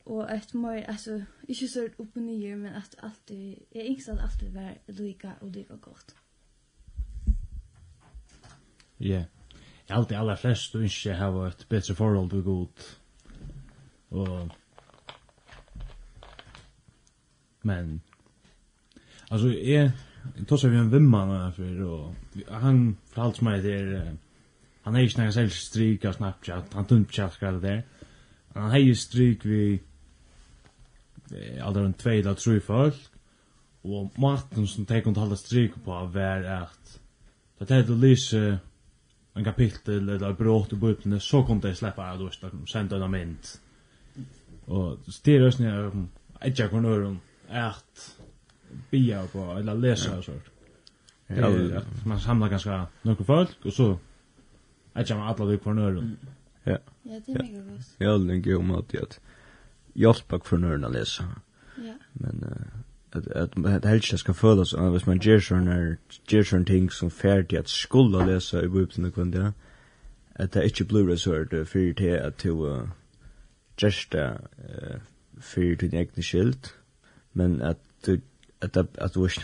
og 0.07 0.37
et 0.37 0.55
mer 0.55 0.87
altså, 0.89 1.23
ikke 1.49 1.69
så 1.69 1.89
opp 1.99 2.17
og 2.17 2.23
nye, 2.23 2.57
men 2.57 2.73
att 2.73 2.95
alltid 3.03 3.57
jag 3.75 3.85
inte 3.85 4.13
att 4.13 4.21
alltid 4.21 4.53
var 4.53 4.77
lika 4.87 5.31
og 5.41 5.51
lika 5.51 5.75
godt. 5.75 6.15
Ja. 9.01 9.07
Yeah. 9.07 9.25
Jag 9.89 9.99
alltid 9.99 10.17
aller 10.17 10.37
flest 10.37 10.75
och 10.75 10.83
inte 10.83 11.15
ha 11.15 11.47
et 11.47 11.67
bedre 11.69 11.95
forhold 11.95 12.31
til 12.31 12.43
god. 12.43 12.69
Og... 14.11 14.51
men 17.63 18.03
altså 19.31 19.49
jeg 19.49 19.93
tar 20.49 20.57
seg 20.57 20.71
vi 20.71 20.77
en 20.77 20.93
vimman 20.93 21.53
for, 21.53 21.83
og 21.85 22.15
han 22.49 22.97
förhålls 23.07 23.43
mig 23.43 23.63
där 23.63 24.17
han 24.83 24.97
er 24.97 25.01
ikke 25.01 25.13
snägg 25.13 25.33
selv 25.33 25.51
strik 25.51 26.05
av 26.05 26.13
Snapchat 26.13 26.75
han 26.75 26.87
tunt 26.87 27.13
chat 27.13 27.41
der. 27.41 27.83
han 28.55 28.71
har 28.71 28.95
strik 28.95 29.45
vi 29.45 29.51
vid 29.51 29.79
alla 31.63 31.85
en 31.85 31.95
tvei 31.95 32.19
eller 32.19 32.35
tre 32.35 32.61
folk 32.61 32.99
og 33.83 34.11
maten 34.21 34.67
som 34.67 34.85
de 34.85 35.01
kunne 35.01 35.21
holde 35.21 35.37
stryk 35.37 35.75
på 35.85 36.07
var 36.13 36.43
att 36.43 37.01
det 37.59 37.75
hade 37.75 37.95
lyse 37.95 38.59
en 39.35 39.45
kapittel 39.45 40.09
eller 40.09 40.33
brått 40.33 40.73
i 40.73 40.77
bibeln 40.77 41.21
så 41.21 41.43
kunne 41.43 41.61
de 41.61 41.75
slippe 41.75 42.03
av 42.03 42.19
då 42.19 42.31
så 42.31 42.51
sända 42.67 43.05
en 43.05 43.11
mynd 43.11 43.49
och 44.65 44.99
styrrösningar 45.09 45.93
inte 46.45 46.63
jag 46.63 46.71
kunde 46.71 47.07
om 47.07 47.21
at 47.49 48.17
bia 48.91 49.27
på 49.27 49.53
eller 49.59 49.75
läsa 49.75 50.19
og 50.19 50.25
sånt 50.25 50.51
Ja, 51.27 51.83
man 52.05 52.21
samlar 52.21 52.49
ganska 52.49 52.87
några 53.03 53.25
folk 53.25 53.65
og 53.65 53.73
så 53.73 53.99
er 54.95 55.05
jag 55.09 55.19
alla 55.19 55.45
det 55.45 55.59
på 55.59 55.73
nörden. 55.73 56.17
Ja. 56.65 56.77
Ja, 57.03 57.21
det 57.27 57.35
er 57.35 57.43
mycket 57.43 57.65
godt. 57.69 57.95
Ja, 57.99 58.19
det 58.19 58.33
är 58.33 58.63
mycket 58.63 59.01
gott 59.01 59.21
hjelpe 59.95 60.41
for 60.45 60.57
nøren 60.57 60.85
å 60.85 60.93
lese. 60.93 61.25
Ja. 61.79 61.95
Men 62.15 62.45
at 63.13 63.27
at 63.27 63.67
at 63.67 63.85
helst 63.85 64.19
skal 64.19 64.35
føles 64.35 64.75
av 64.75 64.91
hvis 64.91 65.07
man 65.07 65.19
gjør 65.19 65.41
sån 65.41 65.69
här 65.69 65.97
ger 66.29 66.43
sån 66.43 66.65
ting 66.65 66.91
som 66.91 67.11
ferdig 67.11 67.59
at 67.59 67.69
skulle 67.69 68.27
lese 68.27 68.65
i 68.65 68.69
bubben 68.69 69.05
och 69.05 69.27
där. 69.27 69.53
at 70.35 70.55
det 70.55 70.65
ikke 70.65 70.85
blir 70.85 71.17
så 71.17 71.35
här 71.35 71.65
för 71.65 71.93
det 71.93 72.21
att 72.21 72.39
to 72.39 72.87
just 73.83 74.15
eh 74.15 74.37
for 75.41 75.61
din 75.61 75.95
egen 75.95 76.23
skilt 76.23 76.75
men 77.33 77.63
at 77.63 77.77
du 78.07 78.21
at 78.63 78.77
at 78.77 79.15
du 79.15 79.25
eh 79.25 79.39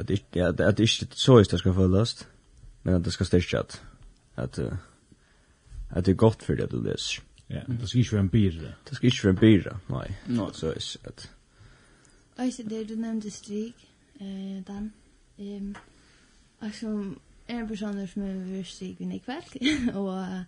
att 0.00 0.08
det 0.08 0.60
at 0.60 0.78
det 0.78 0.80
ikke 0.80 1.06
så 1.10 1.38
ist 1.38 1.50
det 1.50 1.58
skal 1.58 1.74
føles 1.74 2.28
men 2.82 2.94
at 2.94 3.04
det 3.04 3.12
skal 3.12 3.26
ska 3.26 3.58
at 3.58 3.82
att 4.36 4.58
at 5.90 6.06
det 6.06 6.12
er 6.12 6.16
godt 6.16 6.42
for 6.42 6.54
det 6.54 6.70
du 6.70 6.82
leser 6.82 7.22
Ja, 7.50 7.62
men 7.68 7.80
det 7.80 7.88
skal 7.88 8.00
ikke 8.00 8.12
være 8.12 8.20
en 8.20 8.30
byrre. 8.30 8.74
Det 8.88 8.96
skal 8.96 9.06
ikke 9.06 9.24
være 9.24 9.34
en 9.34 9.40
bira, 9.40 9.76
nei. 9.88 10.06
Nei. 10.28 10.50
Så 10.52 10.68
er 10.68 10.74
det 10.74 10.96
at... 11.04 11.30
Øyse, 12.40 12.68
det 12.68 12.88
du 12.88 12.94
nevnte 12.94 13.30
strik, 13.30 13.88
eh, 14.20 14.62
Dan. 14.66 14.92
Um, 15.38 15.74
altså, 16.60 17.14
er 17.48 17.60
en 17.60 17.68
person 17.68 18.06
som 18.06 18.22
er 18.22 18.32
ved 18.32 18.64
stryk 18.64 19.00
i 19.00 19.18
kveld, 19.18 19.94
og 19.94 20.44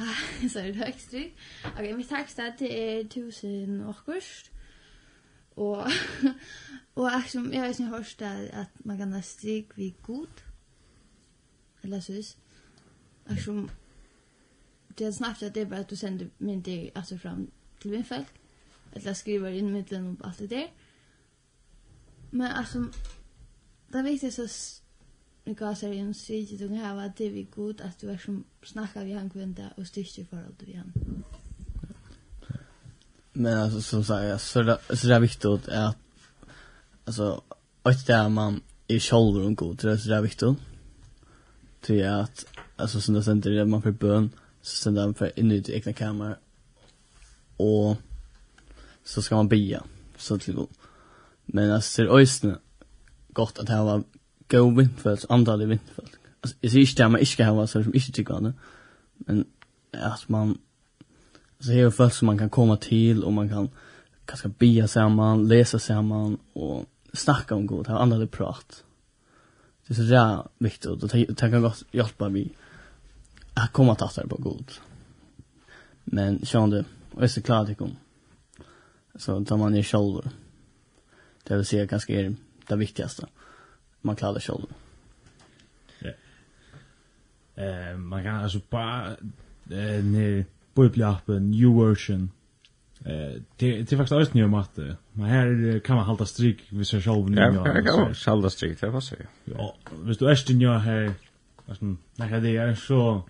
Uh, 0.00 0.48
så 0.48 0.60
er 0.60 0.64
det 0.64 0.76
høyt 0.76 1.00
strik. 1.00 1.34
Ok, 1.78 1.96
mitt 1.96 2.08
takstad 2.08 2.52
det 2.58 2.68
er 2.82 3.08
tusen 3.08 3.80
årkurst. 3.80 4.52
Og, 5.56 5.86
og 6.96 7.14
altså, 7.14 7.48
jeg 7.52 7.60
har 7.60 7.68
ikke 7.68 7.84
hørt 7.84 8.22
at 8.22 8.50
at 8.52 8.66
man 8.84 8.98
kan 8.98 9.12
ha 9.12 9.20
strik 9.20 9.76
vid 9.76 9.92
god. 10.02 10.42
Eller 11.82 12.00
sånn. 12.00 12.22
Altså, 13.26 13.68
det 14.98 15.12
Snapchat 15.12 15.54
det 15.54 15.60
är 15.60 15.66
bara 15.66 15.80
att 15.80 15.88
du 15.88 15.96
sänder 15.96 16.30
myndigheter 16.38 16.98
alltså 16.98 17.18
fram 17.18 17.50
till 17.78 17.90
min 17.90 18.04
fält. 18.04 18.28
Att 18.96 19.04
jag 19.04 19.16
skriver 19.16 19.50
in 19.52 19.72
mittlen 19.72 20.16
och 20.20 20.26
allt 20.26 20.38
det 20.38 20.46
där. 20.46 20.70
Men 22.30 22.52
alltså 22.52 22.86
det 23.88 24.02
viktigaste 24.02 24.48
så 24.48 24.82
vi 25.44 25.54
går 25.54 25.74
så 25.74 25.92
in 25.92 26.14
så 26.14 26.32
att 26.32 26.58
du 26.58 26.68
kan 26.68 26.78
ha 26.78 27.08
det 27.16 27.28
vi 27.28 27.42
god 27.42 27.80
att 27.80 27.98
du 27.98 28.10
är 28.10 28.18
som 28.18 28.44
snackar 28.62 29.04
vi 29.04 29.12
han 29.12 29.30
kvända 29.30 29.62
och 29.76 29.86
styrker 29.86 30.24
för 30.24 30.36
allt 30.36 30.62
vi 30.62 30.74
han. 30.74 30.92
Men 33.32 33.58
alltså 33.58 33.82
som 33.82 34.04
sagt 34.04 34.42
så 34.42 34.62
det 34.62 34.78
så 34.96 35.06
det 35.06 35.14
är 35.14 35.20
viktigt 35.20 35.68
att 35.68 35.96
alltså 37.04 37.42
att 37.82 38.06
det 38.06 38.12
är 38.12 38.28
man 38.28 38.60
är 38.88 38.98
själv 38.98 39.46
och 39.46 39.56
god 39.56 39.76
det 39.82 39.92
är 39.92 39.96
så 39.96 40.08
det 40.08 40.16
är 40.16 40.22
viktigt. 40.22 40.58
Tror 41.80 41.98
jag 41.98 42.20
att 42.20 42.46
alltså 42.76 43.00
som 43.00 43.14
det 43.14 43.22
sänder 43.22 43.50
det, 43.50 43.64
man 43.64 43.82
för 43.82 43.90
bön 43.90 44.30
så 44.62 44.76
ständer 44.76 45.02
han 45.02 45.14
för 45.14 45.38
in 45.38 45.52
i 45.52 45.60
det 45.60 45.72
egna 45.72 45.92
kammare 45.92 46.36
och 47.56 47.96
så 49.04 49.22
ska 49.22 49.36
man 49.36 49.48
bia 49.48 49.82
så 50.16 50.38
till 50.38 50.54
god. 50.54 50.68
Men 51.46 51.70
alltså 51.70 52.02
det 52.02 52.08
är 52.08 52.18
ösne 52.18 52.56
gott 53.28 53.58
att 53.58 53.68
ha 53.68 54.02
go 54.48 54.70
vindfält, 54.70 55.24
andra 55.28 55.56
vindfält. 55.56 56.18
Alltså 56.40 56.56
jag 56.60 56.72
ser 56.72 56.78
inte 56.78 57.08
man 57.08 57.20
inte 57.20 57.32
ska 57.32 57.44
ha 57.44 57.66
så 57.66 57.82
som 57.82 57.94
inte 57.94 58.12
tycker 58.12 58.34
om 58.34 58.44
det. 58.44 58.52
Men 59.16 59.44
att 59.92 60.28
man 60.28 60.58
så 61.60 61.72
här 61.72 61.90
folk 61.90 62.14
som 62.14 62.26
man 62.26 62.38
kan 62.38 62.50
komma 62.50 62.76
till 62.76 63.24
och 63.24 63.32
man 63.32 63.48
kan 63.48 63.68
kanske 64.24 64.48
bia 64.48 64.88
samman, 64.88 65.48
läsa 65.48 65.78
samman 65.78 66.38
och 66.52 66.84
snacka 67.12 67.54
om 67.54 67.66
god, 67.66 67.86
ha 67.86 67.98
andra 67.98 68.26
prat. 68.26 68.84
Det 69.86 69.92
är 69.92 69.96
så 69.96 70.02
där 70.02 70.48
viktigt 70.58 70.86
och 70.86 71.08
det 71.08 71.38
kan 71.38 71.62
gott 71.62 71.84
hjälpa 71.92 72.28
mig 72.28 72.54
jag 73.58 73.72
kommer 73.72 73.92
att 73.92 73.98
ta 73.98 74.08
på 74.28 74.36
god. 74.36 74.72
Men 76.04 76.38
sjön 76.38 76.70
du, 76.70 76.84
och 77.10 77.22
är 77.22 77.28
så 77.28 77.42
klar 77.42 77.66
det 77.66 77.74
kom. 77.74 77.96
Så 79.14 79.44
tar 79.44 79.56
man 79.56 79.74
ju 79.74 79.82
själv. 79.82 80.30
Det 81.42 81.56
vill 81.56 81.66
säga 81.66 81.86
ganska 81.86 82.12
är 82.12 82.36
det 82.68 82.76
viktigaste. 82.76 83.26
Man 84.00 84.16
klarar 84.16 84.40
själv. 84.40 84.66
Ja. 85.98 86.10
Eh, 87.62 87.96
man 87.96 88.24
kan 88.24 88.34
alltså 88.34 88.60
bara 88.70 89.16
eh 89.70 90.04
ner 90.04 90.44
bibelappen 90.74 91.50
new 91.50 91.88
version 91.88 92.30
Eh, 93.04 93.40
det 93.56 93.82
det 93.82 93.96
faktiskt 93.96 94.12
också 94.12 94.30
ny 94.34 94.46
matte. 94.46 94.96
men 95.12 95.26
här 95.26 95.78
kan 95.78 95.96
man 95.96 96.04
hålla 96.04 96.26
stryk 96.26 96.58
vid 96.68 96.86
sig 96.86 97.02
själv 97.02 97.30
nu. 97.30 97.40
Ja, 97.40 97.66
jag 97.74 97.86
kan 97.86 98.14
hålla 98.26 98.50
stryk 98.50 98.80
det 98.80 98.90
var 98.90 99.00
så. 99.00 99.14
Ja, 99.44 99.76
visst 100.04 100.20
du 100.20 100.26
är 100.26 100.46
det 100.46 100.52
ju 100.52 100.72
här 100.72 101.12
alltså 101.68 101.84
när 102.16 102.40
det 102.40 102.56
är 102.56 102.74
så 102.74 103.22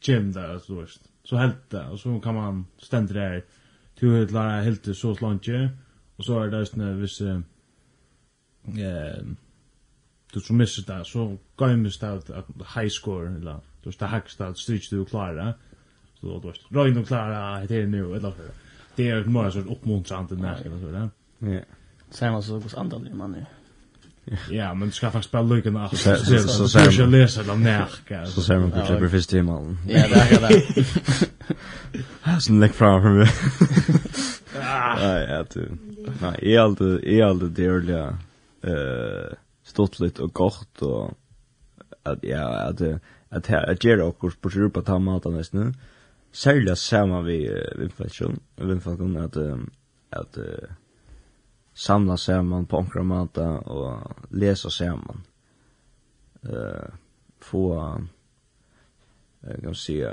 gym 0.00 0.32
där 0.32 0.58
så 0.58 0.80
visst. 0.80 1.00
Så 1.24 1.36
helt 1.36 1.70
det 1.70 1.88
och 1.88 2.00
så 2.00 2.20
kan 2.20 2.34
man 2.34 2.66
stända 2.78 3.12
där 3.12 3.44
till 3.94 4.22
ett 4.22 4.30
lära 4.30 4.60
helt 4.60 4.96
så 4.96 5.16
långt 5.20 5.48
och 6.16 6.24
så 6.24 6.40
är 6.40 6.48
det 6.48 6.66
såna 6.66 6.92
vissa 6.92 7.42
eh 8.64 9.24
du 10.32 10.40
som 10.40 10.56
missar 10.56 10.98
det 10.98 11.04
så 11.04 11.38
går 11.56 11.70
ju 11.70 11.76
mest 11.76 12.02
att 12.02 12.30
high 12.76 12.88
score 12.88 13.34
eller 13.34 13.60
då 13.82 13.92
står 13.92 14.06
hackst 14.06 14.40
att 14.40 14.58
stryk 14.58 14.90
du 14.90 15.04
klara. 15.04 15.54
Så 16.20 16.26
då 16.26 16.38
då 16.38 16.52
rör 16.68 16.90
du 16.90 17.04
klara 17.04 17.66
det 17.66 17.76
är 17.76 17.86
nu 17.86 18.14
eller 18.16 18.30
för 18.30 18.44
det 18.96 19.08
är 19.08 19.24
mer 19.24 19.50
sånt 19.50 19.70
uppmuntrande 19.70 20.34
när 20.34 20.56
så 20.80 20.90
där. 20.90 21.10
Ja. 21.38 21.60
Sen 22.10 22.34
alltså 22.34 22.58
hos 22.58 22.74
andra 22.74 22.98
man 23.14 23.32
nu. 23.32 23.46
Ja, 24.50 24.74
men 24.74 24.88
du 24.88 24.94
skal 24.94 25.10
faktisk 25.10 25.30
bara 25.30 25.42
lykken 25.42 25.76
av 25.76 25.88
Så 25.88 26.16
Så 26.16 26.68
så 26.68 26.78
jag 26.78 27.08
läser 27.08 27.44
dem 27.44 27.62
närka. 27.62 28.26
Så 28.26 28.42
ser 28.42 28.58
man 28.58 28.70
på 28.70 28.86
klipper 28.86 29.08
Fist 29.08 29.32
i 29.32 29.42
malen 29.42 29.78
Ja, 29.88 30.08
det 30.08 30.14
är 30.14 30.48
det. 30.48 32.40
Sen 32.40 32.60
lägg 32.60 32.74
fram 32.74 33.02
för 33.02 33.10
mig. 33.10 33.28
Ja, 34.54 35.20
ja, 35.20 35.44
du. 35.54 35.70
Nej, 36.20 36.54
är 36.54 36.60
allt 36.60 36.80
är 36.80 37.24
allt 37.24 37.56
det 37.56 37.70
ordliga. 37.70 38.18
Eh, 38.62 39.36
stottligt 39.64 40.18
och 40.18 40.32
gott 40.32 40.82
och 40.82 41.10
att 42.02 42.18
ja, 42.22 42.48
att 42.48 42.80
att 43.28 43.46
här 43.46 43.70
att 43.72 43.84
göra 43.84 44.04
och 44.04 44.40
på 44.40 44.50
sig 44.50 44.70
på 44.70 44.80
ta 44.80 44.86
tamatan 44.86 45.36
nästan. 45.36 45.74
Sälja 46.32 46.76
samma 46.76 47.20
vi 47.22 47.64
inflation, 47.82 48.40
inflation 48.60 49.16
att 49.16 49.36
att 50.10 50.38
samla 51.78 52.16
saman 52.16 52.66
på 52.66 52.78
onkra 52.78 53.02
mata 53.02 53.48
og 53.66 54.26
lesa 54.30 54.70
saman. 54.70 55.22
Eh 56.42 56.88
få 57.40 58.00
jag 59.40 59.62
kan 59.62 59.74
se 59.74 60.04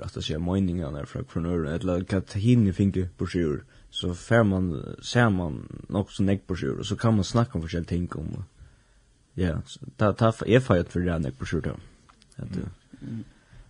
att 0.00 0.14
det 0.14 0.22
ser 0.22 0.38
meningarna 0.38 1.06
från 1.06 1.24
från 1.24 1.46
över 1.46 1.64
eller 1.64 2.04
kat 2.04 2.32
hinne 2.32 2.72
finke 2.72 3.08
på 3.16 3.26
sjur 3.26 3.64
så 3.90 4.14
fär 4.14 4.42
man 4.42 4.96
ser 5.02 5.30
man 5.30 5.68
också 5.88 6.22
näck 6.22 6.46
på 6.46 6.56
sjur 6.56 6.78
och 6.78 6.86
så 6.86 6.96
kan 6.96 7.14
man 7.14 7.24
snacka 7.24 7.58
om 7.58 7.60
olika 7.60 7.84
ting 7.84 8.08
om 8.14 8.44
ja 9.34 9.62
ta 9.96 10.12
ta 10.12 10.32
är 10.46 10.60
fajt 10.60 10.88
för 10.88 11.00
det 11.00 11.18
näck 11.18 11.38
på 11.38 11.46
sjur 11.46 11.60
då 11.60 11.76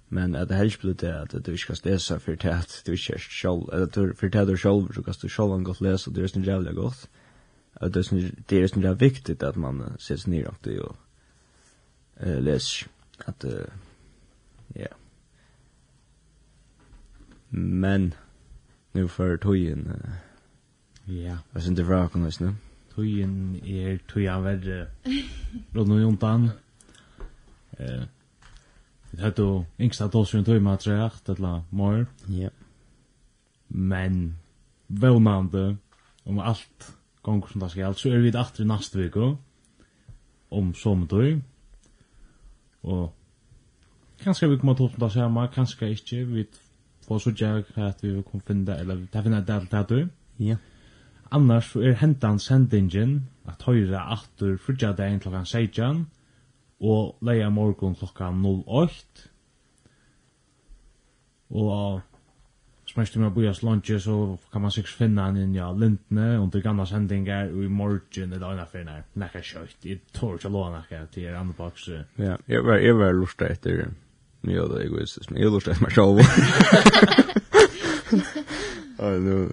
men 0.08 0.34
att 0.36 0.48
det 0.48 0.54
helst 0.54 0.80
blir 0.80 0.94
det 0.94 1.22
att 1.22 1.44
du 1.44 1.56
ska 1.56 1.74
läsa 1.82 2.18
för 2.18 2.36
det 2.36 2.54
att 2.54 2.82
du 2.84 2.96
kör 2.96 3.18
själv 3.18 3.68
eller 3.72 4.12
för 4.14 4.28
det 4.28 4.44
du 4.44 4.56
själv 4.56 4.92
så 4.94 5.02
kan 5.02 5.14
du 5.20 5.28
själv 5.28 5.62
gå 5.62 5.74
läsa 5.80 6.10
det 6.10 6.22
är 6.22 6.26
så 6.26 6.40
jävla 6.40 6.72
gott 6.72 7.08
att 7.74 7.92
det 7.92 8.00
är 8.12 8.32
det 8.46 8.62
är 8.62 8.66
snarare 8.66 8.94
viktigt 8.94 9.42
att 9.42 9.56
man 9.56 9.96
ser 9.98 10.16
sig 10.16 10.30
ner 10.30 10.48
och 10.48 10.66
och 10.66 10.96
eh 12.16 12.40
läs 12.40 12.84
att 13.24 13.44
ja. 14.74 14.88
Men 17.48 18.14
nu 18.92 19.08
för 19.08 19.36
tojen 19.36 20.02
ja. 21.04 21.38
vad 21.50 21.62
synd 21.62 21.76
det 21.76 21.82
var 21.82 22.08
kan 22.08 22.24
lyssna 22.24 22.54
tøyen 22.94 23.60
är 23.64 23.98
tojan 23.98 24.42
värre 24.42 24.86
då 25.70 25.84
nu 25.84 26.02
jontan? 26.02 26.50
Eh 27.70 28.02
Det 29.10 29.22
hade 29.22 29.42
då 29.42 29.64
yngsta 29.78 30.08
dåsen 30.08 30.44
tog 30.44 30.62
med 30.62 30.74
att 30.74 31.28
eller 31.28 31.62
mor 31.70 32.06
Ja. 32.26 32.50
Men, 33.68 34.34
vånande, 34.86 35.76
om 36.22 36.38
allt 36.38 36.96
gongur 37.24 37.50
som 37.50 37.64
det 37.64 37.70
skal, 37.72 37.96
så 37.98 38.12
er 38.12 38.22
vi 38.22 38.32
etter 38.32 38.64
i 38.64 38.68
neste 38.68 39.00
vik, 39.00 39.18
om 40.54 40.74
sommertøy, 40.78 41.40
og 42.84 43.12
kanskje 44.22 44.50
vi 44.52 44.60
kommer 44.60 44.76
til 44.78 44.90
å 44.90 45.00
ta 45.00 45.08
samme, 45.10 45.48
kanskje 45.54 45.90
ikke, 45.96 46.20
vi 46.30 46.46
får 47.08 47.24
så 47.24 47.32
gjerne 47.34 47.64
hva 47.74 47.90
vi 48.02 48.14
kommer 48.22 48.46
finne, 48.46 48.78
eller 48.80 49.02
vi 49.02 49.10
tar 49.12 49.26
finne 49.26 49.42
et 49.42 49.88
til. 49.88 50.08
Ja. 50.38 50.56
Annars 51.34 51.72
så 51.72 51.82
er 51.82 51.96
hentan 51.98 52.38
sendingen 52.38 53.28
at 53.48 53.64
høyre 53.66 53.98
aftur 53.98 54.56
frutja 54.60 54.92
dagen 54.92 55.20
klokkan 55.20 55.46
16 55.46 56.04
og 56.84 57.16
leia 57.24 57.48
morgon 57.50 57.96
klokkan 57.98 58.42
08 58.44 59.30
og 61.54 62.02
Smørst 62.86 63.16
med 63.16 63.30
Bojas 63.30 63.62
lunche 63.62 64.00
så 64.00 64.36
kan 64.52 64.60
man 64.60 64.70
sig 64.70 64.84
finna 64.86 65.22
han 65.24 65.36
inn 65.36 65.54
ja 65.54 65.72
lintne 65.72 66.38
under 66.38 66.60
gamla 66.60 66.86
sändningar 66.86 67.48
och 67.48 67.64
i 67.64 67.68
morgon 67.68 68.32
eller 68.32 68.46
andra 68.46 68.66
för 68.66 68.84
när 68.84 69.02
näka 69.12 69.42
kött 69.42 69.86
i 69.86 70.00
torch 70.12 70.44
och 70.44 70.50
låna 70.50 70.84
här 70.90 71.06
till 71.06 71.22
er 71.22 71.34
andra 71.34 71.54
box. 71.56 71.88
Ja, 72.16 72.38
jag 72.46 72.62
var 72.62 72.78
jag 72.78 72.94
var 72.94 73.12
lustig 73.12 73.46
efter 73.46 73.88
nu 74.40 74.58
då 74.58 74.82
jag 74.82 74.96
visste 74.96 75.20
men 75.30 75.42
jag 75.42 75.52
lustig 75.52 75.80
mig 75.80 75.90
själv. 75.90 76.18
Ja, 78.98 79.10
nu 79.10 79.50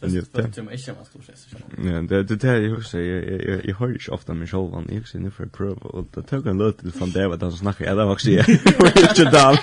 Men 0.00 0.12
det 0.12 0.38
är 0.38 0.46
inte 0.46 0.62
mycket 0.62 0.96
man 0.96 1.04
ska 1.04 1.18
säga. 1.18 1.62
Nej, 1.76 2.02
det 2.02 2.22
det 2.22 2.42
här 2.42 2.60
jag 2.60 2.84
säger 2.84 3.30
jag 3.30 3.44
jag 3.44 3.64
jag 3.64 3.76
hör 3.76 3.88
ju 3.88 3.98
ofta 4.10 4.34
mig 4.34 4.48
själv 4.48 4.70
när 4.70 4.94
jag 4.94 5.08
ser 5.08 5.18
nu 5.18 5.30
för 5.30 5.46
prov 5.46 5.78
och 5.78 6.06
det 6.14 6.22
tog 6.22 6.46
en 6.46 6.58
låt 6.58 6.78
till 6.78 6.92
från 6.92 7.12
vad 7.12 7.42
han 7.42 7.52
snackar 7.52 7.84
Ja, 7.84 7.94
det 7.94 8.04
var 8.04 8.12
också. 8.12 8.30
Jag 8.30 8.48
är 8.48 9.08
inte 9.08 9.24
där. 9.24 9.58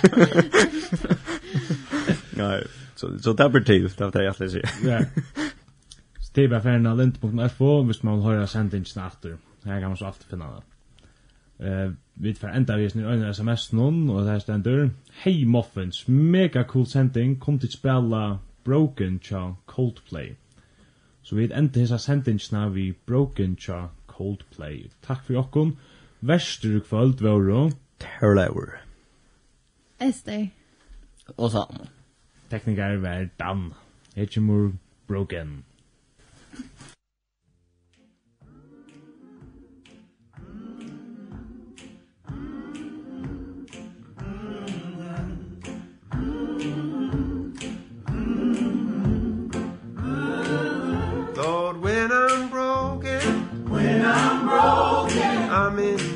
Nej, 2.38 2.64
så 2.96 3.20
så 3.20 3.34
det 3.34 3.50
blir 3.52 3.64
tid 3.64 4.00
var 4.00 4.12
det 4.12 4.24
jag 4.24 4.40
läser. 4.40 4.62
Ja. 4.86 5.06
Steva 6.20 6.62
Fernand 6.62 7.00
lint.fo, 7.00 7.84
hvis 7.84 8.04
man 8.04 8.22
hører 8.22 8.46
sendingen 8.46 9.06
etter. 9.06 9.38
Her 9.66 9.80
kan 9.80 9.90
man 9.90 9.98
så 9.98 10.06
alltid 10.06 10.30
finne 10.30 10.46
det. 10.46 10.64
Eh, 11.60 11.92
vi 12.16 12.34
får 12.34 12.48
enda 12.48 12.78
vi 12.78 12.90
snur 12.90 13.12
øyne 13.12 13.34
sms 13.34 13.74
noen, 13.74 14.10
og 14.10 14.24
det 14.24 14.32
her 14.32 14.40
stender. 14.40 14.90
Hei 15.24 15.44
Muffins, 15.46 16.08
mega 16.08 16.64
cool 16.64 16.86
sending, 16.86 17.40
kom 17.40 17.60
til 17.60 17.72
spela 17.72 18.38
Broken 18.64 19.20
cha 19.24 19.54
Coldplay. 19.66 20.36
Så 21.22 21.36
vi 21.36 21.52
enda 21.54 21.80
hisa 21.80 21.98
sendingsna 21.98 22.68
vi 22.70 22.94
Broken 23.06 23.56
cha 23.56 23.88
Coldplay. 24.08 24.90
Takk 25.02 25.24
for 25.26 25.34
jokken. 25.34 25.78
Vester 26.22 26.80
kvöld 26.80 27.22
var 27.22 27.42
då. 27.48 27.72
Terror. 28.00 28.70
Ester. 30.00 30.50
Och 31.36 31.52
så 31.52 31.68
teknikar 32.54 32.96
var 32.96 33.30
Dan. 33.40 33.74
Hechimur 34.16 34.72
Broken. 35.08 35.64
Lord, 51.36 51.82
when 51.82 52.12
I'm 52.12 52.50
broken, 52.50 53.22
when 53.70 54.06
I'm 54.06 54.46
broken, 54.46 55.50
I'm 55.50 55.80
in 55.80 56.13